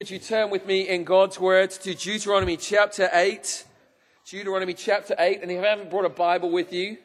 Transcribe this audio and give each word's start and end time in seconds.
Would 0.00 0.10
you 0.10 0.20
turn 0.20 0.50
with 0.50 0.64
me 0.64 0.88
in 0.88 1.02
God's 1.02 1.40
words 1.40 1.76
to 1.78 1.92
Deuteronomy 1.92 2.56
chapter 2.56 3.10
8? 3.12 3.64
Deuteronomy 4.30 4.72
chapter 4.72 5.16
8. 5.18 5.42
And 5.42 5.50
if 5.50 5.56
you 5.56 5.64
haven't 5.64 5.90
brought 5.90 6.04
a 6.04 6.08
Bible 6.08 6.50
with 6.50 6.72
you, 6.72 6.98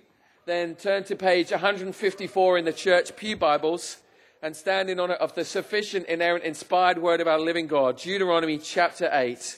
then 0.46 0.76
turn 0.76 1.04
to 1.06 1.16
page 1.16 1.50
154 1.50 2.58
in 2.60 2.66
the 2.66 2.72
church 2.72 3.16
Pew 3.16 3.36
Bibles 3.36 3.98
and 4.44 4.56
stand 4.56 4.92
in 4.92 5.00
honor 5.00 5.16
of 5.16 5.34
the 5.34 5.44
sufficient, 5.44 6.06
inerrant, 6.06 6.44
inspired 6.44 7.00
word 7.00 7.20
of 7.20 7.28
our 7.28 7.40
living 7.40 7.66
God. 7.66 7.98
Deuteronomy 7.98 8.60
chapter 8.60 9.10
8 9.12 9.58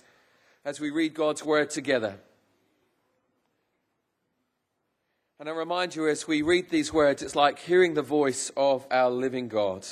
as 0.64 0.80
we 0.80 0.90
read 0.90 1.14
God's 1.14 1.44
word 1.44 1.70
together. 1.70 2.16
And 5.42 5.50
I 5.50 5.52
remind 5.52 5.94
you 5.94 6.08
as 6.08 6.26
we 6.26 6.42
read 6.42 6.70
these 6.70 6.94
words, 6.94 7.22
it's 7.22 7.36
like 7.36 7.60
hearing 7.60 7.96
the 7.96 8.02
voice 8.02 8.50
of 8.56 8.88
our 8.90 9.12
living 9.12 9.50
God. 9.50 9.86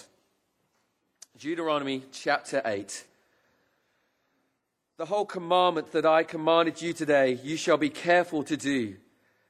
Deuteronomy 1.38 2.04
chapter 2.14 2.62
8. 2.64 3.04
The 5.04 5.08
whole 5.08 5.26
commandment 5.26 5.92
that 5.92 6.06
I 6.06 6.24
commanded 6.24 6.82
you 6.82 6.94
today, 6.94 7.38
you 7.44 7.58
shall 7.58 7.76
be 7.76 7.90
careful 7.90 8.42
to 8.44 8.56
do, 8.56 8.96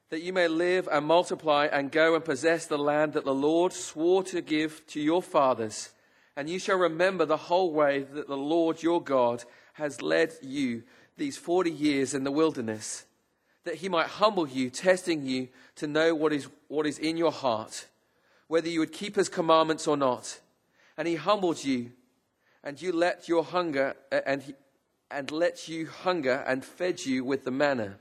that 0.10 0.24
you 0.24 0.34
may 0.34 0.48
live 0.48 0.90
and 0.92 1.06
multiply 1.06 1.68
and 1.72 1.92
go 1.92 2.16
and 2.16 2.26
possess 2.26 2.66
the 2.66 2.80
land 2.80 3.14
that 3.14 3.24
the 3.24 3.36
Lord 3.36 3.72
swore 3.72 4.24
to 4.24 4.42
give 4.42 4.82
to 4.88 5.00
your 5.00 5.22
fathers. 5.22 5.92
And 6.36 6.50
you 6.50 6.58
shall 6.58 6.80
remember 6.80 7.24
the 7.24 7.38
whole 7.38 7.72
way 7.72 8.02
that 8.02 8.28
the 8.28 8.36
Lord 8.36 8.82
your 8.82 9.00
God 9.00 9.44
has 9.74 10.02
led 10.02 10.34
you 10.42 10.82
these 11.18 11.38
forty 11.38 11.70
years 11.70 12.16
in 12.16 12.24
the 12.24 12.32
wilderness, 12.32 13.06
that 13.64 13.76
he 13.76 13.90
might 13.90 14.08
humble 14.08 14.48
you, 14.48 14.72
testing 14.72 15.24
you 15.24 15.50
to 15.76 15.86
know 15.86 16.16
what 16.16 16.34
is, 16.34 16.48
what 16.68 16.88
is 16.88 16.98
in 16.98 17.16
your 17.16 17.32
heart, 17.32 17.86
whether 18.48 18.70
you 18.70 18.80
would 18.80 18.92
keep 18.92 19.18
his 19.18 19.30
commandments 19.30 19.86
or 19.88 19.98
not. 19.98 20.40
And 20.98 21.08
he 21.08 21.14
humbled 21.14 21.64
you, 21.64 21.92
and 22.64 22.82
you 22.82 22.92
let 22.92 23.30
your 23.30 23.44
hunger, 23.44 23.96
and 24.12 24.42
he, 24.42 24.56
and 25.14 25.32
let 25.32 25.68
you 25.68 25.88
hunger 25.88 26.44
and 26.48 26.66
fed 26.66 27.06
you 27.06 27.24
with 27.24 27.44
the 27.46 27.52
manna, 27.52 27.98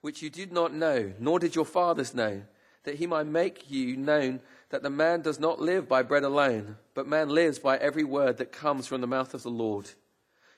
which 0.00 0.22
you 0.22 0.30
did 0.30 0.50
not 0.50 0.72
know, 0.72 1.12
nor 1.18 1.38
did 1.38 1.54
your 1.54 1.66
fathers 1.66 2.14
know, 2.14 2.42
that 2.84 2.94
he 2.94 3.06
might 3.06 3.26
make 3.26 3.70
you 3.70 3.96
known 3.96 4.40
that 4.70 4.82
the 4.82 4.90
man 4.90 5.20
does 5.20 5.38
not 5.38 5.60
live 5.60 5.86
by 5.86 6.02
bread 6.02 6.24
alone, 6.24 6.76
but 6.94 7.06
man 7.06 7.28
lives 7.28 7.58
by 7.58 7.76
every 7.76 8.04
word 8.04 8.38
that 8.38 8.50
comes 8.50 8.86
from 8.86 9.02
the 9.02 9.06
mouth 9.06 9.34
of 9.34 9.42
the 9.42 9.50
Lord. 9.50 9.90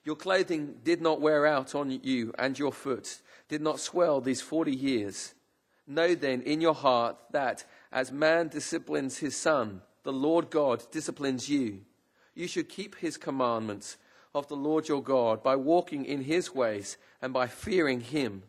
Your 0.04 0.16
clothing 0.16 0.76
did 0.84 1.00
not 1.02 1.20
wear 1.20 1.46
out 1.46 1.74
on 1.74 1.90
you, 2.02 2.32
and 2.38 2.58
your 2.58 2.72
foot 2.72 3.20
did 3.48 3.60
not 3.60 3.80
swell 3.80 4.20
these 4.20 4.40
forty 4.40 4.74
years. 4.74 5.34
Know 5.86 6.14
then 6.14 6.42
in 6.42 6.60
your 6.60 6.74
heart 6.74 7.16
that 7.32 7.64
as 7.90 8.12
man 8.12 8.48
disciplines 8.48 9.18
his 9.18 9.36
son, 9.36 9.82
the 10.04 10.12
Lord 10.12 10.50
God 10.50 10.84
disciplines 10.92 11.48
you. 11.48 11.80
You 12.34 12.46
should 12.46 12.68
keep 12.68 12.96
his 12.96 13.16
commandments 13.16 13.96
of 14.34 14.48
the 14.48 14.56
Lord 14.56 14.88
your 14.88 15.02
God 15.02 15.42
by 15.42 15.56
walking 15.56 16.04
in 16.04 16.22
his 16.22 16.54
ways 16.54 16.96
and 17.20 17.32
by 17.32 17.46
fearing 17.46 18.00
him. 18.00 18.42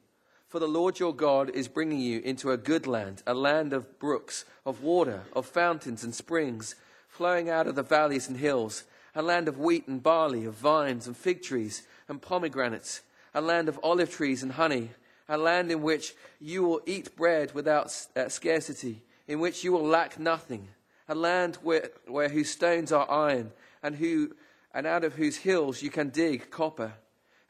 For 0.48 0.60
the 0.60 0.68
Lord 0.68 1.00
your 1.00 1.16
God 1.16 1.50
is 1.50 1.68
bringing 1.68 2.00
you 2.00 2.20
into 2.20 2.52
a 2.52 2.58
good 2.58 2.86
land, 2.86 3.24
a 3.26 3.34
land 3.34 3.74
of 3.74 4.00
brooks, 4.00 4.46
of 4.66 4.84
water, 4.84 5.24
of 5.34 5.46
fountains 5.46 6.04
and 6.04 6.14
springs, 6.14 6.76
flowing 7.08 7.50
out 7.50 7.68
of 7.68 7.76
the 7.76 7.84
valleys 7.84 8.28
and 8.28 8.38
hills, 8.38 8.84
a 9.16 9.22
land 9.22 9.48
of 9.48 9.60
wheat 9.60 9.88
and 9.88 10.02
barley, 10.02 10.46
of 10.46 10.54
vines 10.54 11.08
and 11.08 11.18
fig 11.18 11.42
trees 11.42 11.88
and 12.08 12.22
pomegranates, 12.22 13.02
a 13.34 13.42
land 13.42 13.68
of 13.68 13.80
olive 13.84 14.12
trees 14.12 14.44
and 14.44 14.54
honey, 14.54 14.92
a 15.28 15.38
land 15.38 15.72
in 15.72 15.82
which 15.82 16.14
you 16.40 16.64
will 16.64 16.82
eat 16.86 17.16
bread 17.16 17.54
without 17.54 17.92
uh, 18.16 18.30
scarcity, 18.30 19.02
in 19.28 19.40
which 19.40 19.64
you 19.64 19.72
will 19.72 19.86
lack 19.86 20.20
nothing, 20.20 20.68
a 21.08 21.16
land 21.16 21.58
where, 21.64 21.90
where 22.08 22.30
whose 22.30 22.50
stones 22.50 22.92
are 22.92 23.10
iron 23.10 23.52
and 23.82 23.96
who 23.96 24.34
and 24.74 24.88
out 24.88 25.04
of 25.04 25.16
whose 25.16 25.38
hills 25.38 25.82
you 25.82 25.90
can 25.90 26.10
dig 26.10 26.50
copper. 26.50 26.94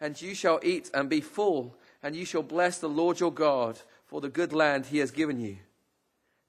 And 0.02 0.22
you 0.22 0.36
shall 0.36 0.60
eat 0.64 0.92
and 0.94 1.10
be 1.10 1.22
full, 1.22 1.76
and 2.02 2.16
you 2.16 2.26
shall 2.26 2.44
bless 2.44 2.80
the 2.80 2.90
Lord 2.90 3.20
your 3.20 3.32
God 3.32 3.80
for 4.06 4.20
the 4.20 4.30
good 4.30 4.52
land 4.52 4.88
he 4.88 4.98
has 4.98 5.12
given 5.12 5.40
you. 5.40 5.58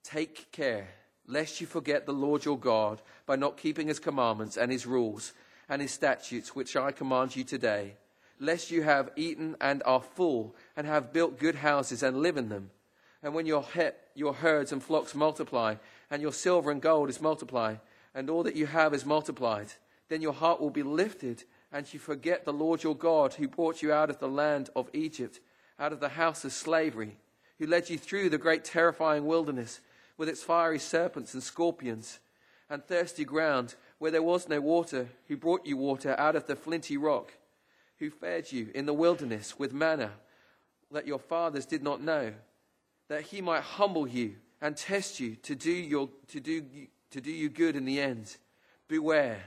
Take 0.03 0.51
care, 0.51 0.89
lest 1.27 1.61
you 1.61 1.67
forget 1.67 2.05
the 2.05 2.13
Lord 2.13 2.45
your 2.45 2.59
God 2.59 3.01
by 3.27 3.37
not 3.37 3.57
keeping 3.57 3.87
his 3.89 3.99
commandments 4.01 4.57
and 4.57 4.71
his 4.71 4.87
rules 4.87 5.33
and 5.69 5.81
his 5.81 5.93
statutes, 5.93 6.55
which 6.55 6.77
I 6.77 6.91
command 6.91 7.37
you 7.37 7.45
today, 7.45 7.95
lest 8.39 8.71
you 8.71 8.83
have 8.83 9.11
eaten 9.17 9.57
and 9.61 9.83
are 9.87 10.03
full, 10.03 10.55
and 10.77 10.87
have 10.87 11.13
built 11.13 11.39
good 11.39 11.55
houses 11.55 12.03
and 12.03 12.21
live 12.21 12.37
in 12.37 12.49
them. 12.49 12.71
And 13.23 13.35
when 13.35 13.47
your, 13.47 13.65
he- 13.75 13.91
your 14.15 14.35
herds 14.35 14.73
and 14.73 14.83
flocks 14.83 15.15
multiply, 15.15 15.77
and 16.11 16.21
your 16.21 16.33
silver 16.33 16.71
and 16.71 16.83
gold 16.83 17.09
is 17.09 17.23
multiplied, 17.23 17.81
and 18.15 18.29
all 18.29 18.43
that 18.43 18.57
you 18.57 18.67
have 18.67 18.93
is 18.93 19.07
multiplied, 19.07 19.69
then 20.15 20.23
your 20.23 20.33
heart 20.33 20.61
will 20.61 20.71
be 20.71 20.85
lifted, 20.85 21.43
and 21.73 21.93
you 21.93 21.99
forget 21.99 22.45
the 22.45 22.53
Lord 22.53 22.85
your 22.85 22.95
God, 22.95 23.35
who 23.35 23.49
brought 23.49 23.83
you 23.83 23.93
out 23.93 24.11
of 24.11 24.21
the 24.21 24.29
land 24.29 24.71
of 24.77 24.89
Egypt, 24.93 25.41
out 25.77 25.93
of 25.93 25.99
the 25.99 26.11
house 26.11 26.45
of 26.45 26.53
slavery, 26.53 27.17
who 27.59 27.67
led 27.67 27.91
you 27.91 27.99
through 27.99 28.31
the 28.31 28.39
great 28.39 28.65
terrifying 28.65 29.27
wilderness 29.27 29.81
with 30.17 30.29
its 30.29 30.41
fiery 30.41 30.79
serpents 30.79 31.35
and 31.35 31.43
scorpions, 31.43 32.21
and 32.71 32.85
thirsty 32.85 33.25
ground 33.25 33.75
where 33.99 34.13
there 34.13 34.23
was 34.23 34.49
no 34.49 34.61
water, 34.61 35.09
who 35.27 35.37
brought 35.37 35.67
you 35.67 35.77
water 35.77 36.15
out 36.17 36.37
of 36.37 36.47
the 36.47 36.55
flinty 36.55 36.97
rock, 36.97 37.33
who 37.99 38.09
fed 38.09 38.53
you 38.53 38.71
in 38.73 38.87
the 38.87 38.95
wilderness 38.95 39.59
with 39.59 39.73
manna 39.73 40.13
that 40.93 41.09
your 41.09 41.19
fathers 41.19 41.67
did 41.67 41.83
not 41.83 42.01
know, 42.01 42.33
that 43.09 43.23
he 43.23 43.41
might 43.41 43.63
humble 43.63 44.07
you 44.07 44.37
and 44.63 44.77
test 44.77 45.19
you 45.19 45.35
to 45.35 45.57
do, 45.57 45.73
your, 45.73 46.09
to 46.29 46.39
do, 46.39 46.63
to 47.11 47.21
do 47.21 47.33
you 47.33 47.49
good 47.49 47.75
in 47.75 47.85
the 47.85 48.01
end. 48.01 48.37
Beware 48.87 49.43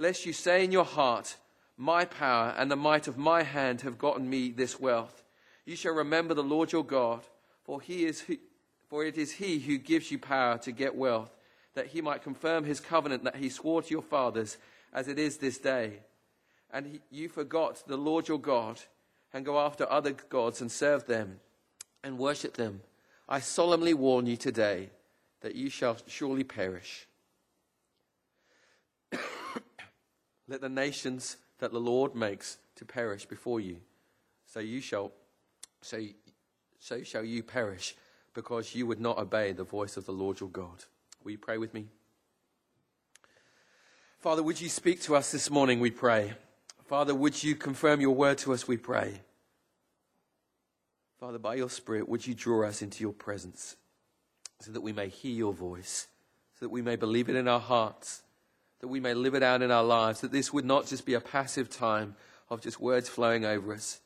lest 0.00 0.24
you 0.24 0.32
say 0.32 0.64
in 0.64 0.72
your 0.72 0.84
heart, 0.84 1.36
My 1.76 2.06
power 2.06 2.54
and 2.56 2.70
the 2.70 2.76
might 2.76 3.06
of 3.06 3.18
my 3.18 3.42
hand 3.42 3.82
have 3.82 3.98
gotten 3.98 4.28
me 4.28 4.50
this 4.50 4.80
wealth. 4.80 5.22
You 5.66 5.76
shall 5.76 5.92
remember 5.92 6.32
the 6.32 6.42
Lord 6.42 6.72
your 6.72 6.84
God, 6.84 7.20
for, 7.64 7.82
he 7.82 8.06
is 8.06 8.22
who, 8.22 8.38
for 8.88 9.04
it 9.04 9.18
is 9.18 9.32
he 9.32 9.58
who 9.58 9.76
gives 9.76 10.10
you 10.10 10.18
power 10.18 10.56
to 10.58 10.72
get 10.72 10.96
wealth, 10.96 11.36
that 11.74 11.88
he 11.88 12.00
might 12.00 12.22
confirm 12.22 12.64
his 12.64 12.80
covenant 12.80 13.24
that 13.24 13.36
he 13.36 13.50
swore 13.50 13.82
to 13.82 13.90
your 13.90 14.02
fathers, 14.02 14.56
as 14.92 15.06
it 15.06 15.18
is 15.18 15.36
this 15.36 15.58
day. 15.58 15.98
And 16.72 16.86
he, 16.86 17.00
you 17.10 17.28
forgot 17.28 17.86
the 17.86 17.98
Lord 17.98 18.26
your 18.26 18.40
God, 18.40 18.80
and 19.34 19.44
go 19.44 19.60
after 19.60 19.90
other 19.90 20.12
gods 20.12 20.62
and 20.62 20.72
serve 20.72 21.06
them 21.06 21.40
and 22.02 22.18
worship 22.18 22.54
them. 22.54 22.80
I 23.28 23.40
solemnly 23.40 23.92
warn 23.92 24.26
you 24.26 24.38
today 24.38 24.88
that 25.42 25.54
you 25.54 25.68
shall 25.68 25.98
surely 26.06 26.42
perish. 26.42 27.06
Let 30.50 30.60
the 30.60 30.68
nations 30.68 31.36
that 31.60 31.70
the 31.70 31.78
Lord 31.78 32.16
makes 32.16 32.58
to 32.74 32.84
perish 32.84 33.24
before 33.24 33.60
you. 33.60 33.76
So 34.46 34.58
you 34.58 34.80
shall, 34.80 35.12
so, 35.80 36.00
so 36.80 37.04
shall 37.04 37.22
you 37.22 37.44
perish, 37.44 37.94
because 38.34 38.74
you 38.74 38.84
would 38.88 39.00
not 39.00 39.16
obey 39.16 39.52
the 39.52 39.62
voice 39.62 39.96
of 39.96 40.06
the 40.06 40.12
Lord 40.12 40.40
your 40.40 40.48
God. 40.48 40.84
Will 41.22 41.30
you 41.30 41.38
pray 41.38 41.56
with 41.56 41.72
me? 41.72 41.86
Father, 44.18 44.42
would 44.42 44.60
you 44.60 44.68
speak 44.68 45.00
to 45.02 45.14
us 45.14 45.30
this 45.30 45.50
morning, 45.50 45.78
we 45.78 45.92
pray. 45.92 46.32
Father, 46.84 47.14
would 47.14 47.44
you 47.44 47.54
confirm 47.54 48.00
your 48.00 48.14
word 48.16 48.38
to 48.38 48.52
us, 48.52 48.66
we 48.66 48.76
pray. 48.76 49.20
Father, 51.20 51.38
by 51.38 51.54
your 51.54 51.70
Spirit, 51.70 52.08
would 52.08 52.26
you 52.26 52.34
draw 52.34 52.66
us 52.66 52.82
into 52.82 53.04
your 53.04 53.12
presence 53.12 53.76
so 54.58 54.72
that 54.72 54.80
we 54.80 54.92
may 54.92 55.08
hear 55.08 55.32
your 55.32 55.52
voice, 55.52 56.08
so 56.58 56.64
that 56.64 56.70
we 56.70 56.82
may 56.82 56.96
believe 56.96 57.28
it 57.28 57.36
in 57.36 57.46
our 57.46 57.60
hearts 57.60 58.22
that 58.80 58.88
we 58.88 59.00
may 59.00 59.14
live 59.14 59.34
it 59.34 59.42
out 59.42 59.62
in 59.62 59.70
our 59.70 59.84
lives, 59.84 60.20
that 60.20 60.32
this 60.32 60.52
would 60.52 60.64
not 60.64 60.86
just 60.86 61.06
be 61.06 61.14
a 61.14 61.20
passive 61.20 61.68
time 61.68 62.16
of 62.48 62.60
just 62.60 62.80
words 62.80 63.08
flowing 63.08 63.44
over 63.44 63.72
us. 63.72 64.00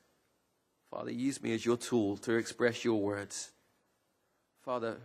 Father, 0.90 1.10
use 1.10 1.42
me 1.42 1.54
as 1.54 1.64
your 1.64 1.76
tool 1.76 2.16
to 2.18 2.34
express 2.34 2.84
your 2.84 3.00
words. 3.00 3.50
Father, 4.64 4.98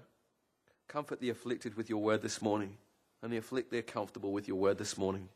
comfort 0.88 1.20
the 1.20 1.30
afflicted 1.30 1.76
with 1.76 1.90
your 1.90 2.02
word 2.02 2.22
this 2.22 2.42
morning, 2.42 2.78
and 3.22 3.32
the 3.32 3.38
afflicted 3.38 3.88
comfortable 3.88 4.32
with 4.32 4.48
your 4.48 4.58
word 4.58 4.78
this 4.78 4.98
morning. 4.98 5.30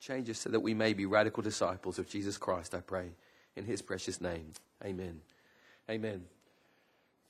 Change 0.00 0.28
us 0.30 0.40
so 0.40 0.50
that 0.50 0.60
we 0.60 0.74
may 0.74 0.92
be 0.92 1.06
radical 1.06 1.42
disciples 1.42 1.98
of 1.98 2.08
Jesus 2.08 2.36
Christ, 2.36 2.74
I 2.74 2.80
pray. 2.80 3.10
In 3.56 3.64
his 3.64 3.82
precious 3.82 4.20
name. 4.20 4.52
Amen. 4.84 5.20
Amen. 5.88 6.24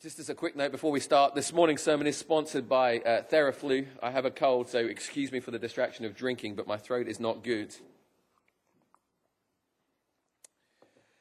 Just 0.03 0.19
as 0.19 0.29
a 0.29 0.35
quick 0.35 0.55
note 0.55 0.71
before 0.71 0.91
we 0.91 1.01
start, 1.01 1.35
this 1.35 1.53
morning's 1.53 1.83
sermon 1.83 2.07
is 2.07 2.17
sponsored 2.17 2.69
by 2.69 2.99
uh, 2.99 3.23
Theraflu. 3.23 3.87
I 4.03 4.11
have 4.11 4.27
a 4.27 4.31
cold, 4.31 4.69
so 4.69 4.79
excuse 4.79 5.33
me 5.33 5.41
for 5.41 5.51
the 5.51 5.59
distraction 5.59 6.05
of 6.05 6.15
drinking, 6.15 6.57
but 6.57 6.67
my 6.67 6.77
throat 6.77 7.09
is 7.09 7.19
not 7.19 7.43
good. 7.43 7.75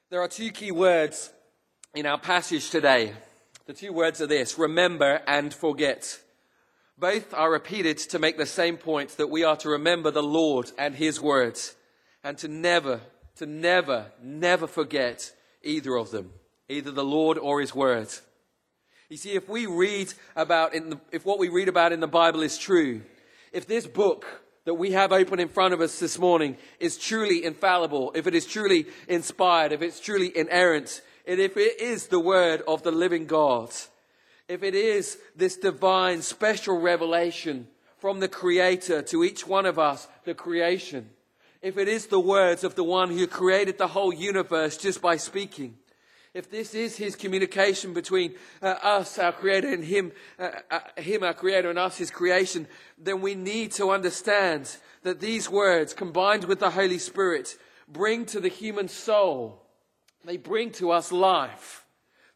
There 0.10 0.22
are 0.22 0.28
two 0.28 0.52
key 0.52 0.72
words 0.72 1.32
in 1.96 2.06
our 2.06 2.20
passage 2.20 2.70
today. 2.70 3.14
The 3.68 3.74
two 3.74 3.94
words 3.94 4.22
are 4.22 4.28
this 4.28 4.58
remember 4.58 5.22
and 5.28 5.54
forget. 5.54 6.20
Both 6.98 7.34
are 7.34 7.52
repeated 7.52 7.98
to 8.00 8.20
make 8.20 8.38
the 8.38 8.46
same 8.46 8.76
point 8.76 9.18
that 9.18 9.30
we 9.30 9.46
are 9.46 9.56
to 9.58 9.70
remember 9.70 10.12
the 10.12 10.22
Lord 10.22 10.72
and 10.78 10.94
His 10.94 11.22
words 11.22 11.76
and 12.22 12.38
to 12.40 12.50
never, 12.50 13.00
to 13.38 13.46
never, 13.46 14.12
never 14.22 14.68
forget 14.68 15.32
either 15.64 15.96
of 15.96 16.12
them, 16.12 16.32
either 16.68 16.92
the 16.92 17.06
Lord 17.06 17.38
or 17.38 17.62
His 17.62 17.74
word. 17.74 18.10
You 19.14 19.18
see, 19.18 19.34
if 19.34 19.48
we 19.48 19.68
read 19.68 20.12
about, 20.36 20.72
the, 20.72 21.00
if 21.12 21.24
what 21.24 21.38
we 21.38 21.48
read 21.48 21.68
about 21.68 21.92
in 21.92 22.00
the 22.00 22.08
Bible 22.08 22.42
is 22.42 22.58
true, 22.58 23.04
if 23.52 23.68
this 23.68 23.86
book 23.86 24.26
that 24.66 24.74
we 24.74 24.94
have 24.94 25.12
open 25.12 25.40
in 25.40 25.50
front 25.50 25.76
of 25.76 25.82
us 25.82 26.00
this 26.00 26.18
morning 26.18 26.58
is 26.80 26.98
truly 26.98 27.46
infallible, 27.46 28.12
if 28.16 28.26
it 28.26 28.34
is 28.34 28.48
truly 28.48 28.88
inspired, 29.08 29.72
if 29.72 29.84
it's 29.84 30.00
truly 30.00 30.36
inerrant, 30.36 31.04
and 31.28 31.40
if 31.40 31.58
it 31.58 31.80
is 31.80 32.08
the 32.08 32.20
word 32.20 32.64
of 32.68 32.82
the 32.82 32.90
living 32.90 33.28
God, 33.28 33.70
if 34.48 34.64
it 34.64 34.74
is 34.74 35.20
this 35.36 35.58
divine 35.58 36.24
special 36.24 36.80
revelation 36.80 37.68
from 38.00 38.20
the 38.20 38.28
Creator 38.28 39.04
to 39.04 39.24
each 39.24 39.46
one 39.46 39.68
of 39.68 39.78
us, 39.78 40.08
the 40.24 40.34
creation, 40.34 41.08
if 41.62 41.78
it 41.78 41.88
is 41.88 42.08
the 42.08 42.20
words 42.20 42.64
of 42.64 42.74
the 42.74 42.84
one 42.84 43.12
who 43.12 43.28
created 43.28 43.78
the 43.78 43.90
whole 43.90 44.12
universe 44.12 44.76
just 44.76 45.04
by 45.04 45.18
speaking, 45.18 45.78
if 46.34 46.50
this 46.50 46.74
is 46.74 46.98
his 46.98 47.16
communication 47.16 47.94
between 47.94 48.34
uh, 48.62 48.76
us, 48.82 49.20
our 49.20 49.32
creator, 49.32 49.72
and 49.72 49.84
him, 49.84 50.12
uh, 50.40 50.50
uh, 50.72 50.80
him, 50.98 51.24
our 51.24 51.34
creator, 51.34 51.70
and 51.70 51.78
us, 51.78 51.98
his 51.98 52.10
creation, 52.10 52.68
then 52.98 53.22
we 53.22 53.36
need 53.36 53.72
to 53.74 53.92
understand 53.92 54.78
that 55.04 55.20
these 55.20 55.50
words, 55.50 55.94
combined 55.94 56.46
with 56.46 56.60
the 56.60 56.72
Holy 56.72 56.98
Spirit, 56.98 57.56
bring 57.88 58.26
to 58.26 58.40
the 58.40 58.50
human 58.50 58.88
soul, 58.88 59.62
they 60.26 60.38
bring 60.38 60.72
to 60.72 60.92
us 60.92 61.12
life. 61.12 61.86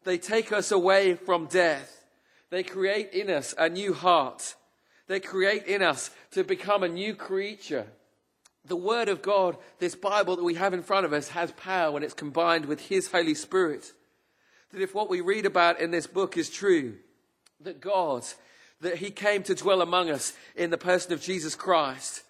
They 0.04 0.18
take 0.18 0.52
us 0.52 0.70
away 0.70 1.14
from 1.14 1.46
death. 1.46 2.04
They 2.50 2.62
create 2.62 3.12
in 3.12 3.30
us 3.30 3.54
a 3.58 3.68
new 3.68 3.94
heart. 3.94 4.54
They 5.06 5.20
create 5.20 5.66
in 5.66 5.82
us 5.82 6.10
to 6.32 6.44
become 6.44 6.82
a 6.82 6.88
new 6.88 7.14
creature. 7.14 7.86
The 8.68 8.76
Word 8.76 9.08
of 9.08 9.22
God, 9.22 9.56
this 9.78 9.94
Bible 9.94 10.36
that 10.36 10.44
we 10.44 10.54
have 10.54 10.74
in 10.74 10.82
front 10.82 11.06
of 11.06 11.14
us, 11.14 11.28
has 11.28 11.52
power 11.52 11.90
when 11.90 12.02
it's 12.02 12.14
combined 12.14 12.66
with 12.66 12.88
His 12.88 13.10
Holy 13.10 13.34
Spirit. 13.34 13.92
That 14.72 14.82
if 14.82 14.94
what 14.94 15.08
we 15.08 15.22
read 15.22 15.46
about 15.46 15.80
in 15.80 15.90
this 15.90 16.06
book 16.06 16.36
is 16.36 16.50
true, 16.50 16.96
that 17.60 17.80
God, 17.80 18.24
that 18.82 18.98
He 18.98 19.10
came 19.10 19.42
to 19.44 19.54
dwell 19.54 19.80
among 19.80 20.10
us 20.10 20.34
in 20.54 20.68
the 20.68 20.76
person 20.76 21.14
of 21.14 21.22
Jesus 21.22 21.54
Christ, 21.54 22.22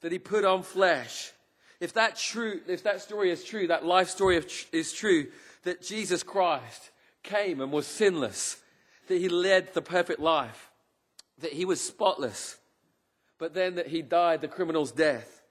that 0.00 0.12
He 0.12 0.18
put 0.18 0.46
on 0.46 0.62
flesh. 0.62 1.30
If 1.78 1.92
that 1.92 2.16
true, 2.16 2.60
if 2.66 2.84
that 2.84 3.02
story 3.02 3.30
is 3.30 3.44
true, 3.44 3.66
that 3.66 3.84
life 3.84 4.08
story 4.08 4.42
is 4.72 4.92
true, 4.94 5.26
that 5.64 5.82
Jesus 5.82 6.22
Christ 6.22 6.90
came 7.22 7.60
and 7.60 7.70
was 7.70 7.86
sinless, 7.86 8.56
that 9.08 9.18
He 9.18 9.28
led 9.28 9.74
the 9.74 9.82
perfect 9.82 10.20
life, 10.20 10.70
that 11.40 11.52
He 11.52 11.66
was 11.66 11.82
spotless, 11.82 12.56
but 13.36 13.52
then 13.52 13.74
that 13.74 13.88
He 13.88 14.00
died 14.00 14.40
the 14.40 14.48
criminal's 14.48 14.90
death 14.90 15.41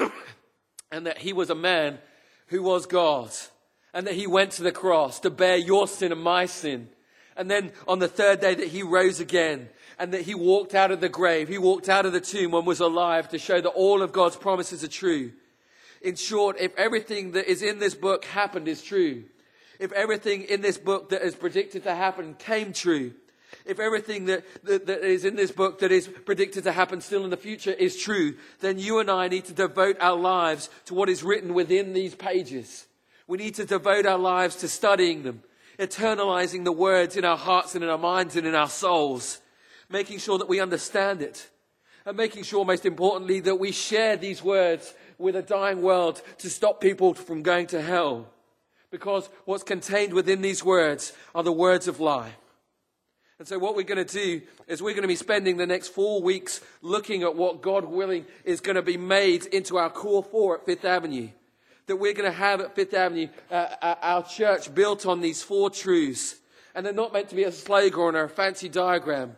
and 0.92 1.06
that 1.06 1.18
he 1.18 1.32
was 1.32 1.50
a 1.50 1.54
man 1.54 1.98
who 2.46 2.62
was 2.62 2.86
God, 2.86 3.30
and 3.94 4.06
that 4.06 4.14
he 4.14 4.26
went 4.26 4.52
to 4.52 4.62
the 4.62 4.72
cross 4.72 5.20
to 5.20 5.30
bear 5.30 5.56
your 5.56 5.86
sin 5.86 6.12
and 6.12 6.22
my 6.22 6.46
sin. 6.46 6.88
And 7.36 7.50
then 7.50 7.72
on 7.88 8.00
the 8.00 8.08
third 8.08 8.40
day 8.40 8.54
that 8.54 8.68
he 8.68 8.82
rose 8.82 9.20
again, 9.20 9.68
and 9.98 10.14
that 10.14 10.22
he 10.22 10.34
walked 10.34 10.74
out 10.74 10.90
of 10.90 11.00
the 11.00 11.08
grave, 11.08 11.48
he 11.48 11.58
walked 11.58 11.88
out 11.88 12.06
of 12.06 12.12
the 12.12 12.20
tomb 12.20 12.54
and 12.54 12.66
was 12.66 12.80
alive 12.80 13.28
to 13.28 13.38
show 13.38 13.60
that 13.60 13.68
all 13.68 14.02
of 14.02 14.12
God's 14.12 14.36
promises 14.36 14.82
are 14.82 14.88
true. 14.88 15.32
In 16.00 16.16
short, 16.16 16.56
if 16.58 16.74
everything 16.76 17.32
that 17.32 17.50
is 17.50 17.62
in 17.62 17.78
this 17.78 17.94
book 17.94 18.24
happened 18.24 18.66
is 18.66 18.82
true, 18.82 19.24
if 19.78 19.92
everything 19.92 20.42
in 20.42 20.62
this 20.62 20.78
book 20.78 21.10
that 21.10 21.22
is 21.22 21.34
predicted 21.34 21.82
to 21.84 21.94
happen 21.94 22.34
came 22.34 22.72
true, 22.72 23.12
if 23.64 23.78
everything 23.78 24.26
that, 24.26 24.44
that, 24.64 24.86
that 24.86 25.04
is 25.04 25.24
in 25.24 25.36
this 25.36 25.50
book 25.50 25.80
that 25.80 25.92
is 25.92 26.08
predicted 26.08 26.64
to 26.64 26.72
happen 26.72 27.00
still 27.00 27.24
in 27.24 27.30
the 27.30 27.36
future 27.36 27.72
is 27.72 27.96
true, 27.96 28.34
then 28.60 28.78
you 28.78 28.98
and 28.98 29.10
I 29.10 29.28
need 29.28 29.44
to 29.46 29.52
devote 29.52 29.96
our 30.00 30.16
lives 30.16 30.70
to 30.86 30.94
what 30.94 31.08
is 31.08 31.22
written 31.22 31.54
within 31.54 31.92
these 31.92 32.14
pages. 32.14 32.86
We 33.26 33.38
need 33.38 33.54
to 33.56 33.64
devote 33.64 34.06
our 34.06 34.18
lives 34.18 34.56
to 34.56 34.68
studying 34.68 35.22
them, 35.22 35.42
eternalizing 35.78 36.64
the 36.64 36.72
words 36.72 37.16
in 37.16 37.24
our 37.24 37.36
hearts 37.36 37.74
and 37.74 37.84
in 37.84 37.90
our 37.90 37.98
minds 37.98 38.36
and 38.36 38.46
in 38.46 38.54
our 38.54 38.68
souls, 38.68 39.40
making 39.88 40.18
sure 40.18 40.38
that 40.38 40.48
we 40.48 40.60
understand 40.60 41.22
it, 41.22 41.48
and 42.06 42.16
making 42.16 42.42
sure, 42.42 42.64
most 42.64 42.86
importantly, 42.86 43.40
that 43.40 43.56
we 43.56 43.72
share 43.72 44.16
these 44.16 44.42
words 44.42 44.94
with 45.18 45.36
a 45.36 45.42
dying 45.42 45.82
world 45.82 46.22
to 46.38 46.50
stop 46.50 46.80
people 46.80 47.14
from 47.14 47.42
going 47.42 47.66
to 47.68 47.82
hell. 47.82 48.26
Because 48.90 49.28
what's 49.44 49.62
contained 49.62 50.12
within 50.12 50.42
these 50.42 50.64
words 50.64 51.12
are 51.34 51.42
the 51.42 51.52
words 51.52 51.86
of 51.86 52.00
life. 52.00 52.36
And 53.40 53.48
so, 53.48 53.58
what 53.58 53.74
we're 53.74 53.84
going 53.84 54.06
to 54.06 54.12
do 54.12 54.42
is 54.68 54.82
we're 54.82 54.92
going 54.92 55.00
to 55.00 55.08
be 55.08 55.16
spending 55.16 55.56
the 55.56 55.66
next 55.66 55.88
four 55.88 56.20
weeks 56.20 56.60
looking 56.82 57.22
at 57.22 57.34
what, 57.34 57.62
God 57.62 57.86
willing, 57.86 58.26
is 58.44 58.60
going 58.60 58.76
to 58.76 58.82
be 58.82 58.98
made 58.98 59.46
into 59.46 59.78
our 59.78 59.88
core 59.88 60.22
four 60.22 60.58
at 60.58 60.66
Fifth 60.66 60.84
Avenue. 60.84 61.30
That 61.86 61.96
we're 61.96 62.12
going 62.12 62.30
to 62.30 62.36
have 62.36 62.60
at 62.60 62.74
Fifth 62.74 62.92
Avenue 62.92 63.28
uh, 63.50 63.68
uh, 63.80 63.94
our 64.02 64.24
church 64.24 64.74
built 64.74 65.06
on 65.06 65.22
these 65.22 65.42
four 65.42 65.70
truths. 65.70 66.36
And 66.74 66.84
they're 66.84 66.92
not 66.92 67.14
meant 67.14 67.30
to 67.30 67.34
be 67.34 67.44
a 67.44 67.50
slogan 67.50 68.14
or 68.14 68.24
a 68.24 68.28
fancy 68.28 68.68
diagram. 68.68 69.36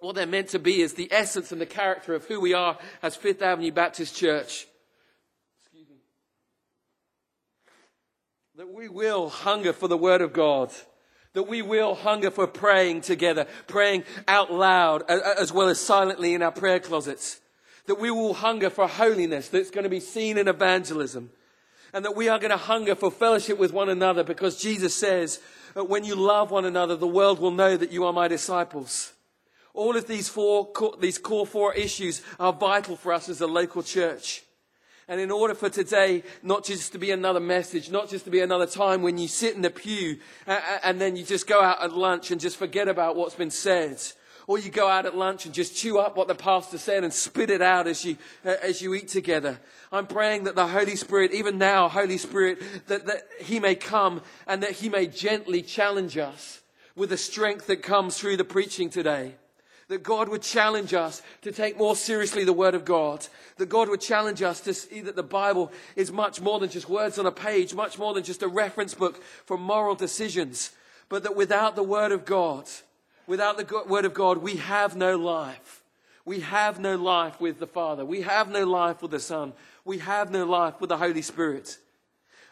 What 0.00 0.16
they're 0.16 0.26
meant 0.26 0.48
to 0.50 0.58
be 0.58 0.82
is 0.82 0.92
the 0.92 1.08
essence 1.10 1.50
and 1.50 1.62
the 1.62 1.66
character 1.66 2.12
of 2.12 2.26
who 2.26 2.42
we 2.42 2.52
are 2.52 2.76
as 3.02 3.16
Fifth 3.16 3.40
Avenue 3.40 3.72
Baptist 3.72 4.14
Church. 4.14 4.66
Excuse 5.62 5.88
me. 5.88 5.96
That 8.56 8.70
we 8.70 8.90
will 8.90 9.30
hunger 9.30 9.72
for 9.72 9.88
the 9.88 9.96
Word 9.96 10.20
of 10.20 10.34
God 10.34 10.70
that 11.32 11.44
we 11.44 11.62
will 11.62 11.94
hunger 11.94 12.30
for 12.30 12.46
praying 12.46 13.02
together, 13.02 13.46
praying 13.66 14.04
out 14.26 14.52
loud 14.52 15.08
as 15.08 15.52
well 15.52 15.68
as 15.68 15.80
silently 15.80 16.34
in 16.34 16.42
our 16.42 16.52
prayer 16.52 16.80
closets. 16.80 17.40
That 17.86 18.00
we 18.00 18.10
will 18.10 18.34
hunger 18.34 18.70
for 18.70 18.86
holiness 18.86 19.48
that's 19.48 19.70
going 19.70 19.84
to 19.84 19.90
be 19.90 20.00
seen 20.00 20.38
in 20.38 20.48
evangelism. 20.48 21.30
And 21.92 22.04
that 22.04 22.16
we 22.16 22.28
are 22.28 22.38
going 22.38 22.50
to 22.50 22.56
hunger 22.56 22.94
for 22.94 23.10
fellowship 23.10 23.58
with 23.58 23.72
one 23.72 23.88
another 23.88 24.22
because 24.22 24.60
Jesus 24.60 24.94
says 24.94 25.40
when 25.74 26.04
you 26.04 26.14
love 26.14 26.50
one 26.50 26.64
another, 26.64 26.96
the 26.96 27.06
world 27.06 27.40
will 27.40 27.50
know 27.50 27.76
that 27.76 27.92
you 27.92 28.04
are 28.04 28.12
my 28.12 28.28
disciples. 28.28 29.12
All 29.72 29.96
of 29.96 30.06
these 30.06 30.28
four, 30.28 30.72
these 30.98 31.18
core 31.18 31.46
four 31.46 31.74
issues 31.74 32.22
are 32.38 32.52
vital 32.52 32.96
for 32.96 33.12
us 33.12 33.28
as 33.28 33.40
a 33.40 33.46
local 33.46 33.82
church. 33.82 34.42
And 35.10 35.20
in 35.20 35.32
order 35.32 35.56
for 35.56 35.68
today 35.68 36.22
not 36.40 36.64
just 36.64 36.92
to 36.92 36.98
be 36.98 37.10
another 37.10 37.40
message, 37.40 37.90
not 37.90 38.08
just 38.08 38.26
to 38.26 38.30
be 38.30 38.42
another 38.42 38.64
time 38.64 39.02
when 39.02 39.18
you 39.18 39.26
sit 39.26 39.56
in 39.56 39.62
the 39.62 39.68
pew 39.68 40.18
and 40.46 41.00
then 41.00 41.16
you 41.16 41.24
just 41.24 41.48
go 41.48 41.60
out 41.60 41.82
at 41.82 41.92
lunch 41.92 42.30
and 42.30 42.40
just 42.40 42.56
forget 42.56 42.86
about 42.86 43.16
what's 43.16 43.34
been 43.34 43.50
said, 43.50 44.00
or 44.46 44.60
you 44.60 44.70
go 44.70 44.86
out 44.86 45.06
at 45.06 45.16
lunch 45.16 45.46
and 45.46 45.52
just 45.52 45.76
chew 45.76 45.98
up 45.98 46.16
what 46.16 46.28
the 46.28 46.34
pastor 46.36 46.78
said 46.78 47.02
and 47.02 47.12
spit 47.12 47.50
it 47.50 47.60
out 47.60 47.88
as 47.88 48.04
you, 48.04 48.16
as 48.44 48.80
you 48.80 48.94
eat 48.94 49.08
together. 49.08 49.58
I'm 49.90 50.06
praying 50.06 50.44
that 50.44 50.54
the 50.54 50.68
Holy 50.68 50.94
Spirit, 50.94 51.32
even 51.32 51.58
now, 51.58 51.88
Holy 51.88 52.16
Spirit, 52.16 52.62
that, 52.86 53.06
that 53.06 53.22
He 53.40 53.58
may 53.58 53.74
come 53.74 54.22
and 54.46 54.62
that 54.62 54.70
He 54.70 54.88
may 54.88 55.08
gently 55.08 55.60
challenge 55.62 56.18
us 56.18 56.60
with 56.94 57.10
the 57.10 57.16
strength 57.16 57.66
that 57.66 57.82
comes 57.82 58.16
through 58.16 58.36
the 58.36 58.44
preaching 58.44 58.88
today 58.88 59.34
that 59.90 60.04
God 60.04 60.28
would 60.28 60.42
challenge 60.42 60.94
us 60.94 61.20
to 61.42 61.50
take 61.50 61.76
more 61.76 61.96
seriously 61.96 62.44
the 62.44 62.52
Word 62.52 62.76
of 62.76 62.84
God. 62.84 63.26
That 63.56 63.68
God 63.68 63.88
would 63.88 64.00
challenge 64.00 64.40
us 64.40 64.60
to 64.60 64.72
see 64.72 65.00
that 65.00 65.16
the 65.16 65.24
Bible 65.24 65.72
is 65.96 66.12
much 66.12 66.40
more 66.40 66.60
than 66.60 66.70
just 66.70 66.88
words 66.88 67.18
on 67.18 67.26
a 67.26 67.32
page, 67.32 67.74
much 67.74 67.98
more 67.98 68.14
than 68.14 68.22
just 68.22 68.44
a 68.44 68.48
reference 68.48 68.94
book 68.94 69.20
for 69.46 69.58
moral 69.58 69.96
decisions. 69.96 70.70
But 71.08 71.24
that 71.24 71.34
without 71.34 71.74
the 71.74 71.82
Word 71.82 72.12
of 72.12 72.24
God, 72.24 72.68
without 73.26 73.58
the 73.58 73.84
Word 73.88 74.04
of 74.04 74.14
God, 74.14 74.38
we 74.38 74.56
have 74.56 74.94
no 74.94 75.18
life. 75.18 75.82
We 76.24 76.38
have 76.38 76.78
no 76.78 76.94
life 76.94 77.40
with 77.40 77.58
the 77.58 77.66
Father. 77.66 78.04
We 78.04 78.20
have 78.20 78.48
no 78.48 78.64
life 78.64 79.02
with 79.02 79.10
the 79.10 79.18
Son. 79.18 79.54
We 79.84 79.98
have 79.98 80.30
no 80.30 80.44
life 80.44 80.80
with 80.80 80.90
the 80.90 80.98
Holy 80.98 81.22
Spirit. 81.22 81.78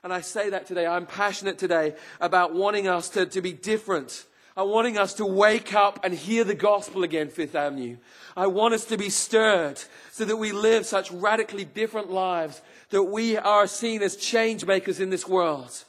And 0.03 0.13
I 0.13 0.23
say 0.23 0.51
that 0.51 0.67
today. 0.67 0.89
I'm 0.89 1.07
passionate 1.07 1.57
today 1.57 1.95
about 2.21 2.53
wanting 2.53 2.89
us 2.89 3.09
to, 3.11 3.27
to 3.27 3.41
be 3.41 3.53
different 3.53 4.25
I 4.59 4.63
wanting 4.63 4.99
us 4.99 5.15
to 5.15 5.25
wake 5.25 5.73
up 5.73 6.01
and 6.03 6.13
hear 6.13 6.43
the 6.43 6.53
gospel 6.53 7.05
again, 7.05 7.29
Fifth 7.29 7.55
Avenue. 7.55 7.97
I 8.37 8.49
want 8.49 8.75
us 8.75 8.85
to 8.87 8.97
be 8.97 9.09
stirred 9.09 9.81
so 10.11 10.25
that 10.25 10.37
we 10.37 10.51
live 10.51 10.85
such 10.85 11.13
radically 11.13 11.65
different 11.65 12.11
lives 12.11 12.61
that 12.91 13.05
we 13.05 13.37
are 13.37 13.69
seen 13.69 14.03
as 14.03 14.17
change 14.17 14.67
makers 14.67 14.99
in 14.99 15.11
this 15.11 15.29
world. 15.29 15.85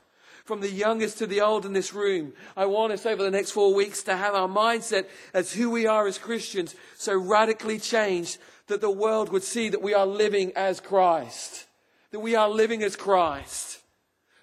From 0.45 0.61
the 0.61 0.69
youngest 0.69 1.17
to 1.17 1.25
the 1.25 1.41
old 1.41 1.65
in 1.65 1.73
this 1.73 1.95
room, 1.95 2.33
I 2.55 2.67
want 2.67 2.93
us 2.93 3.07
over 3.07 3.23
the 3.23 3.31
next 3.31 3.49
four 3.49 3.73
weeks 3.73 4.03
to 4.03 4.15
have 4.15 4.35
our 4.35 4.47
mindset 4.47 5.07
as 5.33 5.51
who 5.51 5.71
we 5.71 5.88
are 5.88 6.05
as 6.05 6.19
Christians 6.19 6.75
so 6.95 7.17
radically 7.17 7.79
changed 7.79 8.38
that 8.67 8.81
the 8.81 8.91
world 8.91 9.31
would 9.31 9.41
see 9.41 9.69
that 9.69 9.81
we 9.81 9.95
are 9.95 10.05
living 10.05 10.51
as 10.55 10.79
Christ. 10.79 11.65
That 12.11 12.19
we 12.19 12.35
are 12.35 12.47
living 12.47 12.83
as 12.83 12.95
Christ. 12.95 13.79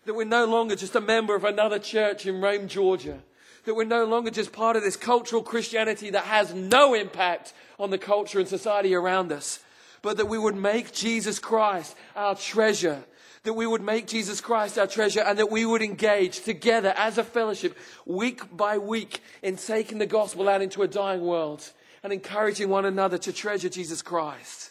That 0.05 0.15
we're 0.15 0.25
no 0.25 0.47
longer 0.47 0.75
just 0.75 0.97
a 0.97 1.01
member 1.01 1.37
of 1.37 1.45
another 1.45 1.79
church 1.79 2.27
in 2.27 2.41
Rome, 2.41 2.67
Georgia 2.67 3.23
that 3.67 3.75
we're 3.75 3.85
no 3.85 4.05
longer 4.05 4.31
just 4.31 4.53
part 4.53 4.77
of 4.77 4.83
this 4.83 4.97
cultural 4.97 5.43
Christianity 5.43 6.11
that 6.11 6.25
has 6.25 6.55
no 6.55 6.95
impact 6.95 7.53
on 7.79 7.91
the 7.91 7.99
culture 7.99 8.39
and 8.39 8.49
society 8.49 8.95
around 8.95 9.33
us, 9.33 9.59
but 10.03 10.17
that 10.17 10.27
we 10.27 10.39
would 10.39 10.57
make 10.57 10.93
Jesus 10.93 11.39
Christ 11.39 11.97
our 12.15 12.37
treasure. 12.37 13.05
That 13.43 13.55
we 13.55 13.67
would 13.67 13.83
make 13.83 14.07
Jesus 14.07 14.41
Christ 14.41 14.79
our 14.79 14.87
treasure 14.87 15.21
and 15.21 15.39
that 15.39 15.51
we 15.51 15.67
would 15.67 15.83
engage 15.83 16.43
together 16.43 16.93
as 16.97 17.19
a 17.19 17.25
fellowship 17.25 17.77
week 18.05 18.57
by 18.57 18.79
week 18.79 19.21
in 19.43 19.57
taking 19.57 19.99
the 19.99 20.07
gospel 20.07 20.49
out 20.49 20.63
into 20.63 20.83
a 20.83 20.89
dying 20.89 21.21
world 21.21 21.71
and 22.03 22.13
encouraging 22.13 22.69
one 22.69 22.85
another 22.85 23.19
to 23.19 23.33
treasure 23.33 23.69
Jesus 23.69 24.03
Christ. 24.03 24.71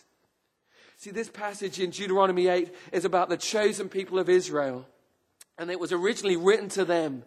See, 0.97 1.11
this 1.11 1.29
passage 1.29 1.79
in 1.79 1.89
Deuteronomy 1.89 2.47
8 2.47 2.73
is 2.91 3.05
about 3.05 3.29
the 3.29 3.37
chosen 3.37 3.87
people 3.87 4.19
of 4.19 4.29
Israel. 4.29 4.85
And 5.57 5.69
it 5.69 5.79
was 5.79 5.93
originally 5.93 6.35
written 6.35 6.67
to 6.69 6.83
them 6.83 7.23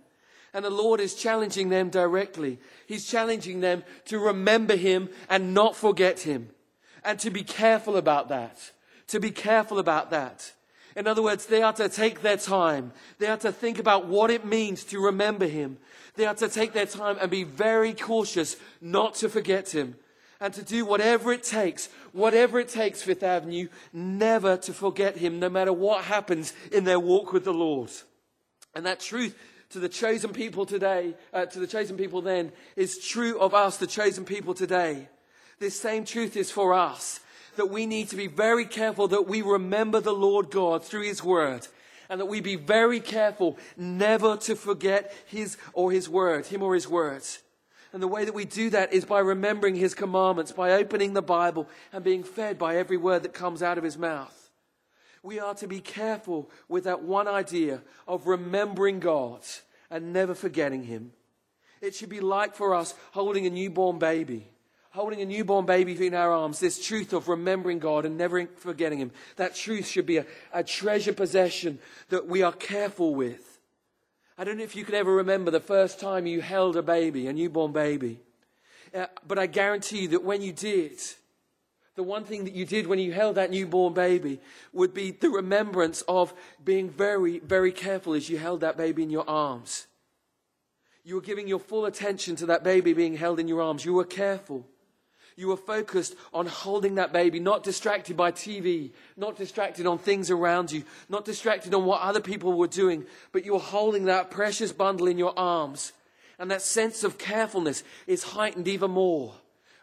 and 0.53 0.65
the 0.65 0.71
Lord 0.71 1.01
is 1.01 1.15
challenging 1.15 1.69
them 1.69 1.91
directly. 1.91 2.59
He's 2.87 3.07
challenging 3.07 3.61
them 3.61 3.85
to 4.07 4.19
remember 4.19 4.77
Him 4.77 5.09
and 5.29 5.55
not 5.55 5.77
forget 5.77 6.21
Him. 6.21 6.51
and 7.05 7.19
to 7.21 7.31
be 7.31 7.43
careful 7.43 7.97
about 7.97 8.29
that. 8.29 8.73
To 9.09 9.21
be 9.21 9.31
careful 9.31 9.79
about 9.79 10.11
that. 10.11 10.53
In 10.97 11.07
other 11.07 11.23
words, 11.23 11.47
they 11.47 11.63
are 11.63 11.73
to 11.75 11.89
take 11.89 12.23
their 12.23 12.37
time. 12.37 12.93
They 13.19 13.29
are 13.29 13.37
to 13.39 13.53
think 13.53 13.79
about 13.79 14.07
what 14.07 14.31
it 14.31 14.45
means 14.45 14.85
to 14.85 15.01
remember 15.01 15.47
him. 15.47 15.79
They 16.17 16.27
are 16.27 16.35
to 16.35 16.49
take 16.49 16.73
their 16.73 16.87
time 16.87 17.17
and 17.21 17.31
be 17.31 17.45
very 17.45 17.95
cautious 17.95 18.57
not 18.81 19.15
to 19.17 19.29
forget 19.29 19.71
him 19.71 19.95
and 20.41 20.53
to 20.55 20.63
do 20.63 20.85
whatever 20.85 21.33
it 21.33 21.45
takes, 21.45 21.89
whatever 22.13 22.59
it 22.61 22.69
takes, 22.69 23.03
Fifth 23.03 23.23
Avenue, 23.23 23.69
never 23.93 24.57
to 24.57 24.73
forget 24.73 25.17
him, 25.17 25.39
no 25.39 25.49
matter 25.49 25.73
what 25.73 26.05
happens 26.05 26.53
in 26.73 26.85
their 26.85 27.01
walk 27.01 27.33
with 27.33 27.45
the 27.45 27.55
Lord. 27.55 27.91
And 28.75 28.85
that 28.87 29.01
truth 29.01 29.37
to 29.71 29.79
the 29.79 29.89
chosen 29.89 30.33
people 30.33 30.65
today, 30.65 31.15
uh, 31.33 31.47
to 31.47 31.59
the 31.59 31.67
chosen 31.67 31.97
people 31.97 32.23
then, 32.23 32.53
is 32.77 32.99
true 32.99 33.39
of 33.39 33.55
us, 33.55 33.77
the 33.77 33.87
chosen 33.87 34.25
people 34.25 34.55
today. 34.55 35.09
This 35.59 35.79
same 35.79 36.05
truth 36.05 36.37
is 36.37 36.51
for 36.51 36.73
us 36.73 37.21
that 37.57 37.71
we 37.71 37.87
need 37.87 38.09
to 38.09 38.17
be 38.17 38.29
very 38.29 38.65
careful 38.65 39.09
that 39.09 39.29
we 39.29 39.43
remember 39.43 40.01
the 40.01 40.13
Lord 40.13 40.51
God 40.51 40.85
through 40.85 41.03
His 41.03 41.23
Word 41.23 41.67
and 42.09 42.21
that 42.21 42.27
we 42.27 42.41
be 42.41 42.57
very 42.57 43.01
careful 43.01 43.59
never 43.77 44.37
to 44.39 44.57
forget 44.57 45.13
His 45.27 45.59
or 45.75 45.93
His 45.93 46.09
Word, 46.09 46.47
Him 46.47 46.63
or 46.63 46.75
His 46.75 46.89
words. 46.89 47.43
And 47.93 48.03
the 48.03 48.09
way 48.09 48.25
that 48.25 48.35
we 48.35 48.45
do 48.45 48.71
that 48.71 48.93
is 48.93 49.05
by 49.05 49.19
remembering 49.21 49.75
His 49.75 49.95
commandments, 49.95 50.53
by 50.53 50.73
opening 50.73 51.15
the 51.15 51.23
Bible 51.23 51.69
and 51.93 52.05
being 52.05 52.23
fed 52.23 52.59
by 52.59 52.77
every 52.77 52.97
word 52.97 53.25
that 53.25 53.35
comes 53.35 53.63
out 53.63 53.79
of 53.79 53.85
His 53.85 53.99
mouth. 53.99 54.38
We 55.23 55.39
are 55.41 55.55
to 55.55 55.67
be 55.67 55.81
careful 55.81 56.51
with 56.69 56.85
that 56.85 57.03
one 57.03 57.29
idea 57.29 57.83
of 58.07 58.27
remembering 58.27 59.01
God 59.01 59.41
and 59.91 60.13
never 60.13 60.35
forgetting 60.35 60.85
Him. 60.85 61.13
It 61.81 61.95
should 61.95 62.09
be 62.09 62.21
like 62.21 62.55
for 62.55 62.75
us 62.75 62.95
holding 63.13 63.47
a 63.47 63.51
newborn 63.51 63.99
baby 63.99 64.49
holding 64.91 65.21
a 65.21 65.27
newborn 65.27 65.67
baby 65.67 66.07
in 66.07 66.15
our 66.15 66.33
arms, 66.33 66.59
this 66.59 66.85
truth 66.85 67.13
of 67.13 67.29
remembering 67.29 67.79
God 67.79 68.05
and 68.05 68.17
never 68.17 68.47
forgetting 68.57 68.99
Him, 68.99 69.13
that 69.37 69.55
truth 69.55 69.87
should 69.87 70.07
be 70.07 70.17
a, 70.17 70.27
a 70.53 70.65
treasure 70.65 71.13
possession 71.13 71.79
that 72.09 72.27
we 72.27 72.43
are 72.43 72.53
careful 72.53 73.15
with. 73.15 73.61
I 74.37 74.45
don't 74.45 74.59
know 74.59 74.65
if 74.65 74.77
you 74.77 74.85
can 74.85 74.95
ever 74.95 75.15
remember 75.15 75.51
the 75.51 75.61
first 75.61 76.01
time 76.01 76.27
you 76.27 76.41
held 76.41 76.77
a 76.77 76.83
baby, 76.83 77.27
a 77.27 77.33
newborn 77.33 77.73
baby. 77.73 78.21
Uh, 78.95 79.07
but 79.27 79.39
I 79.39 79.47
guarantee 79.47 80.03
you 80.03 80.09
that 80.09 80.25
when 80.25 80.43
you 80.43 80.53
did, 80.53 80.99
the 81.99 82.05
one 82.05 82.23
thing 82.23 82.45
that 82.45 82.55
you 82.55 82.65
did 82.65 82.87
when 82.87 83.01
you 83.01 83.11
held 83.11 83.35
that 83.35 83.51
newborn 83.51 83.93
baby 83.93 84.39
would 84.73 84.95
be 84.95 85.11
the 85.11 85.29
remembrance 85.29 86.03
of 86.03 86.33
being 86.65 86.89
very, 86.89 87.41
very 87.41 87.73
careful 87.73 88.15
as 88.15 88.31
you 88.31 88.39
held 88.39 88.61
that 88.61 88.77
baby 88.77 89.03
in 89.03 89.11
your 89.11 89.29
arms. 89.29 89.89
You 91.03 91.17
were 91.17 91.21
giving 91.21 91.49
your 91.49 91.59
full 91.59 91.87
attention 91.87 92.37
to 92.37 92.47
that 92.47 92.63
baby 92.63 92.93
being 92.93 93.17
held 93.17 93.41
in 93.41 93.49
your 93.49 93.61
arms. 93.61 93.85
You 93.85 93.95
were 93.95 94.05
careful. 94.05 94.65
You 95.35 95.49
were 95.49 95.57
focused 95.57 96.15
on 96.33 96.47
holding 96.47 96.95
that 96.95 97.13
baby, 97.13 97.41
not 97.41 97.65
distracted 97.65 98.17
by 98.17 98.31
TV, 98.31 98.93
not 99.17 99.35
distracted 99.35 99.85
on 99.85 99.99
things 99.99 100.31
around 100.31 100.71
you, 100.71 100.85
not 101.09 101.25
distracted 101.25 101.75
on 101.75 101.85
what 101.85 102.01
other 102.01 102.21
people 102.21 102.53
were 102.53 102.69
doing, 102.69 103.07
but 103.33 103.45
you 103.45 103.55
were 103.55 103.59
holding 103.59 104.05
that 104.05 104.31
precious 104.31 104.71
bundle 104.71 105.09
in 105.09 105.19
your 105.19 105.37
arms. 105.37 105.93
And 106.39 106.49
that 106.53 106.63
sense 106.63 107.03
of 107.03 107.19
carefulness 107.19 107.83
is 108.07 108.23
heightened 108.23 108.69
even 108.69 108.93
more 108.93 109.35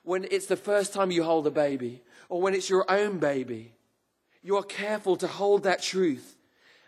when 0.05 0.25
it's 0.31 0.45
the 0.45 0.55
first 0.55 0.93
time 0.93 1.11
you 1.11 1.21
hold 1.21 1.45
a 1.45 1.51
baby 1.51 2.01
or 2.29 2.41
when 2.41 2.53
it's 2.53 2.69
your 2.69 2.89
own 2.89 3.19
baby. 3.19 3.73
You 4.41 4.57
are 4.57 4.63
careful 4.63 5.15
to 5.17 5.27
hold 5.27 5.63
that 5.63 5.81
truth. 5.81 6.37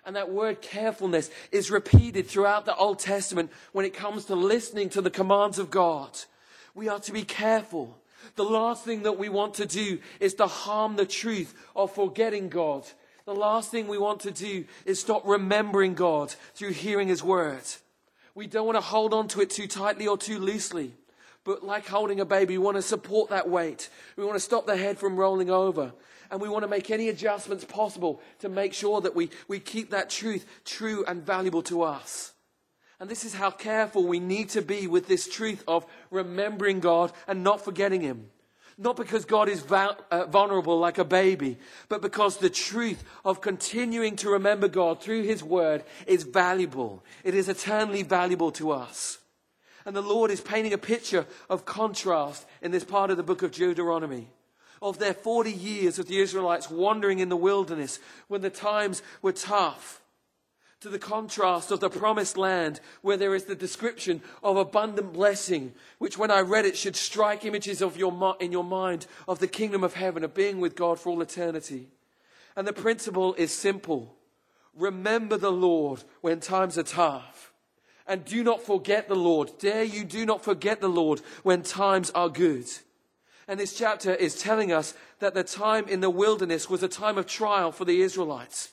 And 0.05 0.15
that 0.15 0.31
word 0.31 0.61
carefulness 0.61 1.29
is 1.51 1.69
repeated 1.69 2.27
throughout 2.27 2.65
the 2.65 2.75
Old 2.75 2.99
Testament 2.99 3.51
when 3.73 3.85
it 3.85 3.93
comes 3.93 4.25
to 4.25 4.35
listening 4.35 4.89
to 4.91 5.01
the 5.01 5.09
commands 5.09 5.59
of 5.59 5.69
God. 5.69 6.17
We 6.73 6.87
are 6.87 6.99
to 6.99 7.11
be 7.11 7.23
careful. 7.23 7.97
The 8.35 8.43
last 8.43 8.85
thing 8.85 9.03
that 9.03 9.17
we 9.17 9.27
want 9.27 9.55
to 9.55 9.65
do 9.65 9.99
is 10.19 10.35
to 10.35 10.47
harm 10.47 10.95
the 10.95 11.05
truth 11.05 11.53
of 11.75 11.93
forgetting 11.93 12.49
God. 12.49 12.85
The 13.25 13.35
last 13.35 13.71
thing 13.71 13.87
we 13.87 13.97
want 13.97 14.21
to 14.21 14.31
do 14.31 14.63
is 14.85 15.01
stop 15.01 15.23
remembering 15.25 15.93
God 15.95 16.33
through 16.53 16.71
hearing 16.71 17.09
His 17.09 17.21
word. 17.21 17.63
We 18.33 18.47
don't 18.47 18.65
want 18.65 18.77
to 18.77 18.81
hold 18.81 19.13
on 19.13 19.27
to 19.29 19.41
it 19.41 19.49
too 19.49 19.67
tightly 19.67 20.07
or 20.07 20.17
too 20.17 20.39
loosely. 20.39 20.93
But 21.47 21.63
like 21.63 21.87
holding 21.87 22.19
a 22.19 22.25
baby, 22.25 22.57
we 22.57 22.63
want 22.65 22.75
to 22.75 22.81
support 22.81 23.29
that 23.29 23.49
weight. 23.49 23.89
We 24.17 24.25
want 24.25 24.35
to 24.35 24.41
stop 24.41 24.67
the 24.67 24.75
head 24.75 24.97
from 24.97 25.15
rolling 25.15 25.49
over. 25.49 25.93
And 26.29 26.41
we 26.41 26.49
want 26.49 26.63
to 26.63 26.67
make 26.67 26.91
any 26.91 27.07
adjustments 27.07 27.63
possible 27.63 28.21
to 28.39 28.49
make 28.49 28.73
sure 28.73 28.99
that 28.99 29.15
we, 29.15 29.29
we 29.47 29.61
keep 29.61 29.91
that 29.91 30.09
truth 30.09 30.45
true 30.65 31.05
and 31.07 31.25
valuable 31.25 31.61
to 31.63 31.83
us. 31.83 32.33
And 32.99 33.09
this 33.09 33.23
is 33.23 33.33
how 33.33 33.49
careful 33.49 34.05
we 34.05 34.19
need 34.19 34.49
to 34.49 34.61
be 34.61 34.87
with 34.87 35.07
this 35.07 35.25
truth 35.29 35.63
of 35.69 35.85
remembering 36.11 36.81
God 36.81 37.13
and 37.29 37.45
not 37.45 37.63
forgetting 37.63 38.01
Him. 38.01 38.29
Not 38.77 38.97
because 38.97 39.23
God 39.23 39.47
is 39.47 39.63
uh, 39.71 40.25
vulnerable 40.25 40.77
like 40.77 40.97
a 40.97 41.05
baby, 41.05 41.59
but 41.87 42.01
because 42.01 42.37
the 42.37 42.49
truth 42.49 43.05
of 43.23 43.39
continuing 43.39 44.17
to 44.17 44.31
remember 44.31 44.67
God 44.67 45.01
through 45.01 45.23
His 45.23 45.45
Word 45.45 45.85
is 46.07 46.23
valuable. 46.23 47.05
It 47.23 47.35
is 47.35 47.47
eternally 47.47 48.03
valuable 48.03 48.51
to 48.51 48.71
us. 48.71 49.19
And 49.87 49.95
the 49.95 50.01
Lord 50.01 50.31
is 50.31 50.41
painting 50.41 50.73
a 50.73 50.77
picture 50.77 51.25
of 51.49 51.63
contrast 51.63 52.45
in 52.61 52.71
this 52.71 52.83
part 52.83 53.09
of 53.09 53.15
the 53.15 53.23
book 53.23 53.41
of 53.41 53.53
Deuteronomy. 53.53 54.27
Of 54.81 54.99
their 54.99 55.13
40 55.13 55.49
years 55.49 55.97
of 55.97 56.07
the 56.07 56.19
Israelites 56.19 56.69
wandering 56.69 57.19
in 57.19 57.29
the 57.29 57.37
wilderness 57.37 57.99
when 58.27 58.41
the 58.41 58.49
times 58.49 59.01
were 59.21 59.31
tough 59.31 60.01
to 60.81 60.89
the 60.89 60.99
contrast 60.99 61.71
of 61.71 61.79
the 61.79 61.89
promised 61.89 62.37
land 62.37 62.81
where 63.01 63.15
there 63.15 63.33
is 63.33 63.45
the 63.45 63.55
description 63.55 64.21
of 64.43 64.57
abundant 64.57 65.13
blessing, 65.13 65.73
which 65.99 66.17
when 66.17 66.31
I 66.31 66.41
read 66.41 66.65
it 66.65 66.75
should 66.75 66.97
strike 66.97 67.45
images 67.45 67.81
of 67.81 67.95
your, 67.95 68.35
in 68.41 68.51
your 68.51 68.65
mind 68.65 69.07
of 69.25 69.39
the 69.39 69.47
kingdom 69.47 69.85
of 69.85 69.93
heaven, 69.93 70.25
of 70.25 70.33
being 70.33 70.59
with 70.59 70.75
God 70.75 70.99
for 70.99 71.11
all 71.11 71.21
eternity. 71.21 71.87
And 72.57 72.67
the 72.67 72.73
principle 72.73 73.35
is 73.35 73.53
simple. 73.53 74.17
Remember 74.75 75.37
the 75.37 75.49
Lord 75.49 76.03
when 76.19 76.41
times 76.41 76.77
are 76.77 76.83
tough. 76.83 77.36
And 78.07 78.23
do 78.23 78.43
not 78.43 78.61
forget 78.61 79.07
the 79.07 79.15
Lord. 79.15 79.51
Dare 79.59 79.83
you 79.83 80.03
do 80.03 80.25
not 80.25 80.43
forget 80.43 80.81
the 80.81 80.87
Lord 80.87 81.21
when 81.43 81.61
times 81.61 82.09
are 82.11 82.29
good. 82.29 82.65
And 83.47 83.59
this 83.59 83.77
chapter 83.77 84.13
is 84.13 84.41
telling 84.41 84.71
us 84.71 84.93
that 85.19 85.33
the 85.33 85.43
time 85.43 85.87
in 85.87 86.01
the 86.01 86.09
wilderness 86.09 86.69
was 86.69 86.83
a 86.83 86.87
time 86.87 87.17
of 87.17 87.25
trial 87.25 87.71
for 87.71 87.85
the 87.85 88.01
Israelites 88.01 88.71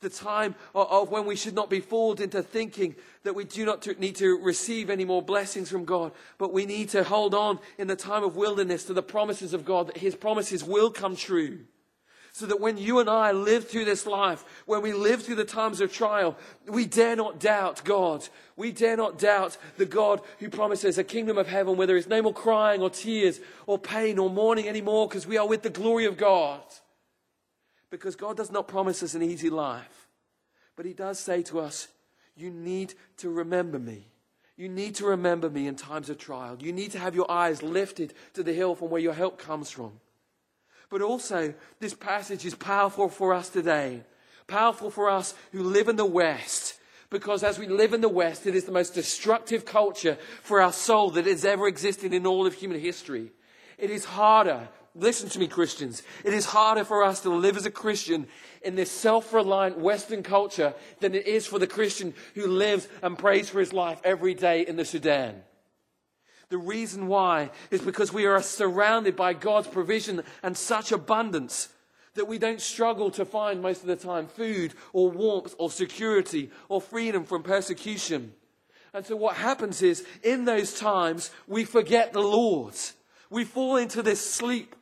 the 0.00 0.08
time 0.08 0.54
of 0.74 1.10
when 1.10 1.26
we 1.26 1.36
should 1.36 1.54
not 1.54 1.68
be 1.68 1.80
fooled 1.80 2.20
into 2.20 2.42
thinking 2.42 2.94
that 3.22 3.34
we 3.34 3.44
do 3.44 3.66
not 3.66 3.86
need 3.98 4.16
to 4.16 4.38
receive 4.38 4.88
any 4.88 5.04
more 5.04 5.22
blessings 5.22 5.70
from 5.70 5.84
God, 5.84 6.12
but 6.38 6.52
we 6.52 6.64
need 6.64 6.88
to 6.90 7.04
hold 7.04 7.34
on 7.34 7.58
in 7.76 7.86
the 7.86 7.96
time 7.96 8.24
of 8.24 8.34
wilderness 8.34 8.84
to 8.84 8.94
the 8.94 9.02
promises 9.02 9.52
of 9.52 9.64
God, 9.64 9.88
that 9.88 9.98
His 9.98 10.14
promises 10.14 10.64
will 10.64 10.90
come 10.90 11.16
true. 11.16 11.60
So 12.32 12.46
that 12.46 12.60
when 12.60 12.78
you 12.78 13.00
and 13.00 13.10
I 13.10 13.32
live 13.32 13.68
through 13.68 13.86
this 13.86 14.06
life, 14.06 14.44
when 14.64 14.82
we 14.82 14.92
live 14.92 15.22
through 15.22 15.34
the 15.34 15.44
times 15.44 15.80
of 15.80 15.92
trial, 15.92 16.36
we 16.66 16.86
dare 16.86 17.16
not 17.16 17.40
doubt 17.40 17.82
God. 17.84 18.28
We 18.56 18.70
dare 18.70 18.96
not 18.96 19.18
doubt 19.18 19.56
the 19.76 19.86
God 19.86 20.20
who 20.38 20.48
promises 20.48 20.96
a 20.96 21.04
kingdom 21.04 21.38
of 21.38 21.48
heaven 21.48 21.76
where 21.76 21.86
there 21.86 21.96
is 21.96 22.06
no 22.06 22.22
more 22.22 22.32
crying 22.32 22.82
or 22.82 22.90
tears 22.90 23.40
or 23.66 23.78
pain 23.78 24.18
or 24.18 24.30
mourning 24.30 24.68
anymore 24.68 25.08
because 25.08 25.26
we 25.26 25.38
are 25.38 25.48
with 25.48 25.62
the 25.62 25.70
glory 25.70 26.04
of 26.04 26.16
God. 26.16 26.62
Because 27.90 28.14
God 28.14 28.36
does 28.36 28.52
not 28.52 28.68
promise 28.68 29.02
us 29.02 29.14
an 29.14 29.22
easy 29.22 29.50
life. 29.50 30.08
But 30.76 30.86
He 30.86 30.92
does 30.92 31.18
say 31.18 31.42
to 31.44 31.58
us, 31.58 31.88
You 32.36 32.50
need 32.50 32.94
to 33.18 33.28
remember 33.28 33.78
me. 33.78 34.06
You 34.56 34.68
need 34.68 34.94
to 34.96 35.06
remember 35.06 35.48
me 35.50 35.66
in 35.66 35.74
times 35.74 36.10
of 36.10 36.18
trial. 36.18 36.58
You 36.60 36.72
need 36.72 36.92
to 36.92 36.98
have 36.98 37.14
your 37.14 37.30
eyes 37.30 37.62
lifted 37.62 38.14
to 38.34 38.42
the 38.42 38.52
hill 38.52 38.74
from 38.74 38.90
where 38.90 39.00
your 39.00 39.14
help 39.14 39.38
comes 39.38 39.70
from. 39.70 39.92
But 40.90 41.02
also, 41.02 41.54
this 41.78 41.94
passage 41.94 42.44
is 42.44 42.54
powerful 42.54 43.08
for 43.08 43.32
us 43.32 43.48
today. 43.48 44.02
Powerful 44.46 44.90
for 44.90 45.08
us 45.08 45.34
who 45.52 45.62
live 45.62 45.88
in 45.88 45.96
the 45.96 46.04
West. 46.04 46.78
Because 47.08 47.42
as 47.42 47.58
we 47.58 47.66
live 47.66 47.92
in 47.92 48.00
the 48.00 48.08
West, 48.08 48.46
it 48.46 48.54
is 48.54 48.64
the 48.64 48.72
most 48.72 48.94
destructive 48.94 49.64
culture 49.64 50.18
for 50.42 50.60
our 50.60 50.72
soul 50.72 51.10
that 51.12 51.26
has 51.26 51.44
ever 51.44 51.66
existed 51.66 52.12
in 52.12 52.26
all 52.26 52.46
of 52.46 52.54
human 52.54 52.80
history. 52.80 53.30
It 53.78 53.90
is 53.90 54.04
harder 54.04 54.68
listen 54.94 55.28
to 55.30 55.38
me, 55.38 55.46
Christians. 55.46 56.02
It 56.24 56.34
is 56.34 56.44
harder 56.46 56.84
for 56.84 57.02
us 57.02 57.20
to 57.20 57.30
live 57.30 57.56
as 57.56 57.66
a 57.66 57.70
Christian 57.70 58.26
in 58.62 58.74
this 58.74 58.90
self 58.90 59.32
reliant 59.32 59.78
Western 59.78 60.22
culture 60.22 60.74
than 61.00 61.14
it 61.14 61.26
is 61.26 61.46
for 61.46 61.58
the 61.58 61.66
Christian 61.66 62.14
who 62.34 62.46
lives 62.46 62.88
and 63.02 63.18
prays 63.18 63.48
for 63.48 63.60
his 63.60 63.72
life 63.72 64.00
every 64.04 64.34
day 64.34 64.66
in 64.66 64.76
the 64.76 64.84
Sudan. 64.84 65.42
The 66.50 66.58
reason 66.58 67.06
why 67.06 67.50
is 67.70 67.80
because 67.80 68.12
we 68.12 68.26
are 68.26 68.42
surrounded 68.42 69.16
by 69.16 69.32
God's 69.32 69.68
provision 69.68 70.22
and 70.42 70.56
such 70.56 70.92
abundance 70.92 71.68
that 72.14 72.26
we 72.26 72.38
don't 72.38 72.60
struggle 72.60 73.10
to 73.12 73.24
find 73.24 73.62
most 73.62 73.80
of 73.80 73.86
the 73.86 73.96
time 73.96 74.26
food 74.26 74.74
or 74.92 75.10
warmth 75.10 75.54
or 75.58 75.70
security 75.70 76.50
or 76.68 76.80
freedom 76.80 77.24
from 77.24 77.42
persecution. 77.42 78.32
And 78.92 79.06
so 79.06 79.14
what 79.16 79.36
happens 79.36 79.80
is 79.80 80.04
in 80.22 80.44
those 80.44 80.78
times 80.78 81.30
we 81.46 81.64
forget 81.64 82.12
the 82.12 82.22
Lord. 82.22 82.74
We 83.30 83.44
fall 83.44 83.76
into 83.76 84.02
this 84.02 84.20
sleep 84.20 84.74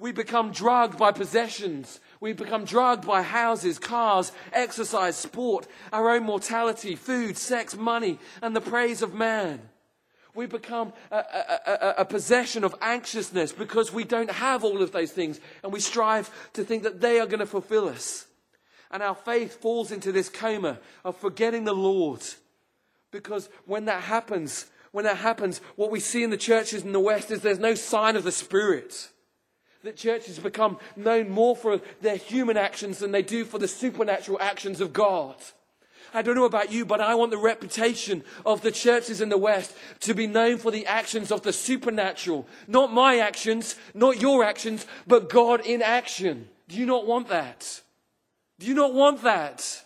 we 0.00 0.12
become 0.12 0.50
drugged 0.50 0.98
by 0.98 1.12
possessions. 1.12 2.00
We 2.20 2.32
become 2.32 2.64
drugged 2.64 3.06
by 3.06 3.20
houses, 3.20 3.78
cars, 3.78 4.32
exercise, 4.52 5.14
sport, 5.14 5.66
our 5.92 6.10
own 6.10 6.24
mortality, 6.24 6.96
food, 6.96 7.36
sex, 7.36 7.76
money, 7.76 8.18
and 8.40 8.56
the 8.56 8.62
praise 8.62 9.02
of 9.02 9.14
man. 9.14 9.60
We 10.34 10.46
become 10.46 10.92
a, 11.10 11.16
a, 11.18 11.94
a, 11.98 12.04
possession 12.04 12.62
of 12.62 12.74
anxiousness 12.80 13.52
because 13.52 13.92
we 13.92 14.04
don't 14.04 14.30
have 14.30 14.62
all 14.62 14.80
of 14.80 14.92
those 14.92 15.10
things 15.10 15.40
and 15.62 15.72
we 15.72 15.80
strive 15.80 16.30
to 16.52 16.62
think 16.62 16.84
that 16.84 17.00
they 17.00 17.18
are 17.18 17.26
going 17.26 17.40
to 17.40 17.46
fulfill 17.46 17.88
us. 17.88 18.26
And 18.90 19.02
our 19.02 19.14
faith 19.14 19.60
falls 19.60 19.90
into 19.90 20.12
this 20.12 20.28
coma 20.28 20.78
of 21.04 21.16
forgetting 21.16 21.64
the 21.64 21.74
Lord. 21.74 22.22
Because 23.10 23.48
when 23.66 23.86
that 23.86 24.02
happens, 24.02 24.66
when 24.92 25.04
that 25.04 25.18
happens, 25.18 25.60
what 25.76 25.90
we 25.90 26.00
see 26.00 26.22
in 26.22 26.30
the 26.30 26.36
churches 26.36 26.82
in 26.82 26.92
the 26.92 27.00
West 27.00 27.30
is 27.30 27.40
there's 27.40 27.58
no 27.58 27.74
sign 27.74 28.16
of 28.16 28.24
the 28.24 28.32
Spirit. 28.32 29.08
That 29.82 29.96
churches 29.96 30.38
become 30.38 30.78
known 30.94 31.30
more 31.30 31.56
for 31.56 31.80
their 32.00 32.16
human 32.16 32.56
actions 32.56 32.98
than 32.98 33.12
they 33.12 33.22
do 33.22 33.44
for 33.44 33.58
the 33.58 33.68
supernatural 33.68 34.38
actions 34.40 34.80
of 34.80 34.92
God. 34.92 35.36
I 36.12 36.22
don't 36.22 36.34
know 36.34 36.44
about 36.44 36.72
you, 36.72 36.84
but 36.84 37.00
I 37.00 37.14
want 37.14 37.30
the 37.30 37.38
reputation 37.38 38.24
of 38.44 38.62
the 38.62 38.70
churches 38.70 39.20
in 39.20 39.28
the 39.28 39.38
West 39.38 39.74
to 40.00 40.14
be 40.14 40.26
known 40.26 40.58
for 40.58 40.70
the 40.70 40.86
actions 40.86 41.30
of 41.30 41.42
the 41.42 41.52
supernatural. 41.52 42.46
Not 42.66 42.92
my 42.92 43.18
actions, 43.18 43.76
not 43.94 44.20
your 44.20 44.44
actions, 44.44 44.86
but 45.06 45.28
God 45.28 45.64
in 45.64 45.82
action. 45.82 46.48
Do 46.68 46.76
you 46.76 46.86
not 46.86 47.06
want 47.06 47.28
that? 47.28 47.82
Do 48.58 48.66
you 48.66 48.74
not 48.74 48.92
want 48.92 49.22
that? 49.22 49.84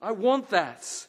I 0.00 0.12
want 0.12 0.50
that. 0.50 1.06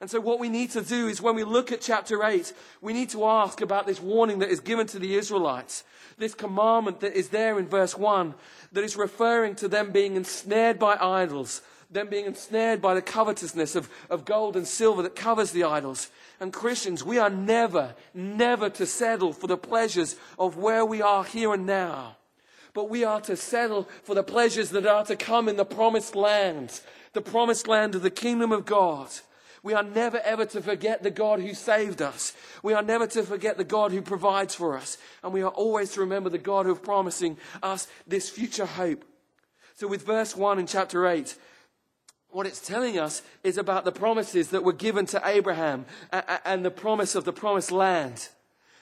And 0.00 0.10
so, 0.10 0.20
what 0.20 0.38
we 0.38 0.50
need 0.50 0.70
to 0.72 0.82
do 0.82 1.08
is 1.08 1.22
when 1.22 1.34
we 1.34 1.44
look 1.44 1.72
at 1.72 1.80
chapter 1.80 2.22
8, 2.22 2.52
we 2.82 2.92
need 2.92 3.08
to 3.10 3.24
ask 3.24 3.62
about 3.62 3.86
this 3.86 4.00
warning 4.00 4.40
that 4.40 4.50
is 4.50 4.60
given 4.60 4.86
to 4.88 4.98
the 4.98 5.16
Israelites. 5.16 5.84
This 6.18 6.34
commandment 6.34 7.00
that 7.00 7.14
is 7.14 7.30
there 7.30 7.58
in 7.58 7.66
verse 7.66 7.96
1 7.96 8.34
that 8.72 8.84
is 8.84 8.96
referring 8.96 9.54
to 9.56 9.68
them 9.68 9.92
being 9.92 10.16
ensnared 10.16 10.78
by 10.78 10.96
idols, 11.00 11.62
them 11.96 12.08
being 12.08 12.26
ensnared 12.26 12.80
by 12.80 12.94
the 12.94 13.02
covetousness 13.02 13.74
of, 13.74 13.90
of 14.08 14.24
gold 14.24 14.56
and 14.56 14.66
silver 14.66 15.02
that 15.02 15.16
covers 15.16 15.50
the 15.50 15.64
idols. 15.64 16.10
And 16.38 16.52
Christians, 16.52 17.02
we 17.02 17.18
are 17.18 17.30
never, 17.30 17.94
never 18.14 18.70
to 18.70 18.86
settle 18.86 19.32
for 19.32 19.46
the 19.46 19.56
pleasures 19.56 20.16
of 20.38 20.56
where 20.56 20.84
we 20.84 21.02
are 21.02 21.24
here 21.24 21.52
and 21.52 21.66
now. 21.66 22.16
But 22.74 22.90
we 22.90 23.04
are 23.04 23.20
to 23.22 23.36
settle 23.36 23.88
for 24.02 24.14
the 24.14 24.22
pleasures 24.22 24.70
that 24.70 24.86
are 24.86 25.04
to 25.06 25.16
come 25.16 25.48
in 25.48 25.56
the 25.56 25.64
promised 25.64 26.14
land, 26.14 26.80
the 27.14 27.22
promised 27.22 27.66
land 27.66 27.94
of 27.94 28.02
the 28.02 28.10
kingdom 28.10 28.52
of 28.52 28.66
God. 28.66 29.08
We 29.62 29.72
are 29.72 29.82
never 29.82 30.18
ever 30.18 30.44
to 30.44 30.62
forget 30.62 31.02
the 31.02 31.10
God 31.10 31.40
who 31.40 31.54
saved 31.54 32.02
us. 32.02 32.34
We 32.62 32.74
are 32.74 32.82
never 32.82 33.06
to 33.08 33.22
forget 33.22 33.56
the 33.56 33.64
God 33.64 33.90
who 33.90 34.02
provides 34.02 34.54
for 34.54 34.76
us. 34.76 34.98
And 35.24 35.32
we 35.32 35.42
are 35.42 35.50
always 35.50 35.92
to 35.92 36.00
remember 36.00 36.28
the 36.28 36.38
God 36.38 36.66
who 36.66 36.72
is 36.74 36.78
promising 36.78 37.38
us 37.62 37.88
this 38.06 38.28
future 38.28 38.66
hope. 38.66 39.04
So 39.74 39.88
with 39.88 40.06
verse 40.06 40.36
1 40.36 40.58
in 40.58 40.66
chapter 40.66 41.06
8, 41.06 41.34
what 42.36 42.46
it's 42.46 42.60
telling 42.60 42.98
us 42.98 43.22
is 43.42 43.56
about 43.56 43.86
the 43.86 43.90
promises 43.90 44.48
that 44.48 44.62
were 44.62 44.74
given 44.74 45.06
to 45.06 45.18
Abraham 45.24 45.86
and 46.44 46.62
the 46.62 46.70
promise 46.70 47.14
of 47.14 47.24
the 47.24 47.32
promised 47.32 47.72
land. 47.72 48.28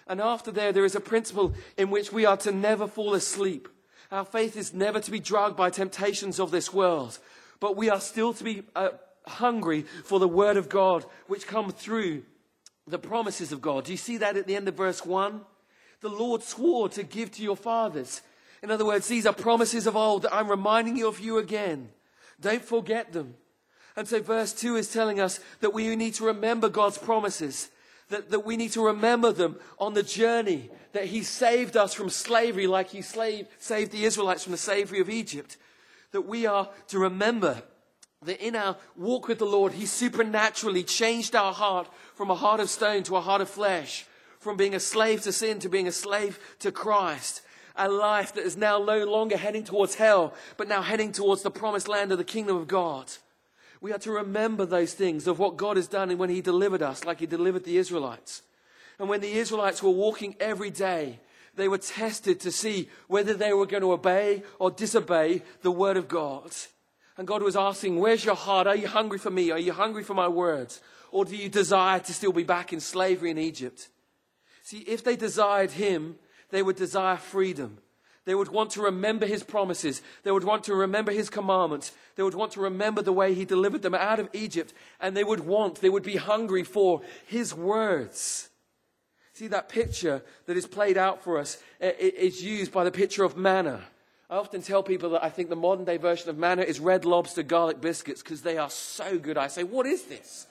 And 0.08 0.20
after 0.20 0.50
there, 0.50 0.72
there 0.72 0.84
is 0.84 0.96
a 0.96 1.00
principle 1.00 1.54
in 1.76 1.88
which 1.88 2.12
we 2.12 2.24
are 2.26 2.36
to 2.38 2.50
never 2.50 2.88
fall 2.88 3.14
asleep. 3.14 3.68
Our 4.10 4.24
faith 4.24 4.56
is 4.56 4.74
never 4.74 4.98
to 4.98 5.08
be 5.08 5.20
drugged 5.20 5.56
by 5.56 5.70
temptations 5.70 6.40
of 6.40 6.50
this 6.50 6.72
world, 6.72 7.20
but 7.60 7.76
we 7.76 7.88
are 7.88 8.00
still 8.00 8.34
to 8.34 8.42
be 8.42 8.64
uh, 8.74 8.88
hungry 9.24 9.82
for 10.02 10.18
the 10.18 10.26
word 10.26 10.56
of 10.56 10.68
God, 10.68 11.04
which 11.28 11.46
come 11.46 11.70
through 11.70 12.24
the 12.88 12.98
promises 12.98 13.52
of 13.52 13.62
God. 13.62 13.84
Do 13.84 13.92
you 13.92 13.98
see 13.98 14.16
that 14.16 14.36
at 14.36 14.48
the 14.48 14.56
end 14.56 14.66
of 14.66 14.74
verse 14.74 15.06
1? 15.06 15.40
The 16.00 16.08
Lord 16.08 16.42
swore 16.42 16.88
to 16.88 17.04
give 17.04 17.30
to 17.30 17.42
your 17.44 17.56
fathers. 17.56 18.20
In 18.64 18.72
other 18.72 18.84
words, 18.84 19.06
these 19.06 19.26
are 19.26 19.32
promises 19.32 19.86
of 19.86 19.94
old 19.94 20.22
that 20.22 20.34
I'm 20.34 20.50
reminding 20.50 20.96
you 20.96 21.06
of 21.06 21.20
you 21.20 21.38
again. 21.38 21.90
Don't 22.40 22.64
forget 22.64 23.12
them. 23.12 23.36
And 23.96 24.08
so 24.08 24.20
verse 24.20 24.52
2 24.52 24.76
is 24.76 24.92
telling 24.92 25.20
us 25.20 25.40
that 25.60 25.72
we 25.72 25.94
need 25.94 26.14
to 26.14 26.26
remember 26.26 26.68
God's 26.68 26.98
promises, 26.98 27.70
that, 28.08 28.30
that 28.30 28.44
we 28.44 28.56
need 28.56 28.72
to 28.72 28.84
remember 28.84 29.32
them 29.32 29.56
on 29.78 29.94
the 29.94 30.02
journey, 30.02 30.70
that 30.92 31.06
He 31.06 31.22
saved 31.22 31.76
us 31.76 31.94
from 31.94 32.10
slavery 32.10 32.66
like 32.66 32.90
He 32.90 33.02
slave, 33.02 33.46
saved 33.58 33.92
the 33.92 34.04
Israelites 34.04 34.42
from 34.42 34.52
the 34.52 34.58
slavery 34.58 35.00
of 35.00 35.08
Egypt. 35.08 35.56
That 36.10 36.22
we 36.22 36.46
are 36.46 36.68
to 36.88 36.98
remember 36.98 37.62
that 38.22 38.44
in 38.44 38.56
our 38.56 38.76
walk 38.96 39.28
with 39.28 39.38
the 39.38 39.44
Lord, 39.46 39.72
He 39.72 39.86
supernaturally 39.86 40.82
changed 40.82 41.36
our 41.36 41.52
heart 41.52 41.88
from 42.14 42.30
a 42.30 42.34
heart 42.34 42.60
of 42.60 42.70
stone 42.70 43.04
to 43.04 43.16
a 43.16 43.20
heart 43.20 43.40
of 43.40 43.48
flesh, 43.48 44.06
from 44.40 44.56
being 44.56 44.74
a 44.74 44.80
slave 44.80 45.22
to 45.22 45.32
sin 45.32 45.60
to 45.60 45.68
being 45.68 45.86
a 45.86 45.92
slave 45.92 46.38
to 46.60 46.72
Christ. 46.72 47.42
A 47.76 47.88
life 47.88 48.34
that 48.34 48.44
is 48.44 48.56
now 48.56 48.78
no 48.78 49.04
longer 49.04 49.36
heading 49.36 49.64
towards 49.64 49.96
hell, 49.96 50.34
but 50.56 50.68
now 50.68 50.82
heading 50.82 51.10
towards 51.12 51.42
the 51.42 51.50
promised 51.50 51.88
land 51.88 52.12
of 52.12 52.18
the 52.18 52.24
kingdom 52.24 52.56
of 52.56 52.68
God. 52.68 53.10
We 53.84 53.92
are 53.92 53.98
to 53.98 54.12
remember 54.12 54.64
those 54.64 54.94
things 54.94 55.26
of 55.26 55.38
what 55.38 55.58
God 55.58 55.76
has 55.76 55.88
done 55.88 56.08
and 56.08 56.18
when 56.18 56.30
He 56.30 56.40
delivered 56.40 56.80
us, 56.80 57.04
like 57.04 57.20
He 57.20 57.26
delivered 57.26 57.64
the 57.64 57.76
Israelites. 57.76 58.40
And 58.98 59.10
when 59.10 59.20
the 59.20 59.30
Israelites 59.30 59.82
were 59.82 59.90
walking 59.90 60.36
every 60.40 60.70
day, 60.70 61.20
they 61.54 61.68
were 61.68 61.76
tested 61.76 62.40
to 62.40 62.50
see 62.50 62.88
whether 63.08 63.34
they 63.34 63.52
were 63.52 63.66
going 63.66 63.82
to 63.82 63.92
obey 63.92 64.42
or 64.58 64.70
disobey 64.70 65.42
the 65.60 65.70
word 65.70 65.98
of 65.98 66.08
God. 66.08 66.50
And 67.18 67.26
God 67.26 67.42
was 67.42 67.56
asking, 67.56 68.00
Where's 68.00 68.24
your 68.24 68.36
heart? 68.36 68.66
Are 68.66 68.74
you 68.74 68.88
hungry 68.88 69.18
for 69.18 69.30
me? 69.30 69.50
Are 69.50 69.58
you 69.58 69.74
hungry 69.74 70.02
for 70.02 70.14
my 70.14 70.28
words? 70.28 70.80
Or 71.10 71.26
do 71.26 71.36
you 71.36 71.50
desire 71.50 72.00
to 72.00 72.14
still 72.14 72.32
be 72.32 72.42
back 72.42 72.72
in 72.72 72.80
slavery 72.80 73.32
in 73.32 73.36
Egypt? 73.36 73.90
See, 74.62 74.78
if 74.78 75.04
they 75.04 75.14
desired 75.14 75.72
Him, 75.72 76.16
they 76.48 76.62
would 76.62 76.76
desire 76.76 77.18
freedom. 77.18 77.76
They 78.26 78.34
would 78.34 78.48
want 78.48 78.70
to 78.70 78.82
remember 78.82 79.26
his 79.26 79.42
promises. 79.42 80.00
They 80.22 80.30
would 80.30 80.44
want 80.44 80.64
to 80.64 80.74
remember 80.74 81.12
his 81.12 81.28
commandments. 81.28 81.92
They 82.16 82.22
would 82.22 82.34
want 82.34 82.52
to 82.52 82.60
remember 82.60 83.02
the 83.02 83.12
way 83.12 83.34
he 83.34 83.44
delivered 83.44 83.82
them 83.82 83.94
out 83.94 84.18
of 84.18 84.30
Egypt. 84.32 84.72
And 85.00 85.16
they 85.16 85.24
would 85.24 85.40
want, 85.40 85.80
they 85.80 85.90
would 85.90 86.02
be 86.02 86.16
hungry 86.16 86.62
for 86.62 87.02
his 87.26 87.52
words. 87.52 88.48
See, 89.34 89.48
that 89.48 89.68
picture 89.68 90.22
that 90.46 90.56
is 90.56 90.66
played 90.66 90.96
out 90.96 91.22
for 91.22 91.38
us 91.38 91.58
is 91.80 92.42
used 92.42 92.72
by 92.72 92.84
the 92.84 92.90
picture 92.90 93.24
of 93.24 93.36
manna. 93.36 93.82
I 94.30 94.36
often 94.36 94.62
tell 94.62 94.82
people 94.82 95.10
that 95.10 95.24
I 95.24 95.28
think 95.28 95.50
the 95.50 95.56
modern 95.56 95.84
day 95.84 95.98
version 95.98 96.30
of 96.30 96.38
manna 96.38 96.62
is 96.62 96.80
red 96.80 97.04
lobster 97.04 97.42
garlic 97.42 97.80
biscuits 97.80 98.22
because 98.22 98.42
they 98.42 98.56
are 98.56 98.70
so 98.70 99.18
good. 99.18 99.36
I 99.36 99.48
say, 99.48 99.64
what 99.64 99.86
is 99.86 100.04
this? 100.04 100.46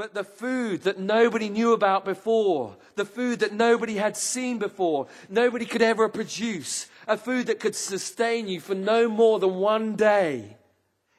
But 0.00 0.14
the 0.14 0.24
food 0.24 0.84
that 0.84 0.98
nobody 0.98 1.50
knew 1.50 1.74
about 1.74 2.06
before, 2.06 2.74
the 2.96 3.04
food 3.04 3.40
that 3.40 3.52
nobody 3.52 3.96
had 3.96 4.16
seen 4.16 4.56
before, 4.56 5.06
nobody 5.28 5.66
could 5.66 5.82
ever 5.82 6.08
produce, 6.08 6.86
a 7.06 7.18
food 7.18 7.48
that 7.48 7.60
could 7.60 7.76
sustain 7.76 8.48
you 8.48 8.60
for 8.60 8.74
no 8.74 9.10
more 9.10 9.38
than 9.38 9.56
one 9.56 9.96
day. 9.96 10.56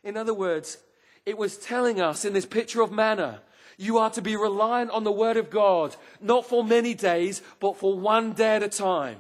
In 0.04 0.18
other 0.18 0.34
words, 0.34 0.80
it 1.28 1.38
was 1.38 1.58
telling 1.58 2.02
us 2.02 2.26
in 2.26 2.34
this 2.34 2.48
picture 2.48 2.82
of 2.82 2.92
manna, 2.92 3.44
you 3.78 4.00
are 4.00 4.10
to 4.10 4.22
be 4.24 4.36
reliant 4.36 4.90
on 4.90 5.04
the 5.04 5.12
word 5.12 5.38
of 5.38 5.52
God, 5.52 5.96
not 6.20 6.48
for 6.48 6.64
many 6.64 6.96
days, 6.96 7.44
but 7.60 7.78
for 7.78 8.00
one 8.00 8.34
day 8.34 8.56
at 8.56 8.64
a 8.64 8.68
time. 8.68 9.18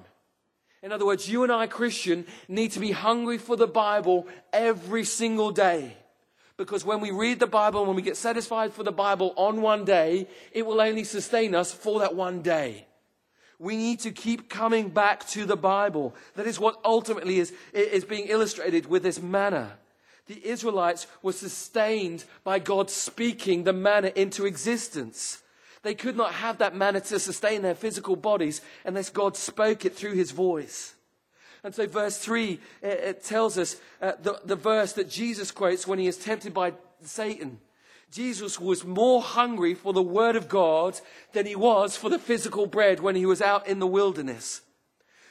In 0.81 0.91
other 0.91 1.05
words, 1.05 1.29
you 1.29 1.43
and 1.43 1.51
I, 1.51 1.67
Christian, 1.67 2.25
need 2.47 2.71
to 2.71 2.79
be 2.79 2.93
hungry 2.93 3.37
for 3.37 3.55
the 3.55 3.67
Bible 3.67 4.27
every 4.51 5.03
single 5.03 5.51
day. 5.51 5.97
Because 6.65 6.85
when 6.85 7.01
we 7.01 7.09
read 7.09 7.39
the 7.39 7.47
Bible 7.47 7.79
and 7.79 7.87
when 7.87 7.95
we 7.95 8.03
get 8.03 8.15
satisfied 8.15 8.71
for 8.71 8.83
the 8.83 8.91
Bible 8.91 9.33
on 9.35 9.63
one 9.63 9.83
day, 9.83 10.27
it 10.51 10.63
will 10.63 10.79
only 10.79 11.03
sustain 11.03 11.55
us 11.55 11.73
for 11.73 11.99
that 12.01 12.15
one 12.15 12.43
day. 12.43 12.85
We 13.57 13.75
need 13.75 13.99
to 14.01 14.11
keep 14.11 14.47
coming 14.47 14.89
back 14.89 15.27
to 15.29 15.45
the 15.45 15.57
Bible. 15.57 16.13
That 16.35 16.45
is 16.45 16.59
what 16.59 16.79
ultimately 16.85 17.39
is, 17.39 17.51
is 17.73 18.05
being 18.05 18.27
illustrated 18.27 18.85
with 18.85 19.01
this 19.01 19.19
manna. 19.19 19.79
The 20.27 20.39
Israelites 20.47 21.07
were 21.23 21.33
sustained 21.33 22.25
by 22.43 22.59
God 22.59 22.91
speaking 22.91 23.63
the 23.63 23.73
manna 23.73 24.11
into 24.15 24.45
existence. 24.45 25.41
They 25.81 25.95
could 25.95 26.15
not 26.15 26.33
have 26.33 26.59
that 26.59 26.75
manna 26.75 27.01
to 27.01 27.17
sustain 27.17 27.63
their 27.63 27.73
physical 27.73 28.15
bodies 28.15 28.61
unless 28.85 29.09
God 29.09 29.35
spoke 29.35 29.83
it 29.83 29.95
through 29.95 30.13
his 30.13 30.29
voice. 30.29 30.93
And 31.63 31.75
so, 31.75 31.85
verse 31.85 32.17
3, 32.17 32.59
it, 32.81 32.87
it 32.87 33.23
tells 33.23 33.57
us 33.57 33.77
uh, 34.01 34.13
the, 34.21 34.39
the 34.43 34.55
verse 34.55 34.93
that 34.93 35.09
Jesus 35.09 35.51
quotes 35.51 35.85
when 35.85 35.99
he 35.99 36.07
is 36.07 36.17
tempted 36.17 36.53
by 36.53 36.73
Satan. 37.03 37.59
Jesus 38.11 38.59
was 38.59 38.83
more 38.83 39.21
hungry 39.21 39.73
for 39.73 39.93
the 39.93 40.01
word 40.01 40.35
of 40.35 40.49
God 40.49 40.99
than 41.33 41.45
he 41.45 41.55
was 41.55 41.95
for 41.95 42.09
the 42.09 42.19
physical 42.19 42.65
bread 42.65 42.99
when 42.99 43.15
he 43.15 43.25
was 43.25 43.41
out 43.41 43.67
in 43.67 43.79
the 43.79 43.87
wilderness. 43.87 44.61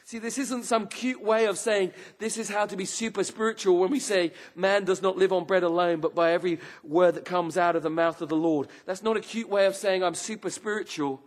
See, 0.03 0.17
this 0.17 0.39
isn't 0.39 0.65
some 0.65 0.87
cute 0.87 1.23
way 1.23 1.45
of 1.45 1.59
saying 1.59 1.93
this 2.17 2.37
is 2.37 2.49
how 2.49 2.65
to 2.65 2.75
be 2.75 2.85
super 2.85 3.23
spiritual 3.23 3.77
when 3.77 3.91
we 3.91 3.99
say 3.99 4.33
man 4.55 4.83
does 4.83 5.01
not 5.01 5.15
live 5.15 5.31
on 5.31 5.45
bread 5.45 5.63
alone, 5.63 5.99
but 5.99 6.15
by 6.15 6.31
every 6.31 6.59
word 6.83 7.15
that 7.15 7.23
comes 7.23 7.55
out 7.55 7.75
of 7.75 7.83
the 7.83 7.89
mouth 7.89 8.19
of 8.21 8.29
the 8.29 8.35
Lord. 8.35 8.67
That's 8.85 9.03
not 9.03 9.15
a 9.15 9.21
cute 9.21 9.47
way 9.47 9.67
of 9.67 9.75
saying 9.75 10.03
I'm 10.03 10.15
super 10.15 10.49
spiritual. 10.49 11.21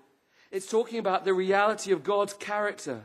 It's 0.50 0.68
talking 0.68 0.98
about 0.98 1.24
the 1.24 1.34
reality 1.34 1.92
of 1.92 2.04
God's 2.04 2.34
character 2.34 3.04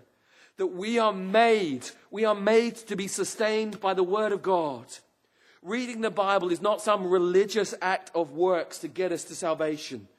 that 0.60 0.67
we 0.67 1.00
are 1.00 1.13
made, 1.13 1.89
we 2.12 2.26
are 2.26 2.36
made 2.36 2.76
to 2.76 2.98
be 2.98 3.08
sustained 3.08 3.80
by 3.80 3.93
the 3.93 4.04
Word 4.04 4.34
of 4.34 4.41
God. 4.41 4.86
Reading 5.62 6.02
the 6.02 6.12
Bible 6.12 6.52
is 6.52 6.62
not 6.62 6.82
some 6.82 7.10
religious 7.10 7.74
act 7.82 8.12
of 8.13 8.34
works 8.34 8.78
to 8.80 8.89
get 8.89 9.13
us 9.13 9.24
to 9.24 9.36
salvation. 9.36 10.10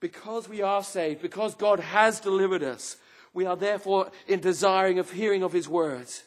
Because 0.00 0.48
we 0.48 0.62
are 0.62 0.82
saved, 0.82 1.20
because 1.20 1.54
God 1.54 1.80
has 1.80 2.18
delivered 2.18 2.62
us, 2.62 2.96
we 3.34 3.44
are 3.44 3.56
therefore 3.56 4.10
in 4.26 4.40
desiring 4.40 4.98
of 4.98 5.10
hearing 5.10 5.42
of 5.42 5.52
His 5.52 5.68
words. 5.68 6.22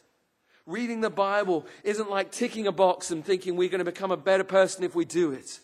Reading 0.66 1.00
the 1.00 1.10
Bible 1.10 1.66
isn't 1.82 2.08
like 2.08 2.30
ticking 2.30 2.68
a 2.68 2.72
box 2.72 3.10
and 3.10 3.24
thinking 3.24 3.56
we're 3.56 3.68
going 3.68 3.84
to 3.84 3.84
become 3.84 4.12
a 4.12 4.16
better 4.16 4.44
person 4.44 4.84
if 4.84 4.94
we 4.94 5.04
do 5.04 5.32
it. 5.32 5.58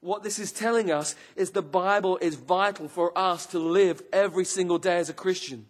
What 0.00 0.22
this 0.22 0.38
is 0.38 0.50
telling 0.50 0.90
us 0.90 1.14
is 1.36 1.50
the 1.50 1.60
Bible 1.60 2.16
is 2.22 2.36
vital 2.36 2.88
for 2.88 3.16
us 3.18 3.44
to 3.48 3.58
live 3.58 4.02
every 4.14 4.46
single 4.46 4.78
day 4.78 4.96
as 4.96 5.10
a 5.10 5.14
Christian. 5.14 5.66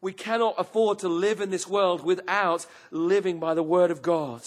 We 0.00 0.12
cannot 0.12 0.54
afford 0.56 0.98
to 1.00 1.08
live 1.08 1.40
in 1.40 1.50
this 1.50 1.68
world 1.68 2.02
without 2.04 2.66
living 2.90 3.38
by 3.38 3.54
the 3.54 3.62
Word 3.62 3.90
of 3.90 4.02
God. 4.02 4.42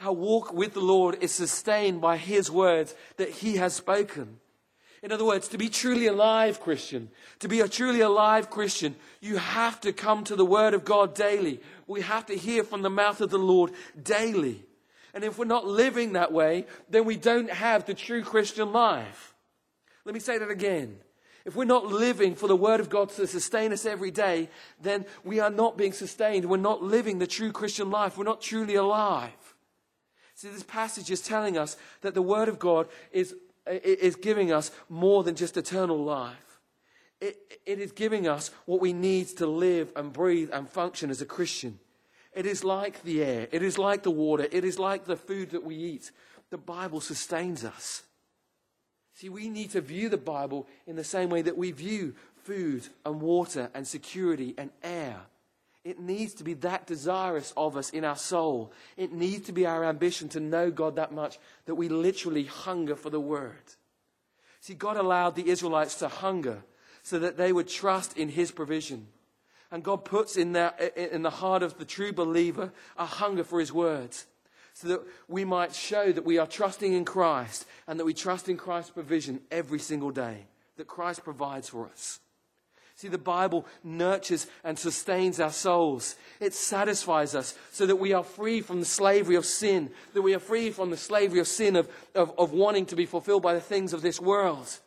Our 0.00 0.12
walk 0.12 0.52
with 0.52 0.74
the 0.74 0.80
Lord 0.80 1.16
is 1.22 1.32
sustained 1.32 2.00
by 2.00 2.18
His 2.18 2.50
words 2.50 2.94
that 3.16 3.30
He 3.30 3.56
has 3.56 3.74
spoken. 3.74 4.40
In 5.02 5.12
other 5.12 5.24
words, 5.24 5.48
to 5.48 5.58
be 5.58 5.68
truly 5.68 6.06
alive 6.06 6.60
Christian, 6.60 7.10
to 7.40 7.48
be 7.48 7.60
a 7.60 7.68
truly 7.68 8.00
alive 8.00 8.48
Christian, 8.48 8.96
you 9.20 9.36
have 9.36 9.80
to 9.82 9.92
come 9.92 10.24
to 10.24 10.36
the 10.36 10.46
Word 10.46 10.72
of 10.72 10.84
God 10.84 11.14
daily. 11.14 11.60
We 11.86 12.00
have 12.00 12.26
to 12.26 12.34
hear 12.34 12.64
from 12.64 12.82
the 12.82 12.90
mouth 12.90 13.20
of 13.20 13.30
the 13.30 13.38
Lord 13.38 13.72
daily. 14.02 14.64
And 15.12 15.22
if 15.22 15.38
we're 15.38 15.44
not 15.44 15.66
living 15.66 16.14
that 16.14 16.32
way, 16.32 16.66
then 16.88 17.04
we 17.04 17.16
don't 17.16 17.50
have 17.50 17.84
the 17.84 17.94
true 17.94 18.22
Christian 18.22 18.72
life. 18.72 19.34
Let 20.04 20.14
me 20.14 20.20
say 20.20 20.38
that 20.38 20.50
again. 20.50 20.98
If 21.44 21.54
we're 21.54 21.64
not 21.64 21.86
living 21.86 22.34
for 22.34 22.48
the 22.48 22.56
Word 22.56 22.80
of 22.80 22.88
God 22.88 23.10
to 23.10 23.26
sustain 23.26 23.72
us 23.72 23.84
every 23.84 24.10
day, 24.10 24.48
then 24.80 25.04
we 25.24 25.40
are 25.40 25.50
not 25.50 25.76
being 25.76 25.92
sustained. 25.92 26.46
We're 26.46 26.56
not 26.56 26.82
living 26.82 27.18
the 27.18 27.26
true 27.26 27.52
Christian 27.52 27.90
life. 27.90 28.16
We're 28.16 28.24
not 28.24 28.40
truly 28.40 28.76
alive. 28.76 29.54
See, 30.34 30.48
this 30.48 30.62
passage 30.62 31.10
is 31.10 31.20
telling 31.20 31.58
us 31.58 31.76
that 32.00 32.14
the 32.14 32.22
Word 32.22 32.48
of 32.48 32.58
God 32.58 32.88
is 33.12 33.34
is 33.66 34.16
giving 34.16 34.52
us 34.52 34.70
more 34.88 35.22
than 35.24 35.34
just 35.34 35.56
eternal 35.56 36.02
life. 36.02 36.60
It, 37.20 37.60
it 37.64 37.78
is 37.78 37.92
giving 37.92 38.28
us 38.28 38.50
what 38.66 38.80
we 38.80 38.92
need 38.92 39.28
to 39.38 39.46
live 39.46 39.92
and 39.96 40.12
breathe 40.12 40.50
and 40.52 40.68
function 40.68 41.10
as 41.10 41.22
a 41.22 41.26
Christian. 41.26 41.78
It 42.32 42.46
is 42.46 42.64
like 42.64 43.02
the 43.02 43.22
air, 43.22 43.48
it 43.52 43.62
is 43.62 43.78
like 43.78 44.02
the 44.02 44.10
water, 44.10 44.46
it 44.50 44.64
is 44.64 44.78
like 44.78 45.04
the 45.04 45.16
food 45.16 45.50
that 45.50 45.64
we 45.64 45.76
eat. 45.76 46.10
The 46.50 46.58
Bible 46.58 47.00
sustains 47.00 47.64
us. 47.64 48.02
See, 49.14 49.28
we 49.28 49.48
need 49.48 49.70
to 49.70 49.80
view 49.80 50.08
the 50.08 50.16
Bible 50.16 50.66
in 50.86 50.96
the 50.96 51.04
same 51.04 51.30
way 51.30 51.42
that 51.42 51.56
we 51.56 51.70
view 51.70 52.14
food 52.42 52.88
and 53.06 53.20
water 53.20 53.70
and 53.72 53.86
security 53.86 54.54
and 54.58 54.70
air. 54.82 55.20
It 55.84 56.00
needs 56.00 56.34
to 56.34 56.44
be 56.44 56.54
that 56.54 56.86
desirous 56.86 57.52
of 57.56 57.76
us 57.76 57.90
in 57.90 58.04
our 58.04 58.16
soul. 58.16 58.72
It 58.96 59.12
needs 59.12 59.46
to 59.46 59.52
be 59.52 59.66
our 59.66 59.84
ambition 59.84 60.28
to 60.30 60.40
know 60.40 60.70
God 60.70 60.96
that 60.96 61.12
much 61.12 61.38
that 61.66 61.74
we 61.74 61.88
literally 61.88 62.44
hunger 62.44 62.96
for 62.96 63.10
the 63.10 63.20
Word. 63.20 63.74
See, 64.60 64.74
God 64.74 64.96
allowed 64.96 65.36
the 65.36 65.48
Israelites 65.48 65.96
to 65.96 66.08
hunger 66.08 66.64
so 67.02 67.18
that 67.18 67.36
they 67.36 67.52
would 67.52 67.68
trust 67.68 68.16
in 68.16 68.30
His 68.30 68.50
provision. 68.50 69.08
And 69.70 69.84
God 69.84 70.04
puts 70.04 70.36
in, 70.36 70.52
their, 70.52 70.70
in 70.96 71.22
the 71.22 71.30
heart 71.30 71.62
of 71.62 71.78
the 71.78 71.84
true 71.84 72.12
believer 72.12 72.72
a 72.96 73.04
hunger 73.04 73.44
for 73.44 73.60
His 73.60 73.72
words 73.72 74.26
so 74.74 74.88
that 74.88 75.00
we 75.28 75.44
might 75.44 75.74
show 75.74 76.12
that 76.12 76.24
we 76.24 76.36
are 76.38 76.46
trusting 76.46 76.92
in 76.92 77.04
Christ 77.04 77.64
and 77.86 77.98
that 77.98 78.04
we 78.04 78.12
trust 78.12 78.48
in 78.48 78.56
Christ's 78.56 78.90
provision 78.90 79.40
every 79.50 79.78
single 79.78 80.10
day, 80.10 80.46
that 80.76 80.88
Christ 80.88 81.24
provides 81.24 81.68
for 81.68 81.86
us. 81.86 82.20
See, 82.96 83.08
the 83.08 83.18
Bible 83.18 83.66
nurtures 83.82 84.46
and 84.62 84.78
sustains 84.78 85.40
our 85.40 85.50
souls. 85.50 86.16
It 86.40 86.54
satisfies 86.54 87.34
us 87.34 87.56
so 87.72 87.86
that 87.86 87.96
we 87.96 88.12
are 88.12 88.22
free 88.22 88.60
from 88.60 88.80
the 88.80 88.86
slavery 88.86 89.34
of 89.36 89.46
sin, 89.46 89.90
that 90.12 90.22
we 90.22 90.34
are 90.34 90.40
free 90.40 90.70
from 90.70 90.90
the 90.90 90.96
slavery 90.96 91.40
of 91.40 91.48
sin 91.48 91.74
of, 91.74 91.88
of, 92.14 92.32
of 92.38 92.52
wanting 92.52 92.86
to 92.86 92.96
be 92.96 93.06
fulfilled 93.06 93.42
by 93.42 93.54
the 93.54 93.60
things 93.60 93.92
of 93.92 94.02
this 94.02 94.20
world. 94.20 94.78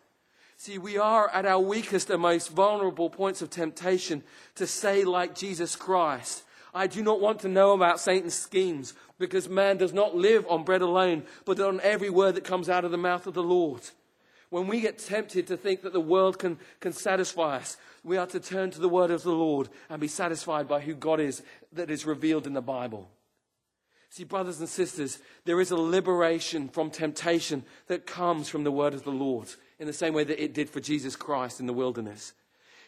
See, 0.55 0.77
we 0.77 0.97
are 0.97 1.29
at 1.29 1.45
our 1.45 1.59
weakest 1.59 2.09
and 2.09 2.21
most 2.21 2.49
vulnerable 2.49 3.09
points 3.09 3.41
of 3.41 3.49
temptation 3.49 4.23
to 4.55 4.65
say, 4.65 5.03
like 5.03 5.35
Jesus 5.35 5.75
Christ, 5.75 6.43
I 6.77 6.85
do 6.85 7.01
not 7.01 7.19
want 7.19 7.39
to 7.39 7.47
know 7.47 7.71
about 7.71 7.99
Satan's 7.99 8.35
schemes 8.35 8.93
because 9.17 9.49
man 9.49 9.77
does 9.77 9.93
not 9.93 10.15
live 10.15 10.45
on 10.47 10.63
bread 10.63 10.83
alone, 10.83 11.23
but 11.43 11.59
on 11.59 11.81
every 11.81 12.11
word 12.11 12.35
that 12.35 12.43
comes 12.43 12.69
out 12.69 12.85
of 12.85 12.91
the 12.91 12.97
mouth 12.97 13.25
of 13.25 13.33
the 13.33 13.41
Lord. 13.41 13.81
When 14.51 14.67
we 14.67 14.79
get 14.79 14.99
tempted 14.99 15.47
to 15.47 15.57
think 15.57 15.81
that 15.81 15.91
the 15.91 15.99
world 15.99 16.37
can, 16.37 16.59
can 16.79 16.93
satisfy 16.93 17.57
us, 17.57 17.77
we 18.03 18.15
are 18.15 18.27
to 18.27 18.39
turn 18.39 18.69
to 18.71 18.79
the 18.79 18.87
word 18.87 19.09
of 19.09 19.23
the 19.23 19.31
Lord 19.31 19.69
and 19.89 19.99
be 19.99 20.07
satisfied 20.07 20.67
by 20.67 20.81
who 20.81 20.93
God 20.93 21.19
is 21.19 21.41
that 21.73 21.89
is 21.89 22.05
revealed 22.05 22.45
in 22.45 22.53
the 22.53 22.61
Bible. 22.61 23.09
See, 24.11 24.23
brothers 24.23 24.59
and 24.59 24.69
sisters, 24.69 25.17
there 25.45 25.59
is 25.59 25.71
a 25.71 25.75
liberation 25.75 26.69
from 26.69 26.91
temptation 26.91 27.65
that 27.87 28.05
comes 28.05 28.49
from 28.49 28.63
the 28.63 28.71
word 28.71 28.93
of 28.93 29.03
the 29.03 29.09
Lord 29.09 29.49
in 29.79 29.87
the 29.87 29.93
same 29.93 30.13
way 30.13 30.23
that 30.23 30.41
it 30.41 30.53
did 30.53 30.69
for 30.69 30.79
Jesus 30.79 31.15
Christ 31.15 31.59
in 31.59 31.65
the 31.65 31.73
wilderness. 31.73 32.33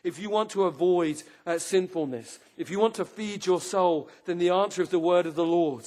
If 0.04 0.20
you 0.20 0.30
want 0.30 0.50
to 0.52 0.64
avoid 0.64 1.24
uh, 1.46 1.60
sinfulness, 1.60 2.40
if 2.58 2.70
you 2.70 2.80
want 2.80 2.96
to 2.96 3.06
feed 3.06 3.46
your 3.46 3.62
soul, 3.62 4.10
then 4.26 4.38
the 4.38 4.50
answer 4.50 4.82
is 4.82 4.90
the 4.90 5.00
word 5.00 5.26
of 5.26 5.36
the 5.36 5.46
Lord. 5.46 5.86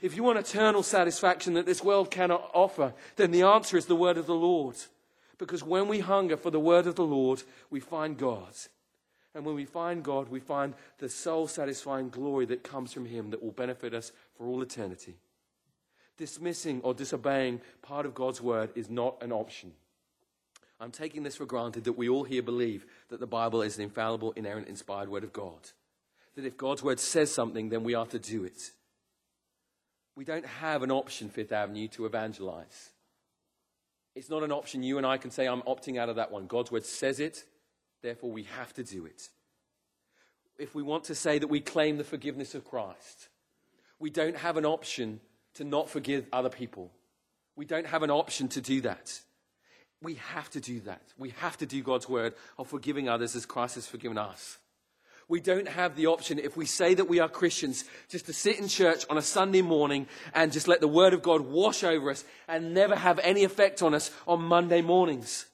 If 0.00 0.16
you 0.16 0.22
want 0.22 0.38
eternal 0.38 0.82
satisfaction 0.82 1.54
that 1.54 1.66
this 1.66 1.82
world 1.82 2.10
cannot 2.10 2.50
offer, 2.54 2.92
then 3.16 3.30
the 3.30 3.42
answer 3.42 3.76
is 3.76 3.86
the 3.86 3.96
word 3.96 4.18
of 4.18 4.26
the 4.26 4.34
Lord. 4.34 4.76
Because 5.38 5.62
when 5.62 5.88
we 5.88 6.00
hunger 6.00 6.36
for 6.36 6.50
the 6.50 6.60
word 6.60 6.86
of 6.86 6.96
the 6.96 7.04
Lord, 7.04 7.42
we 7.70 7.80
find 7.80 8.18
God. 8.18 8.52
And 9.34 9.44
when 9.44 9.54
we 9.54 9.64
find 9.64 10.02
God, 10.02 10.28
we 10.28 10.40
find 10.40 10.74
the 10.98 11.08
soul 11.08 11.48
satisfying 11.48 12.10
glory 12.10 12.46
that 12.46 12.62
comes 12.62 12.92
from 12.92 13.06
Him 13.06 13.30
that 13.30 13.42
will 13.42 13.52
benefit 13.52 13.94
us 13.94 14.12
for 14.36 14.46
all 14.46 14.60
eternity. 14.60 15.14
Dismissing 16.18 16.80
or 16.82 16.94
disobeying 16.94 17.60
part 17.80 18.04
of 18.04 18.14
God's 18.14 18.40
word 18.40 18.70
is 18.74 18.90
not 18.90 19.22
an 19.22 19.32
option. 19.32 19.72
I'm 20.82 20.90
taking 20.90 21.22
this 21.22 21.36
for 21.36 21.46
granted 21.46 21.84
that 21.84 21.92
we 21.92 22.08
all 22.08 22.24
here 22.24 22.42
believe 22.42 22.86
that 23.08 23.20
the 23.20 23.26
Bible 23.26 23.62
is 23.62 23.76
an 23.76 23.84
infallible, 23.84 24.32
inerrant, 24.32 24.66
inspired 24.66 25.08
word 25.08 25.22
of 25.22 25.32
God. 25.32 25.70
That 26.34 26.44
if 26.44 26.56
God's 26.56 26.82
word 26.82 26.98
says 26.98 27.32
something, 27.32 27.68
then 27.68 27.84
we 27.84 27.94
are 27.94 28.06
to 28.06 28.18
do 28.18 28.42
it. 28.42 28.72
We 30.16 30.24
don't 30.24 30.44
have 30.44 30.82
an 30.82 30.90
option, 30.90 31.28
Fifth 31.28 31.52
Avenue, 31.52 31.86
to 31.88 32.04
evangelize. 32.04 32.90
It's 34.16 34.28
not 34.28 34.42
an 34.42 34.50
option 34.50 34.82
you 34.82 34.98
and 34.98 35.06
I 35.06 35.18
can 35.18 35.30
say, 35.30 35.46
I'm 35.46 35.62
opting 35.62 35.98
out 35.98 36.08
of 36.08 36.16
that 36.16 36.32
one. 36.32 36.48
God's 36.48 36.72
word 36.72 36.84
says 36.84 37.20
it, 37.20 37.44
therefore 38.02 38.32
we 38.32 38.42
have 38.42 38.74
to 38.74 38.82
do 38.82 39.06
it. 39.06 39.28
If 40.58 40.74
we 40.74 40.82
want 40.82 41.04
to 41.04 41.14
say 41.14 41.38
that 41.38 41.46
we 41.46 41.60
claim 41.60 41.96
the 41.96 42.02
forgiveness 42.02 42.56
of 42.56 42.64
Christ, 42.64 43.28
we 44.00 44.10
don't 44.10 44.36
have 44.36 44.56
an 44.56 44.66
option 44.66 45.20
to 45.54 45.62
not 45.62 45.88
forgive 45.88 46.26
other 46.32 46.50
people. 46.50 46.90
We 47.54 47.66
don't 47.66 47.86
have 47.86 48.02
an 48.02 48.10
option 48.10 48.48
to 48.48 48.60
do 48.60 48.80
that. 48.80 49.20
We 50.02 50.14
have 50.14 50.50
to 50.50 50.60
do 50.60 50.80
that. 50.80 51.02
We 51.16 51.30
have 51.38 51.56
to 51.58 51.66
do 51.66 51.82
God's 51.82 52.08
word 52.08 52.34
of 52.58 52.68
forgiving 52.68 53.08
others 53.08 53.36
as 53.36 53.46
Christ 53.46 53.76
has 53.76 53.86
forgiven 53.86 54.18
us. 54.18 54.58
We 55.28 55.40
don't 55.40 55.68
have 55.68 55.96
the 55.96 56.08
option, 56.08 56.38
if 56.38 56.56
we 56.56 56.66
say 56.66 56.94
that 56.94 57.08
we 57.08 57.20
are 57.20 57.28
Christians, 57.28 57.84
just 58.08 58.26
to 58.26 58.32
sit 58.32 58.58
in 58.58 58.68
church 58.68 59.06
on 59.08 59.16
a 59.16 59.22
Sunday 59.22 59.62
morning 59.62 60.06
and 60.34 60.52
just 60.52 60.68
let 60.68 60.80
the 60.80 60.88
Word 60.88 61.14
of 61.14 61.22
God 61.22 61.40
wash 61.42 61.84
over 61.84 62.10
us 62.10 62.24
and 62.48 62.74
never 62.74 62.96
have 62.96 63.20
any 63.20 63.44
effect 63.44 63.82
on 63.82 63.94
us 63.94 64.10
on 64.26 64.42
Monday 64.42 64.82
mornings. 64.82 65.46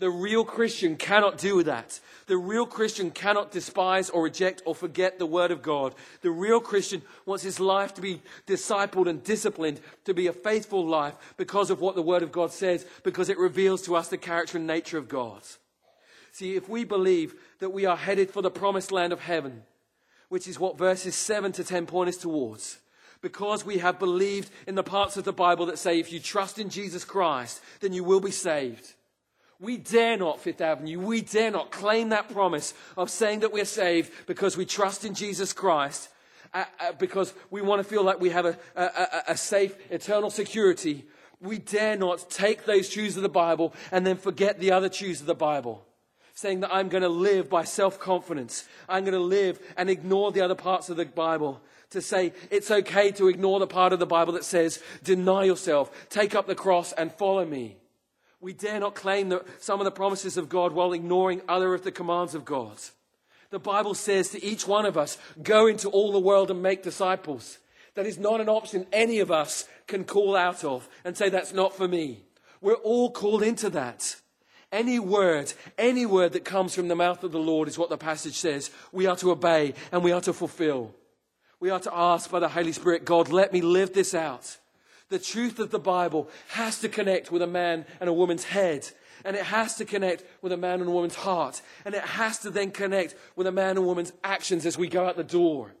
The 0.00 0.10
real 0.10 0.44
Christian 0.44 0.96
cannot 0.96 1.38
do 1.38 1.62
that. 1.62 2.00
The 2.26 2.36
real 2.36 2.66
Christian 2.66 3.10
cannot 3.10 3.52
despise 3.52 4.10
or 4.10 4.24
reject 4.24 4.62
or 4.66 4.74
forget 4.74 5.18
the 5.18 5.26
Word 5.26 5.50
of 5.50 5.62
God. 5.62 5.94
The 6.22 6.30
real 6.30 6.60
Christian 6.60 7.02
wants 7.26 7.44
his 7.44 7.60
life 7.60 7.94
to 7.94 8.00
be 8.00 8.20
discipled 8.46 9.08
and 9.08 9.22
disciplined, 9.22 9.80
to 10.04 10.12
be 10.12 10.26
a 10.26 10.32
faithful 10.32 10.86
life 10.86 11.14
because 11.36 11.70
of 11.70 11.80
what 11.80 11.94
the 11.94 12.02
Word 12.02 12.22
of 12.22 12.32
God 12.32 12.50
says, 12.50 12.84
because 13.04 13.28
it 13.28 13.38
reveals 13.38 13.82
to 13.82 13.94
us 13.94 14.08
the 14.08 14.18
character 14.18 14.58
and 14.58 14.66
nature 14.66 14.98
of 14.98 15.08
God. 15.08 15.42
See, 16.32 16.56
if 16.56 16.68
we 16.68 16.82
believe 16.82 17.34
that 17.60 17.70
we 17.70 17.86
are 17.86 17.96
headed 17.96 18.30
for 18.30 18.42
the 18.42 18.50
promised 18.50 18.90
land 18.90 19.12
of 19.12 19.20
heaven, 19.20 19.62
which 20.28 20.48
is 20.48 20.58
what 20.58 20.76
verses 20.76 21.14
7 21.14 21.52
to 21.52 21.62
10 21.62 21.86
point 21.86 22.08
us 22.08 22.16
towards, 22.16 22.78
because 23.20 23.64
we 23.64 23.78
have 23.78 24.00
believed 24.00 24.50
in 24.66 24.74
the 24.74 24.82
parts 24.82 25.16
of 25.16 25.24
the 25.24 25.32
Bible 25.32 25.66
that 25.66 25.78
say 25.78 26.00
if 26.00 26.12
you 26.12 26.18
trust 26.18 26.58
in 26.58 26.68
Jesus 26.68 27.04
Christ, 27.04 27.60
then 27.80 27.92
you 27.92 28.02
will 28.02 28.20
be 28.20 28.32
saved. 28.32 28.94
We 29.60 29.76
dare 29.76 30.16
not, 30.16 30.40
Fifth 30.40 30.60
Avenue, 30.60 31.00
we 31.00 31.22
dare 31.22 31.50
not 31.50 31.70
claim 31.70 32.10
that 32.10 32.28
promise 32.28 32.74
of 32.96 33.10
saying 33.10 33.40
that 33.40 33.52
we're 33.52 33.64
saved 33.64 34.12
because 34.26 34.56
we 34.56 34.66
trust 34.66 35.04
in 35.04 35.14
Jesus 35.14 35.52
Christ, 35.52 36.08
uh, 36.52 36.64
uh, 36.80 36.92
because 36.92 37.32
we 37.50 37.62
want 37.62 37.80
to 37.80 37.88
feel 37.88 38.02
like 38.02 38.20
we 38.20 38.30
have 38.30 38.46
a, 38.46 38.58
a, 38.76 39.32
a 39.32 39.36
safe, 39.36 39.74
eternal 39.90 40.30
security. 40.30 41.04
We 41.40 41.58
dare 41.58 41.96
not 41.96 42.28
take 42.30 42.64
those 42.64 42.88
truths 42.88 43.16
of 43.16 43.22
the 43.22 43.28
Bible 43.28 43.74
and 43.92 44.06
then 44.06 44.16
forget 44.16 44.58
the 44.58 44.72
other 44.72 44.88
truths 44.88 45.20
of 45.20 45.26
the 45.26 45.34
Bible 45.34 45.86
saying 46.34 46.60
that 46.60 46.74
I'm 46.74 46.88
going 46.88 47.02
to 47.02 47.08
live 47.08 47.48
by 47.48 47.64
self 47.64 47.98
confidence. 47.98 48.68
I'm 48.88 49.04
going 49.04 49.14
to 49.14 49.20
live 49.20 49.60
and 49.76 49.88
ignore 49.88 50.32
the 50.32 50.40
other 50.42 50.54
parts 50.54 50.90
of 50.90 50.96
the 50.96 51.06
Bible. 51.06 51.60
To 51.90 52.00
say 52.02 52.32
it's 52.50 52.72
okay 52.72 53.12
to 53.12 53.28
ignore 53.28 53.60
the 53.60 53.68
part 53.68 53.92
of 53.92 54.00
the 54.00 54.06
Bible 54.06 54.32
that 54.32 54.44
says, 54.44 54.82
deny 55.04 55.44
yourself, 55.44 56.08
take 56.10 56.34
up 56.34 56.48
the 56.48 56.56
cross, 56.56 56.92
and 56.92 57.12
follow 57.12 57.44
me. 57.44 57.76
We 58.44 58.52
dare 58.52 58.78
not 58.78 58.94
claim 58.94 59.30
that 59.30 59.46
some 59.62 59.80
of 59.80 59.86
the 59.86 59.90
promises 59.90 60.36
of 60.36 60.50
God 60.50 60.72
while 60.72 60.92
ignoring 60.92 61.40
other 61.48 61.72
of 61.72 61.82
the 61.82 61.90
commands 61.90 62.34
of 62.34 62.44
God. 62.44 62.76
The 63.48 63.58
Bible 63.58 63.94
says 63.94 64.28
to 64.28 64.44
each 64.44 64.68
one 64.68 64.84
of 64.84 64.98
us, 64.98 65.16
go 65.42 65.66
into 65.66 65.88
all 65.88 66.12
the 66.12 66.20
world 66.20 66.50
and 66.50 66.62
make 66.62 66.82
disciples. 66.82 67.56
That 67.94 68.04
is 68.04 68.18
not 68.18 68.42
an 68.42 68.50
option 68.50 68.86
any 68.92 69.20
of 69.20 69.30
us 69.30 69.66
can 69.86 70.04
call 70.04 70.36
out 70.36 70.62
of 70.62 70.86
and 71.06 71.16
say, 71.16 71.30
that's 71.30 71.54
not 71.54 71.74
for 71.74 71.88
me. 71.88 72.20
We're 72.60 72.74
all 72.74 73.10
called 73.10 73.42
into 73.42 73.70
that. 73.70 74.16
Any 74.70 74.98
word, 74.98 75.54
any 75.78 76.04
word 76.04 76.34
that 76.34 76.44
comes 76.44 76.74
from 76.74 76.88
the 76.88 76.94
mouth 76.94 77.24
of 77.24 77.32
the 77.32 77.38
Lord 77.38 77.66
is 77.66 77.78
what 77.78 77.88
the 77.88 77.96
passage 77.96 78.36
says. 78.36 78.70
We 78.92 79.06
are 79.06 79.16
to 79.16 79.30
obey 79.30 79.72
and 79.90 80.04
we 80.04 80.12
are 80.12 80.20
to 80.20 80.34
fulfill. 80.34 80.94
We 81.60 81.70
are 81.70 81.80
to 81.80 81.96
ask 81.96 82.30
by 82.30 82.40
the 82.40 82.50
Holy 82.50 82.72
Spirit, 82.72 83.06
God, 83.06 83.30
let 83.30 83.54
me 83.54 83.62
live 83.62 83.94
this 83.94 84.14
out. 84.14 84.58
The 85.10 85.18
truth 85.18 85.58
of 85.58 85.70
the 85.70 85.78
Bible 85.78 86.28
has 86.48 86.80
to 86.80 86.88
connect 86.88 87.30
with 87.30 87.42
a 87.42 87.46
man 87.46 87.84
and 88.00 88.08
a 88.08 88.12
woman's 88.12 88.44
head. 88.44 88.88
And 89.24 89.36
it 89.36 89.44
has 89.44 89.76
to 89.76 89.84
connect 89.84 90.24
with 90.42 90.52
a 90.52 90.56
man 90.56 90.80
and 90.80 90.88
a 90.88 90.92
woman's 90.92 91.14
heart. 91.14 91.62
And 91.84 91.94
it 91.94 92.02
has 92.02 92.38
to 92.40 92.50
then 92.50 92.70
connect 92.70 93.14
with 93.36 93.46
a 93.46 93.52
man 93.52 93.76
and 93.76 93.86
woman's 93.86 94.12
actions 94.22 94.66
as 94.66 94.76
we 94.76 94.88
go 94.88 95.06
out 95.06 95.16
the 95.16 95.24
door. 95.24 95.72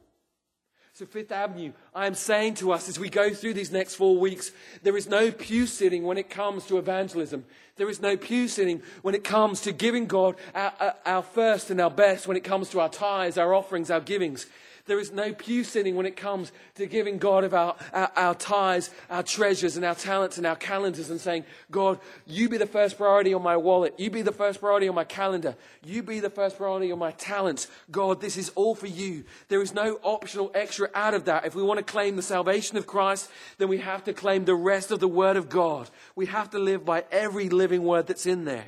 So, 0.96 1.06
Fifth 1.06 1.32
Avenue, 1.32 1.72
I 1.92 2.06
am 2.06 2.14
saying 2.14 2.54
to 2.54 2.70
us 2.70 2.88
as 2.88 3.00
we 3.00 3.08
go 3.10 3.34
through 3.34 3.54
these 3.54 3.72
next 3.72 3.96
four 3.96 4.16
weeks, 4.16 4.52
there 4.84 4.96
is 4.96 5.08
no 5.08 5.32
pew 5.32 5.66
sitting 5.66 6.04
when 6.04 6.18
it 6.18 6.30
comes 6.30 6.66
to 6.66 6.78
evangelism. 6.78 7.44
There 7.74 7.90
is 7.90 8.00
no 8.00 8.16
pew 8.16 8.46
sitting 8.46 8.80
when 9.02 9.16
it 9.16 9.24
comes 9.24 9.62
to 9.62 9.72
giving 9.72 10.06
God 10.06 10.36
our, 10.54 10.94
our, 11.04 11.22
first 11.24 11.70
and 11.70 11.80
our 11.80 11.90
best, 11.90 12.28
when 12.28 12.36
it 12.36 12.44
comes 12.44 12.70
to 12.70 12.78
our 12.78 12.88
tithes, 12.88 13.36
our 13.36 13.52
offerings, 13.52 13.90
our 13.90 13.98
givings. 13.98 14.46
There 14.86 14.98
is 14.98 15.12
no 15.12 15.32
pew 15.32 15.64
sitting 15.64 15.96
when 15.96 16.04
it 16.04 16.14
comes 16.14 16.52
to 16.74 16.84
giving 16.86 17.16
God 17.16 17.42
of 17.44 17.54
our, 17.54 17.74
our, 17.94 18.12
our 18.16 18.34
tithes, 18.34 18.90
our 19.08 19.22
treasures, 19.22 19.76
and 19.76 19.84
our 19.84 19.94
talents 19.94 20.36
and 20.36 20.46
our 20.46 20.56
calendars 20.56 21.08
and 21.08 21.18
saying, 21.18 21.44
God, 21.70 21.98
you 22.26 22.50
be 22.50 22.58
the 22.58 22.66
first 22.66 22.98
priority 22.98 23.32
on 23.32 23.42
my 23.42 23.56
wallet. 23.56 23.94
You 23.98 24.10
be 24.10 24.20
the 24.20 24.30
first 24.30 24.60
priority 24.60 24.86
on 24.86 24.94
my 24.94 25.04
calendar. 25.04 25.56
You 25.82 26.02
be 26.02 26.20
the 26.20 26.28
first 26.28 26.58
priority 26.58 26.92
on 26.92 26.98
my 26.98 27.12
talents. 27.12 27.68
God, 27.90 28.20
this 28.20 28.36
is 28.36 28.50
all 28.50 28.74
for 28.74 28.86
you. 28.86 29.24
There 29.48 29.62
is 29.62 29.72
no 29.72 29.98
optional 30.02 30.50
extra 30.54 30.90
out 30.94 31.14
of 31.14 31.24
that. 31.24 31.46
If 31.46 31.54
we 31.54 31.62
want 31.62 31.78
to 31.78 31.84
claim 31.84 32.16
the 32.16 32.22
salvation 32.22 32.76
of 32.76 32.86
Christ, 32.86 33.30
then 33.56 33.68
we 33.68 33.78
have 33.78 34.04
to 34.04 34.12
claim 34.12 34.44
the 34.44 34.54
rest 34.54 34.90
of 34.90 35.00
the 35.00 35.08
Word 35.08 35.38
of 35.38 35.48
God. 35.48 35.88
We 36.14 36.26
have 36.26 36.50
to 36.50 36.58
live 36.58 36.84
by 36.84 37.04
every 37.10 37.48
living 37.48 37.84
word 37.84 38.06
that's 38.06 38.26
in 38.26 38.44
there. 38.44 38.66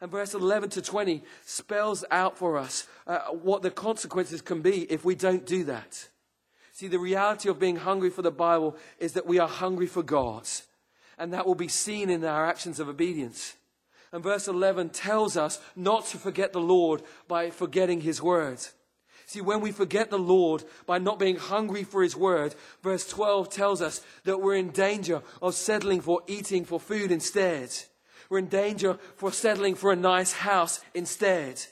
And 0.00 0.10
verse 0.10 0.34
11 0.34 0.70
to 0.70 0.82
20 0.82 1.22
spells 1.44 2.04
out 2.10 2.36
for 2.36 2.58
us 2.58 2.86
uh, 3.06 3.20
what 3.30 3.62
the 3.62 3.70
consequences 3.70 4.42
can 4.42 4.60
be 4.60 4.82
if 4.92 5.04
we 5.04 5.14
don't 5.14 5.46
do 5.46 5.64
that. 5.64 6.08
See, 6.72 6.88
the 6.88 6.98
reality 6.98 7.48
of 7.48 7.58
being 7.58 7.76
hungry 7.76 8.10
for 8.10 8.20
the 8.20 8.30
Bible 8.30 8.76
is 8.98 9.14
that 9.14 9.26
we 9.26 9.38
are 9.38 9.48
hungry 9.48 9.86
for 9.86 10.02
God. 10.02 10.46
And 11.18 11.32
that 11.32 11.46
will 11.46 11.54
be 11.54 11.68
seen 11.68 12.10
in 12.10 12.22
our 12.24 12.44
actions 12.44 12.78
of 12.78 12.88
obedience. 12.88 13.56
And 14.12 14.22
verse 14.22 14.46
11 14.46 14.90
tells 14.90 15.38
us 15.38 15.58
not 15.74 16.04
to 16.06 16.18
forget 16.18 16.52
the 16.52 16.60
Lord 16.60 17.02
by 17.28 17.48
forgetting 17.48 18.02
His 18.02 18.20
word. 18.20 18.58
See, 19.24 19.40
when 19.40 19.60
we 19.60 19.72
forget 19.72 20.10
the 20.10 20.18
Lord 20.18 20.64
by 20.86 20.98
not 20.98 21.18
being 21.18 21.36
hungry 21.36 21.82
for 21.82 22.02
His 22.02 22.14
word, 22.14 22.54
verse 22.82 23.08
12 23.08 23.48
tells 23.48 23.80
us 23.80 24.02
that 24.24 24.40
we're 24.40 24.56
in 24.56 24.70
danger 24.70 25.22
of 25.40 25.54
settling 25.54 26.02
for 26.02 26.20
eating 26.26 26.64
for 26.64 26.78
food 26.78 27.10
instead. 27.10 27.70
We're 28.28 28.38
in 28.38 28.48
danger 28.48 28.98
for 29.16 29.32
settling 29.32 29.74
for 29.74 29.92
a 29.92 29.96
nice 29.96 30.32
house 30.32 30.80
instead. 30.94 31.62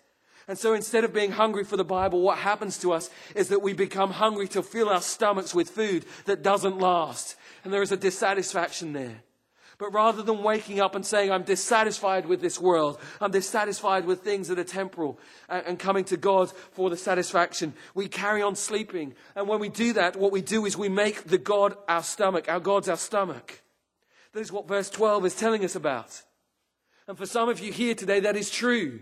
And 0.46 0.58
so 0.58 0.74
instead 0.74 1.04
of 1.04 1.14
being 1.14 1.32
hungry 1.32 1.64
for 1.64 1.76
the 1.76 1.84
Bible, 1.84 2.20
what 2.20 2.38
happens 2.38 2.78
to 2.78 2.92
us 2.92 3.08
is 3.34 3.48
that 3.48 3.62
we 3.62 3.72
become 3.72 4.10
hungry 4.10 4.46
to 4.48 4.62
fill 4.62 4.90
our 4.90 5.00
stomachs 5.00 5.54
with 5.54 5.70
food 5.70 6.04
that 6.26 6.42
doesn't 6.42 6.78
last. 6.78 7.36
And 7.64 7.72
there 7.72 7.82
is 7.82 7.92
a 7.92 7.96
dissatisfaction 7.96 8.92
there. 8.92 9.22
But 9.78 9.92
rather 9.92 10.22
than 10.22 10.42
waking 10.42 10.80
up 10.80 10.94
and 10.94 11.04
saying, 11.04 11.32
I'm 11.32 11.42
dissatisfied 11.42 12.26
with 12.26 12.40
this 12.40 12.60
world, 12.60 13.00
I'm 13.20 13.32
dissatisfied 13.32 14.04
with 14.04 14.20
things 14.20 14.48
that 14.48 14.58
are 14.58 14.64
temporal, 14.64 15.18
and 15.48 15.78
coming 15.78 16.04
to 16.04 16.16
God 16.16 16.52
for 16.72 16.90
the 16.90 16.96
satisfaction, 16.96 17.72
we 17.92 18.06
carry 18.06 18.40
on 18.40 18.54
sleeping. 18.54 19.14
And 19.34 19.48
when 19.48 19.58
we 19.58 19.68
do 19.68 19.94
that, 19.94 20.14
what 20.14 20.30
we 20.30 20.42
do 20.42 20.64
is 20.64 20.76
we 20.76 20.88
make 20.88 21.24
the 21.24 21.38
God 21.38 21.76
our 21.88 22.04
stomach, 22.04 22.48
our 22.48 22.60
God's 22.60 22.88
our 22.88 22.96
stomach. 22.96 23.62
That 24.32 24.40
is 24.40 24.52
what 24.52 24.68
verse 24.68 24.90
12 24.90 25.26
is 25.26 25.34
telling 25.34 25.64
us 25.64 25.74
about. 25.74 26.22
And 27.06 27.18
for 27.18 27.26
some 27.26 27.48
of 27.48 27.60
you 27.60 27.72
here 27.72 27.94
today, 27.94 28.20
that 28.20 28.36
is 28.36 28.50
true. 28.50 29.00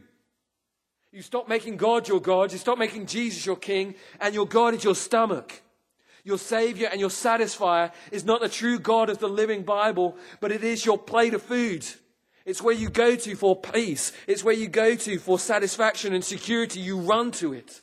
You 1.13 1.23
stop 1.23 1.49
making 1.49 1.77
God 1.77 2.09
your 2.09 2.21
God, 2.21 2.53
you 2.53 2.59
stop 2.59 2.79
making 2.79 3.07
Jesus 3.07 3.45
your 3.45 3.57
king, 3.57 3.95
and 4.21 4.35
your 4.35 4.47
God 4.47 4.75
is 4.75 4.83
your 4.83 4.95
stomach. 4.95 5.63
Your 6.25 6.39
Savior 6.39 6.89
and 6.91 7.01
your 7.01 7.11
satisfier 7.11 7.93
is 8.11 8.25
not 8.25 8.41
the 8.41 8.49
true 8.49 8.79
God 8.79 9.11
of 9.11 9.19
the 9.19 9.29
living 9.29 9.63
Bible, 9.63 10.17
but 10.41 10.53
it 10.53 10.63
is 10.63 10.87
your 10.87 10.97
plate 10.97 11.35
of 11.35 11.43
food. 11.43 11.85
It's 12.45 12.63
where 12.63 12.75
you 12.75 12.91
go 12.91 13.17
to 13.17 13.35
for 13.35 13.57
peace. 13.57 14.13
It's 14.27 14.45
where 14.45 14.55
you 14.55 14.69
go 14.69 14.95
to 14.95 15.19
for 15.19 15.39
satisfaction 15.39 16.15
and 16.15 16.25
security. 16.25 16.81
You 16.81 16.99
run 16.99 17.31
to 17.33 17.53
it. 17.53 17.81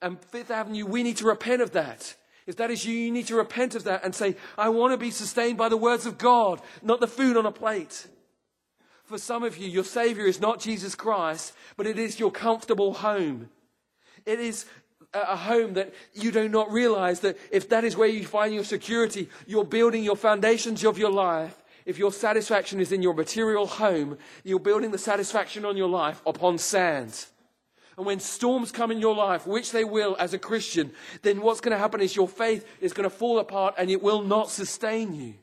And 0.00 0.22
Fifth 0.24 0.50
Avenue, 0.50 0.86
we 0.86 1.02
need 1.02 1.18
to 1.18 1.26
repent 1.26 1.62
of 1.62 1.72
that. 1.72 2.14
If 2.46 2.56
that 2.56 2.70
is 2.70 2.84
you, 2.84 2.96
you 2.96 3.12
need 3.12 3.28
to 3.28 3.36
repent 3.36 3.74
of 3.74 3.84
that 3.84 4.04
and 4.04 4.14
say, 4.14 4.36
I 4.58 4.70
want 4.70 4.92
to 4.92 4.98
be 4.98 5.10
sustained 5.10 5.56
by 5.56 5.68
the 5.68 5.76
words 5.76 6.06
of 6.06 6.18
God, 6.18 6.60
not 6.82 7.00
the 7.00 7.06
food 7.06 7.36
on 7.36 7.46
a 7.46 7.52
plate. 7.52 8.08
For 9.12 9.18
some 9.18 9.42
of 9.42 9.58
you, 9.58 9.68
your 9.68 9.84
Savior 9.84 10.24
is 10.24 10.40
not 10.40 10.58
Jesus 10.58 10.94
Christ, 10.94 11.52
but 11.76 11.86
it 11.86 11.98
is 11.98 12.18
your 12.18 12.30
comfortable 12.30 12.94
home. 12.94 13.50
It 14.24 14.40
is 14.40 14.64
a 15.12 15.36
home 15.36 15.74
that 15.74 15.92
you 16.14 16.32
do 16.32 16.48
not 16.48 16.72
realize 16.72 17.20
that 17.20 17.36
if 17.50 17.68
that 17.68 17.84
is 17.84 17.94
where 17.94 18.08
you 18.08 18.24
find 18.24 18.54
your 18.54 18.64
security, 18.64 19.28
you're 19.46 19.66
building 19.66 20.02
your 20.02 20.16
foundations 20.16 20.82
of 20.82 20.96
your 20.96 21.10
life. 21.10 21.62
If 21.84 21.98
your 21.98 22.10
satisfaction 22.10 22.80
is 22.80 22.90
in 22.90 23.02
your 23.02 23.12
material 23.12 23.66
home, 23.66 24.16
you're 24.44 24.58
building 24.58 24.92
the 24.92 24.96
satisfaction 24.96 25.66
on 25.66 25.76
your 25.76 25.90
life 25.90 26.22
upon 26.24 26.56
sand. 26.56 27.26
And 27.98 28.06
when 28.06 28.18
storms 28.18 28.72
come 28.72 28.90
in 28.90 28.98
your 28.98 29.14
life, 29.14 29.46
which 29.46 29.72
they 29.72 29.84
will 29.84 30.16
as 30.18 30.32
a 30.32 30.38
Christian, 30.38 30.90
then 31.20 31.42
what's 31.42 31.60
going 31.60 31.72
to 31.72 31.78
happen 31.78 32.00
is 32.00 32.16
your 32.16 32.28
faith 32.28 32.66
is 32.80 32.94
going 32.94 33.10
to 33.10 33.14
fall 33.14 33.40
apart 33.40 33.74
and 33.76 33.90
it 33.90 34.02
will 34.02 34.22
not 34.22 34.48
sustain 34.48 35.14
you. 35.14 35.34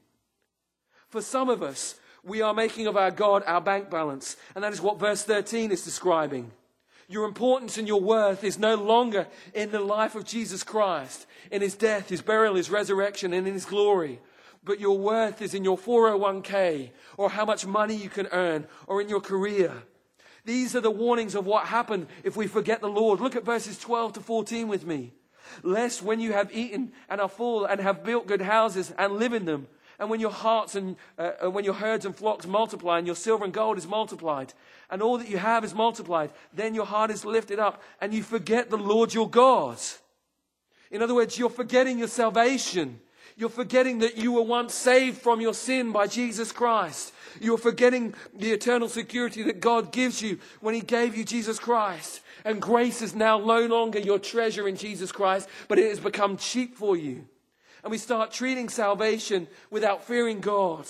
For 1.10 1.21
some 1.21 1.49
of 1.49 1.62
us, 1.62 1.98
we 2.23 2.41
are 2.41 2.53
making 2.53 2.88
of 2.88 2.97
our 2.97 3.12
God 3.12 3.43
our 3.45 3.62
bank 3.62 3.89
balance. 3.89 4.36
And 4.55 4.63
that 4.63 4.73
is 4.73 4.82
what 4.82 4.99
verse 4.99 5.23
13 5.23 5.71
is 5.71 5.84
describing. 5.84 6.51
Your 7.08 7.25
importance 7.25 7.77
and 7.77 7.88
your 7.88 8.01
worth 8.01 8.43
is 8.43 8.60
no 8.60 8.75
longer 8.75 9.27
in 9.55 9.71
the 9.71 9.79
life 9.79 10.13
of 10.13 10.25
Jesus 10.25 10.63
Christ, 10.63 11.25
in 11.51 11.62
his 11.62 11.75
death, 11.75 12.10
his 12.10 12.21
burial, 12.21 12.53
his 12.53 12.69
resurrection, 12.69 13.34
and 13.34 13.47
in 13.47 13.53
his 13.53 13.65
glory. 13.65 14.19
But 14.63 14.79
your 14.79 14.97
worth 14.97 15.41
is 15.41 15.55
in 15.55 15.63
your 15.63 15.77
401k, 15.77 16.91
or 17.17 17.32
how 17.32 17.45
much 17.45 17.65
money 17.65 17.95
you 17.95 18.10
can 18.10 18.27
earn, 18.32 18.67
or 18.86 19.01
in 19.01 19.10
your 19.10 19.21
career. 19.21 19.73
These 20.45 20.75
are 20.75 20.82
the 20.82 20.91
warnings 20.91 21.34
of 21.34 21.47
what 21.47 21.65
happened 21.65 22.08
if 22.23 22.38
we 22.38 22.45
forget 22.45 22.82
the 22.82 22.88
Lord. 22.88 23.19
Look 23.19 23.36
at 23.36 23.45
verses 23.45 23.79
12 23.79 24.13
to 24.13 24.19
14 24.19 24.67
with 24.67 24.86
me. 24.86 25.13
Lest 25.63 26.03
when 26.03 26.19
you 26.19 26.34
have 26.34 26.53
eaten 26.53 26.91
and 27.10 27.19
are 27.19 27.29
full 27.29 27.65
and 27.65 27.82
have 27.82 28.03
built 28.03 28.27
good 28.27 28.41
houses 28.41 28.93
and 28.97 29.13
live 29.13 29.34
in 29.34 29.45
them, 29.45 29.67
and 29.99 30.09
when 30.09 30.21
your 30.21 30.31
hearts 30.31 30.75
and 30.75 30.95
uh, 31.17 31.31
uh, 31.43 31.51
when 31.51 31.65
your 31.65 31.73
herds 31.73 32.05
and 32.05 32.15
flocks 32.15 32.47
multiply 32.47 32.97
and 32.97 33.05
your 33.05 33.15
silver 33.15 33.43
and 33.43 33.53
gold 33.53 33.77
is 33.77 33.85
multiplied 33.85 34.53
and 34.89 35.01
all 35.01 35.17
that 35.17 35.29
you 35.29 35.38
have 35.38 35.63
is 35.63 35.73
multiplied, 35.73 36.31
then 36.53 36.73
your 36.73 36.85
heart 36.85 37.12
is 37.12 37.25
lifted 37.25 37.59
up 37.59 37.81
and 37.99 38.13
you 38.13 38.23
forget 38.23 38.69
the 38.69 38.77
Lord 38.77 39.13
your 39.13 39.29
God. 39.29 39.77
In 40.89 41.01
other 41.01 41.13
words, 41.13 41.38
you're 41.38 41.49
forgetting 41.49 41.99
your 41.99 42.07
salvation. 42.07 43.01
You're 43.35 43.49
forgetting 43.49 43.99
that 43.99 44.17
you 44.17 44.31
were 44.31 44.41
once 44.41 44.73
saved 44.73 45.21
from 45.21 45.41
your 45.41 45.53
sin 45.53 45.91
by 45.91 46.07
Jesus 46.07 46.51
Christ. 46.51 47.13
You're 47.39 47.57
forgetting 47.57 48.13
the 48.33 48.51
eternal 48.51 48.89
security 48.89 49.43
that 49.43 49.59
God 49.59 49.91
gives 49.91 50.21
you 50.21 50.39
when 50.62 50.73
He 50.73 50.81
gave 50.81 51.15
you 51.15 51.23
Jesus 51.23 51.59
Christ. 51.59 52.21
And 52.43 52.62
grace 52.62 53.01
is 53.01 53.13
now 53.13 53.38
no 53.38 53.65
longer 53.65 53.99
your 53.99 54.19
treasure 54.19 54.67
in 54.67 54.75
Jesus 54.75 55.12
Christ, 55.12 55.47
but 55.67 55.77
it 55.77 55.89
has 55.89 55.99
become 55.99 56.38
cheap 56.38 56.75
for 56.75 56.97
you 56.97 57.25
and 57.83 57.91
we 57.91 57.97
start 57.97 58.31
treating 58.31 58.69
salvation 58.69 59.47
without 59.69 60.03
fearing 60.03 60.39
God. 60.39 60.85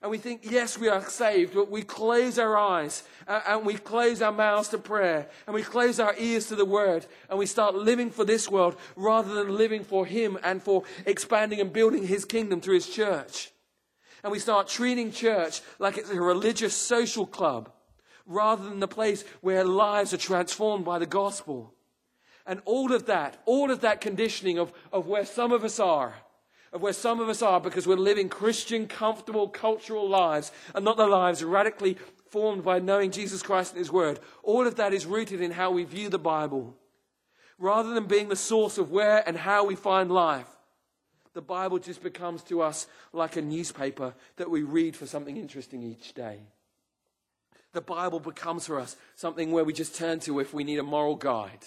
And 0.00 0.12
we 0.12 0.18
think, 0.18 0.42
yes, 0.48 0.78
we 0.78 0.88
are 0.88 1.02
saved, 1.02 1.54
but 1.54 1.70
we 1.70 1.82
close 1.82 2.38
our 2.38 2.56
eyes 2.56 3.02
and 3.26 3.66
we 3.66 3.74
close 3.74 4.22
our 4.22 4.30
mouths 4.30 4.68
to 4.68 4.78
prayer 4.78 5.28
and 5.46 5.54
we 5.54 5.62
close 5.62 5.98
our 5.98 6.14
ears 6.18 6.46
to 6.48 6.54
the 6.54 6.64
word 6.64 7.04
and 7.28 7.38
we 7.38 7.46
start 7.46 7.74
living 7.74 8.10
for 8.10 8.24
this 8.24 8.48
world 8.48 8.76
rather 8.94 9.34
than 9.34 9.56
living 9.56 9.82
for 9.82 10.06
Him 10.06 10.38
and 10.44 10.62
for 10.62 10.84
expanding 11.04 11.60
and 11.60 11.72
building 11.72 12.06
His 12.06 12.24
kingdom 12.24 12.60
through 12.60 12.76
His 12.76 12.88
church. 12.88 13.50
And 14.22 14.30
we 14.30 14.38
start 14.38 14.68
treating 14.68 15.10
church 15.10 15.62
like 15.80 15.98
it's 15.98 16.10
a 16.10 16.20
religious 16.20 16.74
social 16.74 17.26
club 17.26 17.72
rather 18.24 18.68
than 18.68 18.78
the 18.78 18.86
place 18.86 19.24
where 19.40 19.64
lives 19.64 20.14
are 20.14 20.18
transformed 20.18 20.84
by 20.84 21.00
the 21.00 21.06
gospel. 21.06 21.74
And 22.48 22.62
all 22.64 22.94
of 22.94 23.04
that, 23.06 23.36
all 23.44 23.70
of 23.70 23.82
that 23.82 24.00
conditioning 24.00 24.58
of, 24.58 24.72
of 24.90 25.06
where 25.06 25.26
some 25.26 25.52
of 25.52 25.64
us 25.64 25.78
are, 25.78 26.14
of 26.72 26.80
where 26.80 26.94
some 26.94 27.20
of 27.20 27.28
us 27.28 27.42
are 27.42 27.60
because 27.60 27.86
we're 27.86 27.96
living 27.96 28.30
Christian, 28.30 28.88
comfortable, 28.88 29.48
cultural 29.48 30.08
lives 30.08 30.50
and 30.74 30.82
not 30.82 30.96
the 30.96 31.06
lives 31.06 31.44
radically 31.44 31.98
formed 32.30 32.64
by 32.64 32.78
knowing 32.78 33.10
Jesus 33.10 33.42
Christ 33.42 33.72
and 33.72 33.78
His 33.78 33.92
Word. 33.92 34.18
All 34.42 34.66
of 34.66 34.76
that 34.76 34.94
is 34.94 35.04
rooted 35.04 35.42
in 35.42 35.50
how 35.50 35.70
we 35.70 35.84
view 35.84 36.08
the 36.08 36.18
Bible. 36.18 36.74
Rather 37.58 37.92
than 37.92 38.06
being 38.06 38.30
the 38.30 38.36
source 38.36 38.78
of 38.78 38.90
where 38.90 39.22
and 39.28 39.36
how 39.36 39.66
we 39.66 39.76
find 39.76 40.10
life, 40.10 40.48
the 41.34 41.42
Bible 41.42 41.78
just 41.78 42.02
becomes 42.02 42.42
to 42.44 42.62
us 42.62 42.86
like 43.12 43.36
a 43.36 43.42
newspaper 43.42 44.14
that 44.36 44.50
we 44.50 44.62
read 44.62 44.96
for 44.96 45.04
something 45.04 45.36
interesting 45.36 45.82
each 45.82 46.14
day. 46.14 46.40
The 47.72 47.82
Bible 47.82 48.20
becomes 48.20 48.66
for 48.66 48.80
us 48.80 48.96
something 49.16 49.52
where 49.52 49.64
we 49.64 49.74
just 49.74 49.94
turn 49.94 50.20
to 50.20 50.40
if 50.40 50.54
we 50.54 50.64
need 50.64 50.78
a 50.78 50.82
moral 50.82 51.14
guide 51.14 51.66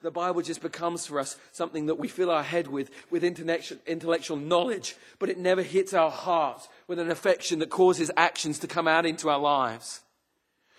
the 0.00 0.10
Bible 0.12 0.42
just 0.42 0.62
becomes 0.62 1.06
for 1.06 1.18
us 1.18 1.36
something 1.50 1.86
that 1.86 1.96
we 1.98 2.06
fill 2.06 2.30
our 2.30 2.42
head 2.42 2.68
with, 2.68 2.90
with 3.10 3.24
intellectual 3.24 4.36
knowledge, 4.36 4.94
but 5.18 5.28
it 5.28 5.38
never 5.38 5.62
hits 5.62 5.92
our 5.92 6.10
heart 6.10 6.68
with 6.86 7.00
an 7.00 7.10
affection 7.10 7.58
that 7.58 7.70
causes 7.70 8.10
actions 8.16 8.60
to 8.60 8.68
come 8.68 8.86
out 8.86 9.06
into 9.06 9.28
our 9.28 9.40
lives. 9.40 10.02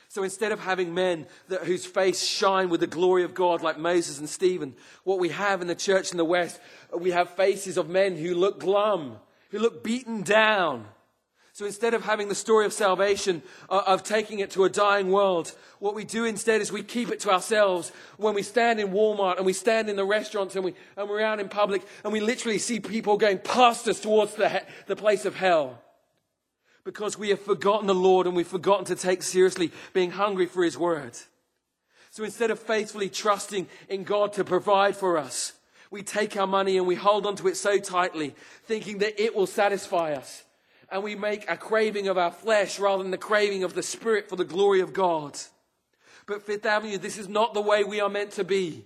So 0.07 0.23
instead 0.23 0.51
of 0.51 0.59
having 0.59 0.93
men 0.93 1.27
that, 1.49 1.65
whose 1.65 1.85
face 1.85 2.25
shine 2.25 2.69
with 2.69 2.79
the 2.79 2.87
glory 2.87 3.23
of 3.23 3.35
God 3.35 3.61
like 3.61 3.77
Moses 3.77 4.19
and 4.19 4.29
Stephen, 4.29 4.73
what 5.03 5.19
we 5.19 5.29
have 5.29 5.61
in 5.61 5.67
the 5.67 5.75
church 5.75 6.11
in 6.11 6.17
the 6.17 6.25
West, 6.25 6.59
we 6.97 7.11
have 7.11 7.29
faces 7.35 7.77
of 7.77 7.89
men 7.89 8.15
who 8.15 8.33
look 8.33 8.59
glum, 8.59 9.17
who 9.51 9.59
look 9.59 9.83
beaten 9.83 10.23
down. 10.23 10.87
So 11.59 11.65
instead 11.65 11.93
of 11.93 12.05
having 12.05 12.29
the 12.29 12.35
story 12.35 12.65
of 12.65 12.71
salvation, 12.71 13.41
uh, 13.69 13.81
of 13.85 14.01
taking 14.01 14.39
it 14.39 14.51
to 14.51 14.63
a 14.63 14.69
dying 14.69 15.11
world, 15.11 15.53
what 15.79 15.93
we 15.93 16.05
do 16.05 16.23
instead 16.23 16.61
is 16.61 16.71
we 16.71 16.83
keep 16.83 17.09
it 17.09 17.19
to 17.19 17.31
ourselves 17.31 17.91
when 18.15 18.33
we 18.33 18.43
stand 18.43 18.79
in 18.79 18.91
Walmart 18.91 19.35
and 19.35 19.45
we 19.45 19.51
stand 19.51 19.89
in 19.89 19.97
the 19.97 20.05
restaurants 20.05 20.55
and, 20.55 20.63
we, 20.63 20.73
and 20.95 21.09
we're 21.09 21.19
out 21.19 21.41
in 21.41 21.49
public 21.49 21.85
and 22.05 22.13
we 22.13 22.21
literally 22.21 22.59
see 22.59 22.79
people 22.79 23.17
going 23.17 23.39
past 23.39 23.89
us 23.89 23.99
towards 23.99 24.35
the, 24.35 24.63
the 24.87 24.95
place 24.95 25.25
of 25.25 25.35
hell. 25.35 25.83
Because 26.85 27.19
we 27.19 27.27
have 27.27 27.41
forgotten 27.41 27.87
the 27.87 27.93
Lord 27.93 28.25
and 28.25 28.37
we've 28.37 28.47
forgotten 28.47 28.85
to 28.85 28.95
take 28.95 29.21
seriously 29.21 29.73
being 29.91 30.11
hungry 30.11 30.45
for 30.45 30.63
His 30.63 30.77
Word. 30.77 31.17
So 32.09 32.23
instead 32.23 32.51
of 32.51 32.59
faithfully 32.59 33.09
trusting 33.09 33.67
in 33.89 34.05
God 34.05 34.31
to 34.31 34.45
provide 34.45 34.95
for 34.95 35.17
us, 35.17 35.51
we 35.91 36.03
take 36.03 36.37
our 36.37 36.47
money 36.47 36.77
and 36.77 36.87
we 36.87 36.95
hold 36.95 37.25
onto 37.25 37.49
it 37.49 37.57
so 37.57 37.79
tightly, 37.79 38.33
thinking 38.63 38.99
that 38.99 39.21
it 39.21 39.35
will 39.35 39.45
satisfy 39.45 40.13
us. 40.13 40.45
And 40.91 41.03
we 41.03 41.15
make 41.15 41.49
a 41.49 41.57
craving 41.57 42.07
of 42.07 42.17
our 42.17 42.31
flesh 42.31 42.79
rather 42.79 43.03
than 43.03 43.11
the 43.11 43.17
craving 43.17 43.63
of 43.63 43.73
the 43.73 43.83
Spirit 43.83 44.27
for 44.27 44.35
the 44.35 44.45
glory 44.45 44.81
of 44.81 44.93
God. 44.93 45.37
But 46.25 46.43
Fifth 46.43 46.65
Avenue, 46.65 46.97
this 46.97 47.17
is 47.17 47.27
not 47.27 47.53
the 47.53 47.61
way 47.61 47.83
we 47.83 47.99
are 47.99 48.09
meant 48.09 48.31
to 48.31 48.43
be. 48.43 48.85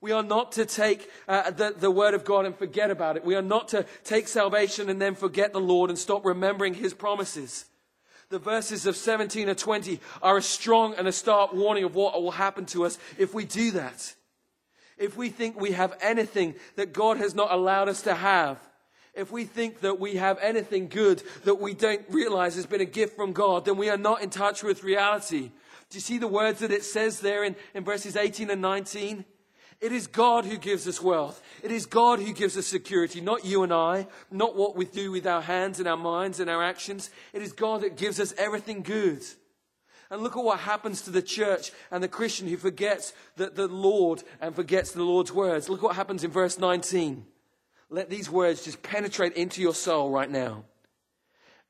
We 0.00 0.10
are 0.10 0.22
not 0.24 0.52
to 0.52 0.66
take 0.66 1.08
uh, 1.28 1.52
the, 1.52 1.74
the 1.78 1.90
Word 1.90 2.14
of 2.14 2.24
God 2.24 2.44
and 2.44 2.56
forget 2.56 2.90
about 2.90 3.16
it. 3.16 3.24
We 3.24 3.36
are 3.36 3.42
not 3.42 3.68
to 3.68 3.86
take 4.02 4.26
salvation 4.26 4.90
and 4.90 5.00
then 5.00 5.14
forget 5.14 5.52
the 5.52 5.60
Lord 5.60 5.90
and 5.90 5.98
stop 5.98 6.24
remembering 6.24 6.74
His 6.74 6.92
promises. 6.92 7.66
The 8.28 8.40
verses 8.40 8.84
of 8.86 8.96
17 8.96 9.48
and 9.48 9.56
20 9.56 10.00
are 10.20 10.38
a 10.38 10.42
strong 10.42 10.94
and 10.94 11.06
a 11.06 11.12
stark 11.12 11.52
warning 11.52 11.84
of 11.84 11.94
what 11.94 12.20
will 12.20 12.32
happen 12.32 12.66
to 12.66 12.84
us 12.84 12.98
if 13.16 13.32
we 13.32 13.44
do 13.44 13.70
that. 13.72 14.14
If 14.98 15.16
we 15.16 15.28
think 15.28 15.60
we 15.60 15.72
have 15.72 15.96
anything 16.00 16.56
that 16.76 16.92
God 16.92 17.18
has 17.18 17.34
not 17.34 17.52
allowed 17.52 17.88
us 17.88 18.02
to 18.02 18.14
have, 18.14 18.58
if 19.14 19.30
we 19.30 19.44
think 19.44 19.80
that 19.80 20.00
we 20.00 20.16
have 20.16 20.38
anything 20.40 20.88
good 20.88 21.22
that 21.44 21.60
we 21.60 21.74
don't 21.74 22.02
realize 22.08 22.54
has 22.54 22.66
been 22.66 22.80
a 22.80 22.86
gift 22.86 23.14
from 23.14 23.32
God, 23.32 23.64
then 23.64 23.76
we 23.76 23.90
are 23.90 23.98
not 23.98 24.22
in 24.22 24.30
touch 24.30 24.62
with 24.62 24.84
reality. 24.84 25.50
Do 25.90 25.96
you 25.96 26.00
see 26.00 26.18
the 26.18 26.28
words 26.28 26.60
that 26.60 26.70
it 26.70 26.84
says 26.84 27.20
there 27.20 27.44
in, 27.44 27.54
in 27.74 27.84
verses 27.84 28.16
18 28.16 28.48
and 28.48 28.62
19? 28.62 29.24
It 29.82 29.92
is 29.92 30.06
God 30.06 30.44
who 30.44 30.56
gives 30.56 30.86
us 30.86 31.02
wealth. 31.02 31.42
It 31.62 31.72
is 31.72 31.86
God 31.86 32.20
who 32.20 32.32
gives 32.32 32.56
us 32.56 32.66
security, 32.66 33.20
not 33.20 33.44
you 33.44 33.64
and 33.64 33.72
I, 33.72 34.06
not 34.30 34.56
what 34.56 34.76
we 34.76 34.84
do 34.84 35.10
with 35.10 35.26
our 35.26 35.42
hands 35.42 35.80
and 35.80 35.88
our 35.88 35.96
minds 35.96 36.40
and 36.40 36.48
our 36.48 36.62
actions. 36.62 37.10
It 37.32 37.42
is 37.42 37.52
God 37.52 37.82
that 37.82 37.96
gives 37.96 38.20
us 38.20 38.32
everything 38.38 38.82
good. 38.82 39.22
And 40.08 40.22
look 40.22 40.36
at 40.36 40.44
what 40.44 40.60
happens 40.60 41.02
to 41.02 41.10
the 41.10 41.20
church 41.20 41.72
and 41.90 42.02
the 42.02 42.08
Christian 42.08 42.46
who 42.46 42.56
forgets 42.56 43.12
the, 43.36 43.50
the 43.50 43.66
Lord 43.66 44.22
and 44.40 44.54
forgets 44.54 44.92
the 44.92 45.02
Lord's 45.02 45.32
words. 45.32 45.68
Look 45.68 45.82
what 45.82 45.96
happens 45.96 46.22
in 46.22 46.30
verse 46.30 46.58
19. 46.58 47.26
Let 47.92 48.08
these 48.08 48.30
words 48.30 48.64
just 48.64 48.82
penetrate 48.82 49.34
into 49.34 49.60
your 49.60 49.74
soul 49.74 50.10
right 50.10 50.30
now. 50.30 50.64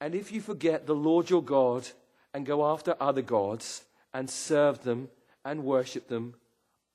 And 0.00 0.14
if 0.14 0.30
you 0.30 0.40
forget 0.40 0.86
the 0.86 0.94
Lord 0.94 1.28
your 1.28 1.42
God 1.42 1.88
and 2.32 2.46
go 2.46 2.64
after 2.64 2.94
other 3.00 3.22
gods 3.22 3.82
and 4.14 4.30
serve 4.30 4.84
them 4.84 5.08
and 5.44 5.64
worship 5.64 6.06
them, 6.06 6.36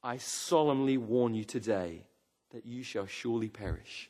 I 0.01 0.15
solemnly 0.15 0.97
warn 0.97 1.33
you 1.33 1.43
today 1.43 2.03
that 2.53 2.65
you 2.65 2.83
shall 2.83 3.05
surely 3.05 3.49
perish. 3.49 4.09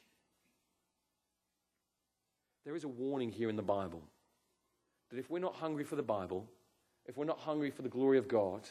There 2.64 2.76
is 2.76 2.84
a 2.84 2.88
warning 2.88 3.32
here 3.32 3.50
in 3.50 3.56
the 3.56 3.64
Bible 3.64 4.04
that 5.10 5.18
if 5.18 5.32
we're 5.32 5.40
not 5.40 5.56
hungry 5.56 5.84
for 5.84 5.96
the 5.96 6.04
Bible, 6.04 6.46
if 7.08 7.18
we're 7.18 7.26
not 7.26 7.40
hungry 7.40 7.72
for 7.72 7.82
the 7.82 7.90
glory 7.90 8.20
of 8.20 8.28
God, 8.28 8.62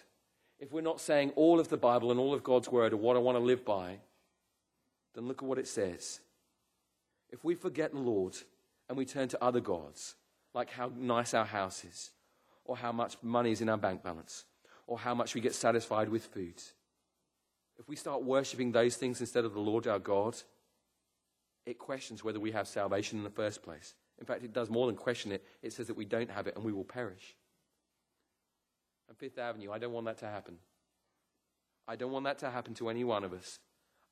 if 0.60 0.70
we're 0.70 0.80
not 0.80 1.00
saying 1.00 1.32
all 1.34 1.58
of 1.58 1.70
the 1.70 1.76
Bible 1.76 2.12
and 2.12 2.20
all 2.20 2.34
of 2.34 2.44
God's 2.44 2.68
word 2.68 2.92
are 2.92 2.98
what 2.98 3.16
I 3.16 3.20
want 3.20 3.36
to 3.36 3.42
live 3.42 3.64
by, 3.64 3.98
then 5.16 5.26
look 5.26 5.42
at 5.42 5.48
what 5.48 5.58
it 5.58 5.66
says. 5.66 6.20
If 7.36 7.44
we 7.44 7.54
forget 7.54 7.92
the 7.92 8.00
Lord 8.00 8.34
and 8.88 8.96
we 8.96 9.04
turn 9.04 9.28
to 9.28 9.44
other 9.44 9.60
gods, 9.60 10.14
like 10.54 10.70
how 10.70 10.90
nice 10.96 11.34
our 11.34 11.44
house 11.44 11.84
is, 11.84 12.10
or 12.64 12.76
how 12.76 12.92
much 12.92 13.16
money 13.22 13.52
is 13.52 13.60
in 13.60 13.68
our 13.68 13.76
bank 13.76 14.02
balance, 14.02 14.44
or 14.86 14.98
how 14.98 15.14
much 15.14 15.34
we 15.34 15.42
get 15.42 15.54
satisfied 15.54 16.08
with 16.08 16.24
food, 16.24 16.62
if 17.78 17.86
we 17.86 17.94
start 17.94 18.24
worshipping 18.24 18.72
those 18.72 18.96
things 18.96 19.20
instead 19.20 19.44
of 19.44 19.52
the 19.52 19.60
Lord 19.60 19.86
our 19.86 19.98
God, 19.98 20.34
it 21.66 21.78
questions 21.78 22.24
whether 22.24 22.40
we 22.40 22.52
have 22.52 22.66
salvation 22.66 23.18
in 23.18 23.24
the 23.24 23.30
first 23.30 23.62
place. 23.62 23.94
In 24.18 24.24
fact, 24.24 24.42
it 24.42 24.54
does 24.54 24.70
more 24.70 24.86
than 24.86 24.96
question 24.96 25.30
it, 25.30 25.44
it 25.62 25.74
says 25.74 25.88
that 25.88 25.96
we 25.96 26.06
don't 26.06 26.30
have 26.30 26.46
it 26.46 26.56
and 26.56 26.64
we 26.64 26.72
will 26.72 26.84
perish 26.84 27.36
and 29.08 29.16
Fifth 29.16 29.38
Avenue. 29.38 29.72
I 29.72 29.78
don't 29.78 29.92
want 29.92 30.06
that 30.06 30.18
to 30.18 30.26
happen. 30.26 30.58
I 31.88 31.96
don't 31.96 32.12
want 32.12 32.24
that 32.24 32.38
to 32.40 32.50
happen 32.50 32.74
to 32.74 32.88
any 32.88 33.04
one 33.04 33.24
of 33.24 33.32
us. 33.32 33.58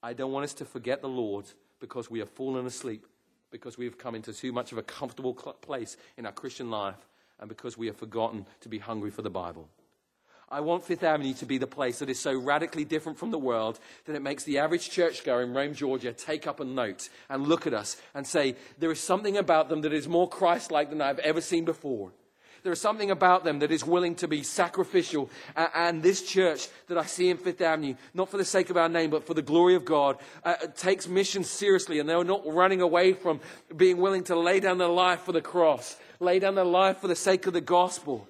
I 0.03 0.13
don't 0.13 0.33
want 0.33 0.45
us 0.45 0.55
to 0.55 0.65
forget 0.65 1.01
the 1.01 1.09
Lord 1.09 1.47
because 1.81 2.11
we 2.11 2.19
have 2.21 2.31
fallen 2.31 2.67
asleep, 2.67 3.07
because 3.55 3.79
we 3.79 3.85
have 3.85 3.97
come 3.97 4.17
into 4.17 4.33
too 4.33 4.51
much 4.51 4.73
of 4.73 4.79
a 4.79 4.83
comfortable 4.83 5.33
place 5.33 5.97
in 6.17 6.27
our 6.27 6.33
Christian 6.33 6.71
life, 6.71 7.07
and 7.39 7.49
because 7.49 7.79
we 7.79 7.87
have 7.87 7.97
forgotten 7.97 8.47
to 8.63 8.69
be 8.69 8.79
hungry 8.79 9.13
for 9.13 9.23
the 9.23 9.31
Bible. 9.31 9.69
I 10.49 10.61
want 10.61 10.83
Fifth 10.83 11.05
Avenue 11.05 11.35
to 11.35 11.47
be 11.47 11.59
the 11.59 11.69
place 11.69 12.01
that 12.01 12.11
is 12.11 12.19
so 12.19 12.37
radically 12.37 12.85
different 12.85 13.17
from 13.17 13.31
the 13.31 13.39
world 13.39 13.79
that 14.07 14.17
it 14.17 14.23
makes 14.23 14.43
the 14.43 14.59
average 14.59 14.91
churchgoer 14.91 15.41
in 15.41 15.55
Rome, 15.55 15.73
Georgia 15.73 16.13
take 16.13 16.49
up 16.49 16.59
a 16.59 16.65
note 16.65 17.09
and 17.31 17.47
look 17.47 17.65
at 17.65 17.75
us 17.75 17.97
and 18.13 18.27
say, 18.27 18.57
There 18.79 18.91
is 18.91 18.99
something 18.99 19.37
about 19.37 19.69
them 19.69 19.83
that 19.83 19.93
is 19.93 20.09
more 20.09 20.29
Christ 20.29 20.73
like 20.73 20.91
than 20.91 21.01
I've 21.01 21.21
ever 21.21 21.41
seen 21.41 21.65
before. 21.65 22.11
There 22.65 22.73
is 22.73 22.81
something 22.81 23.11
about 23.11 23.45
them 23.45 23.59
that 23.59 23.71
is 23.71 23.85
willing 23.85 24.15
to 24.17 24.27
be 24.27 24.43
sacrificial. 24.43 25.29
And 25.55 26.03
this 26.03 26.23
church 26.23 26.69
that 26.89 26.97
I 26.97 27.05
see 27.05 27.29
in 27.29 27.37
Fifth 27.37 27.61
Avenue, 27.61 27.95
not 28.15 28.31
for 28.31 28.39
the 28.39 28.45
sake 28.45 28.71
of 28.71 28.79
our 28.79 28.89
name, 28.89 29.11
but 29.11 29.27
for 29.27 29.35
the 29.35 29.43
glory 29.43 29.75
of 29.75 29.85
God, 29.85 30.17
uh, 30.45 30.55
takes 30.75 31.07
mission 31.07 31.45
seriously. 31.45 31.99
And 31.99 32.09
they're 32.09 32.25
not 32.25 32.41
running 32.47 32.81
away 32.81 33.13
from 33.13 33.41
being 33.77 33.99
willing 33.99 34.25
to 34.25 34.35
lay 34.35 34.61
down 34.61 34.79
their 34.79 34.89
life 34.89 35.21
for 35.21 35.33
the 35.33 35.43
cross, 35.43 35.99
lay 36.21 36.39
down 36.39 36.55
their 36.55 36.65
life 36.65 37.03
for 37.03 37.07
the 37.07 37.15
sake 37.15 37.47
of 37.47 37.53
the 37.53 37.61
gospel. 37.61 38.27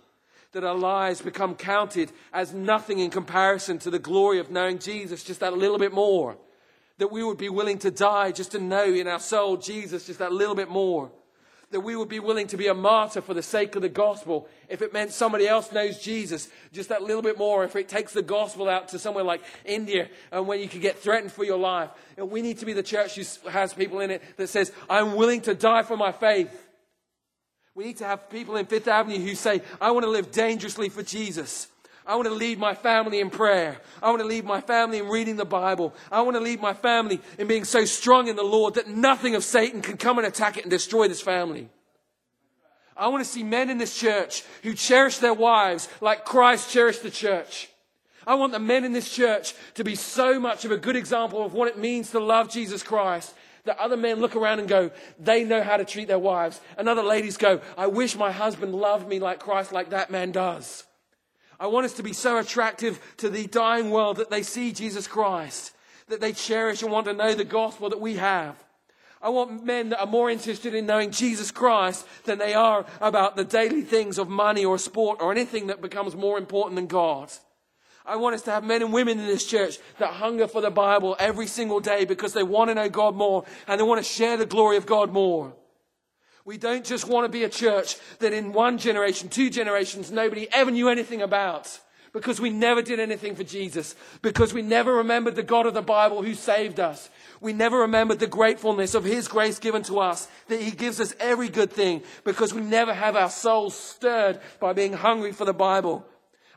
That 0.51 0.65
our 0.65 0.75
lives 0.75 1.23
become 1.23 1.55
counted 1.55 2.11
as 2.33 2.53
nothing 2.53 2.99
in 2.99 3.11
comparison 3.11 3.79
to 3.81 3.91
the 3.91 4.01
glory 4.01 4.41
of 4.41 4.51
knowing 4.51 4.81
Jesus 4.81 5.23
just 5.23 5.41
that 5.41 5.57
little 5.57 5.79
bit 5.79 5.93
more. 5.93 6.37
That 6.99 7.13
we 7.13 7.23
would 7.23 7.39
be 7.39 7.51
willing 7.51 7.79
to 7.79 7.91
die 7.93 8.33
just 8.33 8.51
to 8.51 8.59
know 8.59 8.85
in 8.85 9.07
our 9.07 9.21
soul 9.21 9.59
Jesus 9.59 10.07
just 10.07 10.19
that 10.19 10.33
little 10.33 10.57
bit 10.57 10.69
more 10.69 11.13
that 11.75 11.81
we 11.81 11.97
would 11.97 12.09
be 12.09 12.21
willing 12.21 12.47
to 12.47 12.57
be 12.57 12.69
a 12.69 12.75
martyr 12.75 13.21
for 13.21 13.35
the 13.35 13.43
sake 13.43 13.75
of 13.75 13.83
the 13.83 13.89
gospel 13.89 14.47
if 14.69 14.81
it 14.81 14.93
meant 14.93 15.11
somebody 15.11 15.49
else 15.49 15.73
knows 15.73 15.99
Jesus 15.99 16.49
just 16.73 16.89
that 16.89 17.03
little 17.03 17.21
bit 17.21 17.37
more, 17.37 17.65
if 17.65 17.75
it 17.75 17.89
takes 17.89 18.13
the 18.13 18.23
gospel 18.23 18.69
out 18.69 18.87
to 18.91 18.99
somewhere 19.01 19.25
like 19.25 19.43
India 19.65 20.09
and 20.31 20.47
when 20.47 20.61
you 20.61 20.69
could 20.69 20.81
get 20.81 21.01
threatened 21.01 21.33
for 21.33 21.43
your 21.43 21.59
life. 21.59 21.91
And 22.17 22.31
we 22.31 22.43
need 22.43 22.59
to 22.59 22.65
be 22.65 22.75
the 22.75 22.83
church 22.85 23.17
who 23.17 23.51
has 23.51 23.75
people 23.75 23.99
in 23.99 24.13
it 24.13 24.23
that 24.37 24.47
says, 24.47 24.71
I'm 24.89 25.17
willing 25.17 25.41
to 25.43 25.55
die 25.57 25.83
for 25.83 25.97
my 25.97 26.13
faith. 26.13 26.65
We 27.75 27.87
need 27.87 27.97
to 27.97 28.07
have 28.07 28.31
people 28.31 28.55
in 28.55 28.67
Fifth 28.67 28.87
Avenue 28.87 29.19
who 29.19 29.35
say, 29.35 29.61
I 29.81 29.91
want 29.91 30.05
to 30.05 30.11
live 30.11 30.31
dangerously 30.31 30.91
for 30.91 31.03
Jesus. 31.03 31.67
I 32.07 32.17
want 32.17 32.29
to 32.29 32.35
lead 32.35 32.59
my 32.59 32.75
family 32.75 33.21
in 33.21 33.31
prayer. 33.31 33.79
I 34.03 34.11
want 34.11 34.21
to 34.21 34.29
lead 34.29 34.45
my 34.45 34.61
family 34.61 34.99
in 34.99 35.09
reading 35.09 35.37
the 35.37 35.47
Bible. 35.47 35.95
I 36.13 36.21
want 36.21 36.37
to 36.37 36.41
lead 36.41 36.61
my 36.61 36.75
family 36.75 37.21
in 37.39 37.47
being 37.47 37.65
so 37.65 37.87
strong 37.87 38.29
in 38.29 38.37
the 38.37 38.43
Lord 38.43 38.75
that 38.75 38.89
nothing 38.89 39.35
of 39.35 39.43
Satan 39.43 39.81
can 39.81 39.97
come 39.97 40.19
and 40.19 40.27
attack 40.27 40.59
it 40.59 40.65
and 40.65 40.71
destroy 40.71 41.09
this 41.09 41.23
family. 41.23 41.69
I 42.97 43.09
want 43.09 43.25
to 43.25 43.31
see 43.31 43.43
men 43.43 43.71
in 43.71 43.79
this 43.79 43.99
church 43.99 44.45
who 44.63 44.75
cherish 44.75 45.19
their 45.19 45.35
wives 45.35 45.89
like 46.01 46.25
Christ 46.25 46.71
cherished 46.71 47.03
the 47.03 47.11
church. 47.11 47.71
I 48.27 48.35
want 48.35 48.53
the 48.53 48.59
men 48.59 48.85
in 48.85 48.93
this 48.93 49.13
church 49.13 49.55
to 49.75 49.85
be 49.85 49.95
so 49.95 50.39
much 50.39 50.65
of 50.65 50.71
a 50.71 50.77
good 50.77 50.97
example 50.97 51.45
of 51.45 51.55
what 51.55 51.69
it 51.69 51.79
means 51.79 52.11
to 52.11 52.21
love 52.21 52.51
Jesus 52.51 52.83
Christ 52.83 53.35
that 53.65 53.79
other 53.79 53.97
men 53.97 54.21
look 54.21 54.37
around 54.37 54.61
and 54.61 54.69
go, 54.69 54.91
they 55.19 55.43
know 55.43 55.63
how 55.63 55.79
to 55.79 55.85
treat 55.85 56.09
their 56.09 56.19
wives. 56.19 56.61
And 56.77 56.89
other 56.89 57.03
ladies 57.03 57.39
go, 57.39 57.61
I 57.79 57.87
wish 57.87 58.15
my 58.15 58.31
husband 58.31 58.75
loved 58.75 59.09
me 59.09 59.19
like 59.19 59.41
Christ, 59.41 59.73
like 59.73 59.91
that 59.91 60.11
man 60.11 60.33
does. 60.33 60.85
I 61.59 61.67
want 61.67 61.87
us 61.87 61.95
to 61.95 62.03
be 62.03 62.13
so 62.13 62.39
attractive 62.39 63.01
to 63.19 63.29
the 63.29 63.47
dying 63.47 63.91
world 63.91 64.17
that 64.17 64.31
they 64.31 64.43
see 64.43 64.73
Jesus 64.73 65.07
Christ, 65.07 65.75
that 66.09 66.21
they 66.21 66.33
cherish 66.33 66.83
and 66.83 66.91
want 66.91 67.07
to 67.07 67.13
know 67.13 67.35
the 67.35 67.45
gospel 67.45 67.91
that 67.91 68.01
we 68.01 68.17
have. 68.17 68.57
I 69.23 69.31
want 69.31 69.65
men 69.65 69.89
that 69.89 70.01
are 70.01 70.07
more 70.07 70.29
interested 70.29 70.75
in 70.75 70.85
knowing 70.85 71.11
Jesus 71.11 71.51
Christ 71.51 72.07
than 72.25 72.39
they 72.39 72.53
are 72.53 72.85
about 73.01 73.37
the 73.37 73.45
daily 73.45 73.81
things 73.81 74.19
of 74.19 74.29
money 74.29 74.67
or 74.67 74.77
sport 74.77 75.23
or 75.23 75.33
anything 75.33 75.69
that 75.69 75.81
becomes 75.81 76.15
more 76.15 76.37
important 76.37 76.77
than 76.77 76.87
God. 76.87 77.33
I 78.05 78.17
want 78.17 78.35
us 78.35 78.43
to 78.43 78.51
have 78.51 78.65
men 78.65 78.83
and 78.83 78.93
women 78.93 79.19
in 79.19 79.27
this 79.27 79.47
church 79.47 79.79
that 79.99 80.11
hunger 80.11 80.47
for 80.47 80.61
the 80.61 80.71
Bible 80.71 81.17
every 81.19 81.47
single 81.47 81.81
day 81.81 82.05
because 82.05 82.35
they 82.35 82.43
want 82.43 82.69
to 82.69 82.75
know 82.75 82.91
God 82.91 83.17
more 83.17 83.47
and 83.67 83.81
they 83.81 83.85
want 83.85 84.05
to 84.05 84.11
share 84.11 84.37
the 84.37 84.45
glory 84.45 84.77
of 84.77 84.85
God 84.85 85.11
more. 85.11 85.55
We 86.45 86.59
don't 86.59 86.85
just 86.85 87.09
want 87.09 87.25
to 87.25 87.31
be 87.31 87.45
a 87.45 87.49
church 87.49 87.97
that 88.19 88.33
in 88.33 88.53
one 88.53 88.79
generation, 88.79 89.29
two 89.29 89.49
generations, 89.49 90.11
nobody 90.11 90.47
ever 90.53 90.71
knew 90.71 90.89
anything 90.89 91.23
about 91.23 91.81
because 92.15 92.41
we 92.41 92.49
never 92.49 92.81
did 92.81 93.01
anything 93.01 93.35
for 93.35 93.43
Jesus, 93.43 93.97
because 94.23 94.55
we 94.55 94.63
never 94.63 94.95
remembered 94.95 95.35
the 95.35 95.43
God 95.43 95.67
of 95.67 95.75
the 95.75 95.83
Bible 95.83 96.23
who 96.23 96.35
saved 96.35 96.79
us. 96.79 97.11
We 97.41 97.53
never 97.53 97.79
remembered 97.79 98.21
the 98.21 98.29
gratefulness 98.29 98.95
of 98.95 99.03
His 99.03 99.27
grace 99.27 99.59
given 99.59 99.83
to 99.85 99.99
us, 99.99 100.29
that 100.47 100.63
He 100.63 100.71
gives 100.71 101.01
us 101.01 101.13
every 101.19 101.49
good 101.49 101.73
thing, 101.73 102.05
because 102.23 102.55
we 102.55 102.63
never 102.63 102.95
have 102.95 103.17
our 103.17 103.29
souls 103.29 103.77
stirred 103.77 104.41
by 104.61 104.73
being 104.73 104.93
hungry 104.93 105.33
for 105.33 105.45
the 105.45 105.53
Bible. 105.53 106.07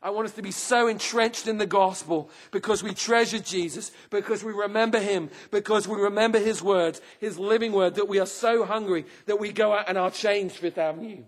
I 0.01 0.11
want 0.11 0.27
us 0.27 0.33
to 0.35 0.41
be 0.41 0.51
so 0.51 0.87
entrenched 0.87 1.47
in 1.47 1.57
the 1.57 1.65
gospel 1.65 2.29
because 2.51 2.83
we 2.83 2.93
treasure 2.93 3.39
Jesus, 3.39 3.91
because 4.09 4.43
we 4.43 4.53
remember 4.53 4.99
him, 4.99 5.29
because 5.49 5.87
we 5.87 5.99
remember 5.99 6.39
his 6.39 6.61
words, 6.61 7.01
his 7.19 7.39
living 7.39 7.71
word, 7.71 7.95
that 7.95 8.07
we 8.07 8.19
are 8.19 8.27
so 8.27 8.63
hungry 8.63 9.05
that 9.25 9.39
we 9.39 9.51
go 9.51 9.73
out 9.73 9.89
and 9.89 9.97
are 9.97 10.11
changed 10.11 10.57
Fifth 10.57 10.77
Avenue. 10.77 11.23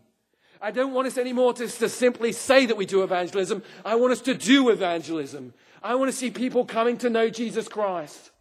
I 0.62 0.72
don't 0.72 0.94
want 0.94 1.08
us 1.08 1.18
anymore 1.18 1.54
to, 1.54 1.68
to 1.68 1.90
simply 1.90 2.32
say 2.32 2.66
that 2.66 2.78
we 2.78 2.86
do 2.86 3.02
evangelism. 3.02 3.64
I 3.86 3.96
want 3.96 4.12
us 4.12 4.22
to 4.22 4.34
do 4.34 4.70
evangelism. 4.70 5.54
I 5.82 5.96
want 5.96 6.12
to 6.12 6.16
see 6.18 6.30
people 6.30 6.66
coming 6.66 6.98
to 6.98 7.10
know 7.10 7.30
Jesus 7.30 7.68
Christ. 7.68 8.32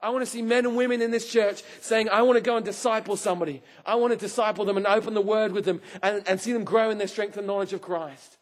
I 0.00 0.10
want 0.10 0.24
to 0.24 0.30
see 0.30 0.42
men 0.42 0.66
and 0.66 0.76
women 0.76 1.02
in 1.02 1.10
this 1.10 1.30
church 1.30 1.64
saying, 1.80 2.08
I 2.08 2.22
want 2.22 2.36
to 2.36 2.40
go 2.40 2.56
and 2.56 2.64
disciple 2.64 3.16
somebody. 3.16 3.62
I 3.84 3.96
want 3.96 4.12
to 4.12 4.18
disciple 4.18 4.64
them 4.64 4.76
and 4.76 4.86
open 4.86 5.14
the 5.14 5.20
word 5.20 5.52
with 5.52 5.64
them 5.64 5.80
and, 6.02 6.22
and 6.28 6.40
see 6.40 6.52
them 6.52 6.64
grow 6.64 6.90
in 6.90 6.98
their 6.98 7.08
strength 7.08 7.36
and 7.36 7.46
knowledge 7.46 7.72
of 7.72 7.82
Christ. 7.82 8.35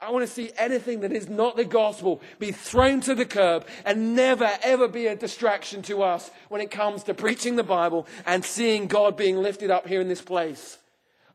I 0.00 0.10
want 0.10 0.24
to 0.24 0.32
see 0.32 0.52
anything 0.56 1.00
that 1.00 1.12
is 1.12 1.28
not 1.28 1.56
the 1.56 1.64
gospel 1.64 2.20
be 2.38 2.52
thrown 2.52 3.00
to 3.02 3.16
the 3.16 3.24
curb 3.24 3.66
and 3.84 4.14
never, 4.14 4.48
ever 4.62 4.86
be 4.86 5.08
a 5.08 5.16
distraction 5.16 5.82
to 5.82 6.02
us 6.02 6.30
when 6.48 6.60
it 6.60 6.70
comes 6.70 7.02
to 7.04 7.14
preaching 7.14 7.56
the 7.56 7.64
Bible 7.64 8.06
and 8.24 8.44
seeing 8.44 8.86
God 8.86 9.16
being 9.16 9.38
lifted 9.38 9.72
up 9.72 9.88
here 9.88 10.00
in 10.00 10.08
this 10.08 10.22
place. 10.22 10.78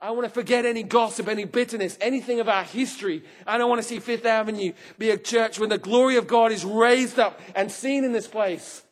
I 0.02 0.12
want 0.12 0.26
to 0.26 0.30
forget 0.30 0.66
any 0.66 0.84
gossip, 0.84 1.28
any 1.28 1.46
bitterness, 1.46 1.98
anything 2.00 2.40
of 2.40 2.48
our 2.50 2.64
history. 2.64 3.24
I 3.48 3.58
don't 3.58 3.70
want 3.70 3.82
to 3.82 3.88
see 3.88 4.00
Fifth 4.00 4.26
Avenue 4.26 4.74
be 4.98 5.12
a 5.12 5.18
church 5.18 5.60
when 5.60 5.70
the 5.70 5.78
glory 5.78 6.16
of 6.16 6.28
God 6.28 6.52
is 6.52 6.64
raised 6.64 7.20
up 7.20 7.40
and 7.56 7.72
seen 7.72 8.04
in 8.04 8.12
this 8.12 8.28
place. 8.28 8.84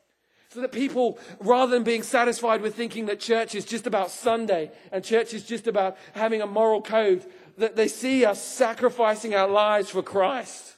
So 0.54 0.60
that 0.60 0.74
people, 0.74 1.18
rather 1.40 1.72
than 1.72 1.84
being 1.84 2.04
satisfied 2.04 2.62
with 2.62 2.76
thinking 2.76 3.06
that 3.06 3.22
church 3.22 3.56
is 3.56 3.64
just 3.64 3.88
about 3.88 4.12
Sunday 4.12 4.72
and 4.92 5.02
church 5.02 5.34
is 5.34 5.46
just 5.46 5.66
about 5.66 5.98
having 6.14 6.42
a 6.42 6.48
moral 6.48 6.82
code, 6.82 7.26
that 7.62 7.76
they 7.76 7.88
see 7.88 8.26
us 8.26 8.44
sacrificing 8.44 9.36
our 9.36 9.48
lives 9.48 9.92
for 9.92 10.02
Christ. 10.02 10.78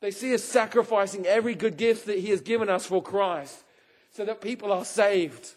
They 0.00 0.10
see 0.10 0.34
us 0.34 0.42
sacrificing 0.42 1.26
every 1.26 1.54
good 1.54 1.76
gift 1.76 2.06
that 2.06 2.18
He 2.18 2.30
has 2.30 2.40
given 2.40 2.68
us 2.68 2.84
for 2.84 3.00
Christ 3.00 3.62
so 4.10 4.24
that 4.24 4.40
people 4.40 4.72
are 4.72 4.84
saved. 4.84 5.54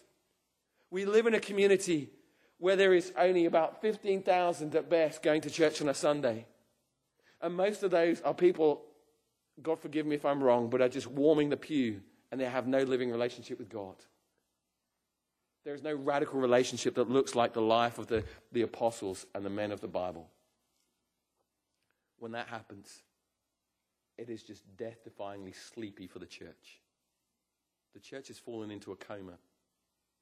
We 0.91 1.05
live 1.05 1.25
in 1.25 1.34
a 1.34 1.39
community 1.39 2.11
where 2.59 2.75
there 2.75 2.93
is 2.93 3.11
only 3.17 3.45
about 3.45 3.82
15,000 3.82 4.75
at 4.75 4.88
best 4.88 5.23
going 5.23 5.41
to 5.41 5.49
church 5.49 5.82
on 5.82 5.89
a 5.89 5.95
Sunday. 5.95 6.45
And 7.41 7.55
most 7.55 7.82
of 7.82 7.89
those 7.89 8.21
are 8.21 8.36
people, 8.36 8.84
God 9.63 9.80
forgive 9.80 10.05
me 10.05 10.15
if 10.15 10.25
I'm 10.25 10.43
wrong, 10.43 10.69
but 10.69 10.82
are 10.82 10.89
just 10.89 11.07
warming 11.07 11.49
the 11.49 11.57
pew 11.57 12.01
and 12.32 12.39
they 12.39 12.45
have 12.45 12.67
no 12.67 12.84
living 12.84 13.09
relationship 13.11 13.57
with 13.57 13.69
God. 13.69 13.95
There 15.65 15.73
is 15.73 15.82
no 15.82 15.95
radical 15.95 16.39
relationship 16.39 16.93
that 16.95 17.09
looks 17.09 17.34
like 17.34 17.53
the 17.53 17.61
life 17.61 17.97
of 17.97 18.05
the, 18.05 18.23
the 18.51 18.61
apostles 18.61 19.25
and 19.34 19.43
the 19.43 19.49
men 19.49 19.71
of 19.71 19.82
the 19.82 19.88
Bible. 19.88 20.30
When 22.20 22.32
that 22.32 22.47
happens, 22.47 23.01
it 24.18 24.30
is 24.30 24.43
just 24.43 24.63
death 24.78 25.07
defyingly 25.07 25.53
sleepy 25.55 26.07
for 26.07 26.20
the 26.20 26.26
church. 26.26 26.82
The 27.93 27.99
church 27.99 28.28
has 28.28 28.39
fallen 28.39 28.72
into 28.72 28.91
a 28.91 28.95
coma. 28.95 29.34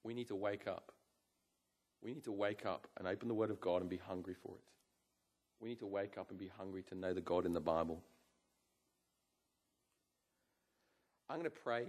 We 0.03 0.13
need 0.13 0.27
to 0.27 0.35
wake 0.35 0.67
up. 0.67 0.91
We 2.01 2.13
need 2.13 2.25
to 2.25 2.31
wake 2.31 2.65
up 2.65 2.87
and 2.97 3.07
open 3.07 3.27
the 3.27 3.33
Word 3.33 3.49
of 3.49 3.59
God 3.59 3.81
and 3.81 3.89
be 3.89 3.97
hungry 3.97 4.35
for 4.35 4.55
it. 4.55 4.63
We 5.59 5.69
need 5.69 5.79
to 5.79 5.87
wake 5.87 6.17
up 6.17 6.29
and 6.29 6.37
be 6.37 6.51
hungry 6.57 6.83
to 6.89 6.95
know 6.95 7.13
the 7.13 7.21
God 7.21 7.45
in 7.45 7.53
the 7.53 7.61
Bible. 7.61 8.03
I'm 11.29 11.37
going 11.37 11.49
to 11.49 11.49
pray 11.49 11.85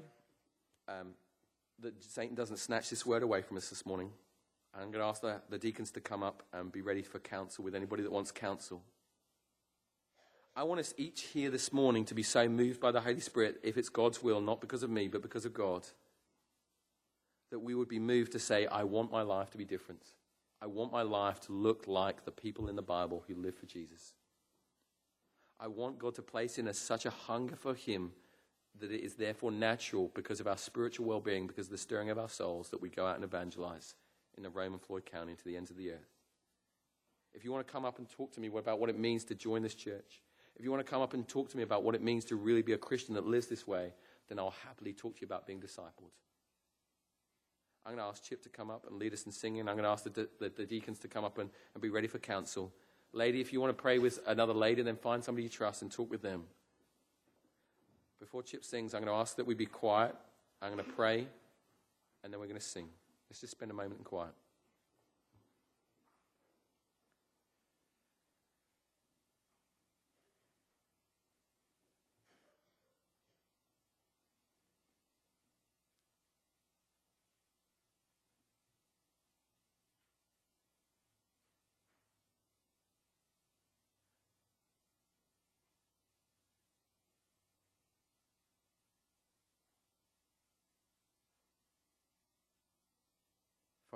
um, 0.89 1.09
that 1.81 2.03
Satan 2.03 2.35
doesn't 2.35 2.57
snatch 2.57 2.89
this 2.89 3.05
word 3.05 3.23
away 3.23 3.43
from 3.43 3.57
us 3.57 3.69
this 3.69 3.85
morning. 3.85 4.11
I'm 4.75 4.91
going 4.91 5.03
to 5.03 5.09
ask 5.09 5.21
the, 5.21 5.41
the 5.51 5.59
deacons 5.59 5.91
to 5.93 6.01
come 6.01 6.23
up 6.23 6.43
and 6.53 6.73
be 6.73 6.81
ready 6.81 7.03
for 7.03 7.19
counsel 7.19 7.65
with 7.65 7.75
anybody 7.75 8.03
that 8.03 8.13
wants 8.13 8.31
counsel. 8.31 8.83
I 10.57 10.63
want 10.63 10.81
us 10.81 10.95
each 10.97 11.21
here 11.35 11.51
this 11.51 11.71
morning 11.71 12.07
to 12.07 12.15
be 12.15 12.23
so 12.23 12.49
moved 12.49 12.81
by 12.81 12.91
the 12.91 13.03
Holy 13.03 13.21
Spirit, 13.21 13.61
if 13.63 13.77
it's 13.77 13.91
God's 13.91 14.23
will, 14.23 14.41
not 14.41 14.63
because 14.63 14.83
of 14.83 14.89
me, 14.89 15.07
but 15.07 15.21
because 15.21 15.45
of 15.45 15.53
God 15.53 15.87
that 17.51 17.59
we 17.59 17.75
would 17.75 17.89
be 17.89 17.99
moved 17.99 18.33
to 18.33 18.39
say, 18.39 18.67
I 18.67 18.83
want 18.85 19.13
my 19.13 19.23
life 19.23 19.51
to 19.51 19.59
be 19.59 19.67
different. 19.67 20.03
I 20.61 20.67
want 20.67 20.93
my 20.93 21.03
life 21.03 21.41
to 21.43 21.53
look 21.53 21.85
like 21.87 22.25
the 22.25 22.31
people 22.31 22.69
in 22.69 22.75
the 22.75 22.83
Bible 22.83 23.23
who 23.29 23.35
live 23.35 23.55
for 23.55 23.67
Jesus. 23.67 24.15
I 25.61 25.69
want 25.69 25.99
God 25.99 26.15
to 26.17 26.23
place 26.23 26.59
in 26.59 26.67
us 26.67 26.79
such 26.79 27.07
a 27.07 27.11
hunger 27.11 27.55
for 27.55 27.75
Him 27.75 28.13
that 28.81 28.91
it 28.91 29.05
is 29.05 29.15
therefore 29.15 29.53
natural 29.53 30.11
because 30.15 30.41
of 30.41 30.47
our 30.47 30.59
spiritual 30.59 31.07
well 31.07 31.21
being, 31.21 31.47
because 31.47 31.67
of 31.67 31.73
the 31.73 31.79
stirring 31.79 32.11
of 32.11 32.19
our 32.19 32.29
souls, 32.29 32.71
that 32.71 32.83
we 32.83 32.89
go 32.89 33.07
out 33.07 33.15
and 33.15 33.25
evangelize 33.25 33.95
in 34.37 34.43
the 34.43 34.51
and 34.59 34.81
Floyd 34.81 35.07
County 35.07 35.35
to 35.35 35.45
the 35.45 35.57
ends 35.57 35.71
of 35.71 35.77
the 35.77 35.93
earth. 35.93 36.15
If 37.33 37.45
you 37.45 37.53
want 37.53 37.67
to 37.67 37.73
come 37.73 37.85
up 37.85 37.99
and 37.99 38.09
talk 38.09 38.33
to 38.33 38.41
me 38.41 38.49
about 38.49 38.81
what 38.81 38.91
it 38.91 38.99
means 38.99 39.25
to 39.25 39.35
join 39.35 39.63
this 39.63 39.75
church, 39.75 40.23
if 40.59 40.65
you 40.65 40.71
want 40.71 40.85
to 40.85 40.91
come 40.91 41.03
up 41.03 41.15
and 41.15 41.27
talk 41.29 41.51
to 41.51 41.57
me 41.57 41.63
about 41.63 41.83
what 41.83 41.95
it 41.95 42.03
means 42.03 42.25
to 42.27 42.37
really 42.37 42.63
be 42.63 42.73
a 42.73 42.79
Christian 42.79 43.15
that 43.15 43.27
lives 43.27 43.47
this 43.47 43.67
way, 43.67 43.93
then 44.29 44.39
I'll 44.39 44.55
happily 44.65 44.93
talk 44.93 45.15
to 45.17 45.21
you 45.21 45.27
about 45.27 45.47
being 45.47 45.61
discipled. 45.61 46.13
I'm 47.85 47.95
going 47.95 47.99
to 47.99 48.11
ask 48.11 48.25
Chip 48.25 48.43
to 48.43 48.49
come 48.49 48.71
up 48.71 48.85
and 48.89 48.99
lead 48.99 49.13
us 49.13 49.27
in 49.27 49.33
singing. 49.33 49.69
I'm 49.69 49.77
going 49.77 49.85
to 49.85 49.91
ask 49.91 50.05
the, 50.05 50.29
the, 50.41 50.49
the 50.49 50.67
deacons 50.67 50.99
to 51.01 51.09
come 51.09 51.25
up 51.25 51.39
and, 51.39 51.51
and 51.75 51.83
be 51.83 51.89
ready 51.89 52.09
for 52.09 52.19
counsel. 52.19 52.73
Lady, 53.13 53.41
if 53.41 53.53
you 53.53 53.61
want 53.61 53.77
to 53.77 53.81
pray 53.81 53.99
with 53.99 54.19
another 54.27 54.55
lady, 54.55 54.83
then 54.83 54.97
find 54.97 55.23
somebody 55.23 55.45
you 55.45 55.49
trust 55.49 55.83
and 55.83 55.93
talk 55.93 56.11
with 56.11 56.23
them. 56.23 56.45
Before 58.19 58.43
Chip 58.43 58.65
sings, 58.65 58.95
I'm 58.95 59.03
going 59.03 59.15
to 59.15 59.21
ask 59.21 59.37
that 59.37 59.47
we 59.47 59.55
be 59.55 59.67
quiet. 59.67 60.17
I'm 60.61 60.73
going 60.73 60.85
to 60.85 60.91
pray, 60.93 61.29
and 62.25 62.33
then 62.33 62.41
we're 62.41 62.47
going 62.47 62.59
to 62.59 62.67
sing. 62.67 62.89
Let's 63.31 63.41
just 63.41 63.53
spend 63.53 63.71
a 63.71 63.75
moment 63.75 63.99
in 63.99 64.05
quiet. 64.05 64.33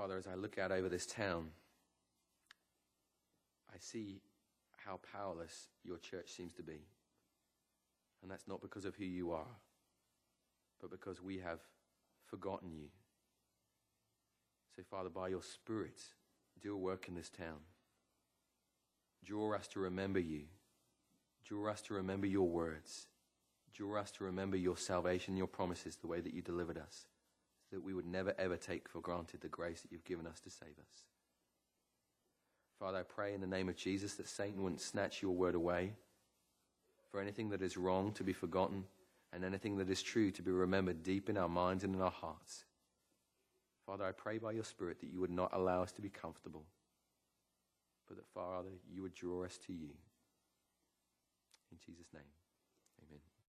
Father, 0.00 0.16
as 0.16 0.26
I 0.26 0.34
look 0.34 0.56
out 0.56 0.72
over 0.72 0.88
this 0.88 1.04
town, 1.04 1.48
I 3.70 3.76
see 3.78 4.22
how 4.78 4.98
powerless 5.12 5.68
your 5.84 5.98
church 5.98 6.30
seems 6.30 6.54
to 6.54 6.62
be. 6.62 6.86
And 8.22 8.30
that's 8.30 8.48
not 8.48 8.62
because 8.62 8.86
of 8.86 8.94
who 8.94 9.04
you 9.04 9.32
are, 9.32 9.58
but 10.80 10.90
because 10.90 11.20
we 11.22 11.40
have 11.40 11.60
forgotten 12.24 12.72
you. 12.72 12.86
So, 14.74 14.82
Father, 14.90 15.10
by 15.10 15.28
your 15.28 15.42
Spirit, 15.42 16.00
do 16.62 16.72
a 16.72 16.78
work 16.78 17.06
in 17.06 17.14
this 17.14 17.28
town. 17.28 17.58
Draw 19.22 19.54
us 19.54 19.68
to 19.68 19.80
remember 19.80 20.18
you. 20.18 20.44
Draw 21.46 21.72
us 21.72 21.82
to 21.82 21.92
remember 21.92 22.26
your 22.26 22.48
words. 22.48 23.08
Draw 23.74 24.00
us 24.00 24.10
to 24.12 24.24
remember 24.24 24.56
your 24.56 24.78
salvation, 24.78 25.36
your 25.36 25.46
promises, 25.46 25.96
the 25.96 26.06
way 26.06 26.22
that 26.22 26.32
you 26.32 26.40
delivered 26.40 26.78
us 26.78 27.04
that 27.72 27.82
we 27.82 27.94
would 27.94 28.06
never 28.06 28.34
ever 28.38 28.56
take 28.56 28.88
for 28.88 29.00
granted 29.00 29.40
the 29.40 29.48
grace 29.48 29.80
that 29.82 29.92
you've 29.92 30.04
given 30.04 30.26
us 30.26 30.40
to 30.40 30.50
save 30.50 30.78
us. 30.78 31.04
Father, 32.78 32.98
I 32.98 33.02
pray 33.02 33.34
in 33.34 33.40
the 33.40 33.46
name 33.46 33.68
of 33.68 33.76
Jesus 33.76 34.14
that 34.14 34.28
Satan 34.28 34.62
wouldn't 34.62 34.80
snatch 34.80 35.20
your 35.20 35.32
word 35.32 35.54
away, 35.54 35.92
for 37.10 37.20
anything 37.20 37.50
that 37.50 37.62
is 37.62 37.76
wrong 37.76 38.12
to 38.12 38.24
be 38.24 38.32
forgotten, 38.32 38.84
and 39.32 39.44
anything 39.44 39.76
that 39.76 39.90
is 39.90 40.02
true 40.02 40.30
to 40.30 40.42
be 40.42 40.50
remembered 40.50 41.02
deep 41.02 41.28
in 41.28 41.36
our 41.36 41.48
minds 41.48 41.84
and 41.84 41.94
in 41.94 42.00
our 42.00 42.10
hearts. 42.10 42.64
Father, 43.86 44.04
I 44.04 44.12
pray 44.12 44.38
by 44.38 44.52
your 44.52 44.64
Spirit 44.64 45.00
that 45.00 45.12
you 45.12 45.20
would 45.20 45.30
not 45.30 45.50
allow 45.52 45.82
us 45.82 45.92
to 45.92 46.02
be 46.02 46.08
comfortable, 46.08 46.64
but 48.08 48.16
that, 48.16 48.26
Father, 48.34 48.70
you 48.92 49.02
would 49.02 49.14
draw 49.14 49.44
us 49.44 49.58
to 49.66 49.72
you. 49.72 49.90
In 51.70 51.78
Jesus' 51.84 52.12
name, 52.12 52.22
amen. 53.06 53.20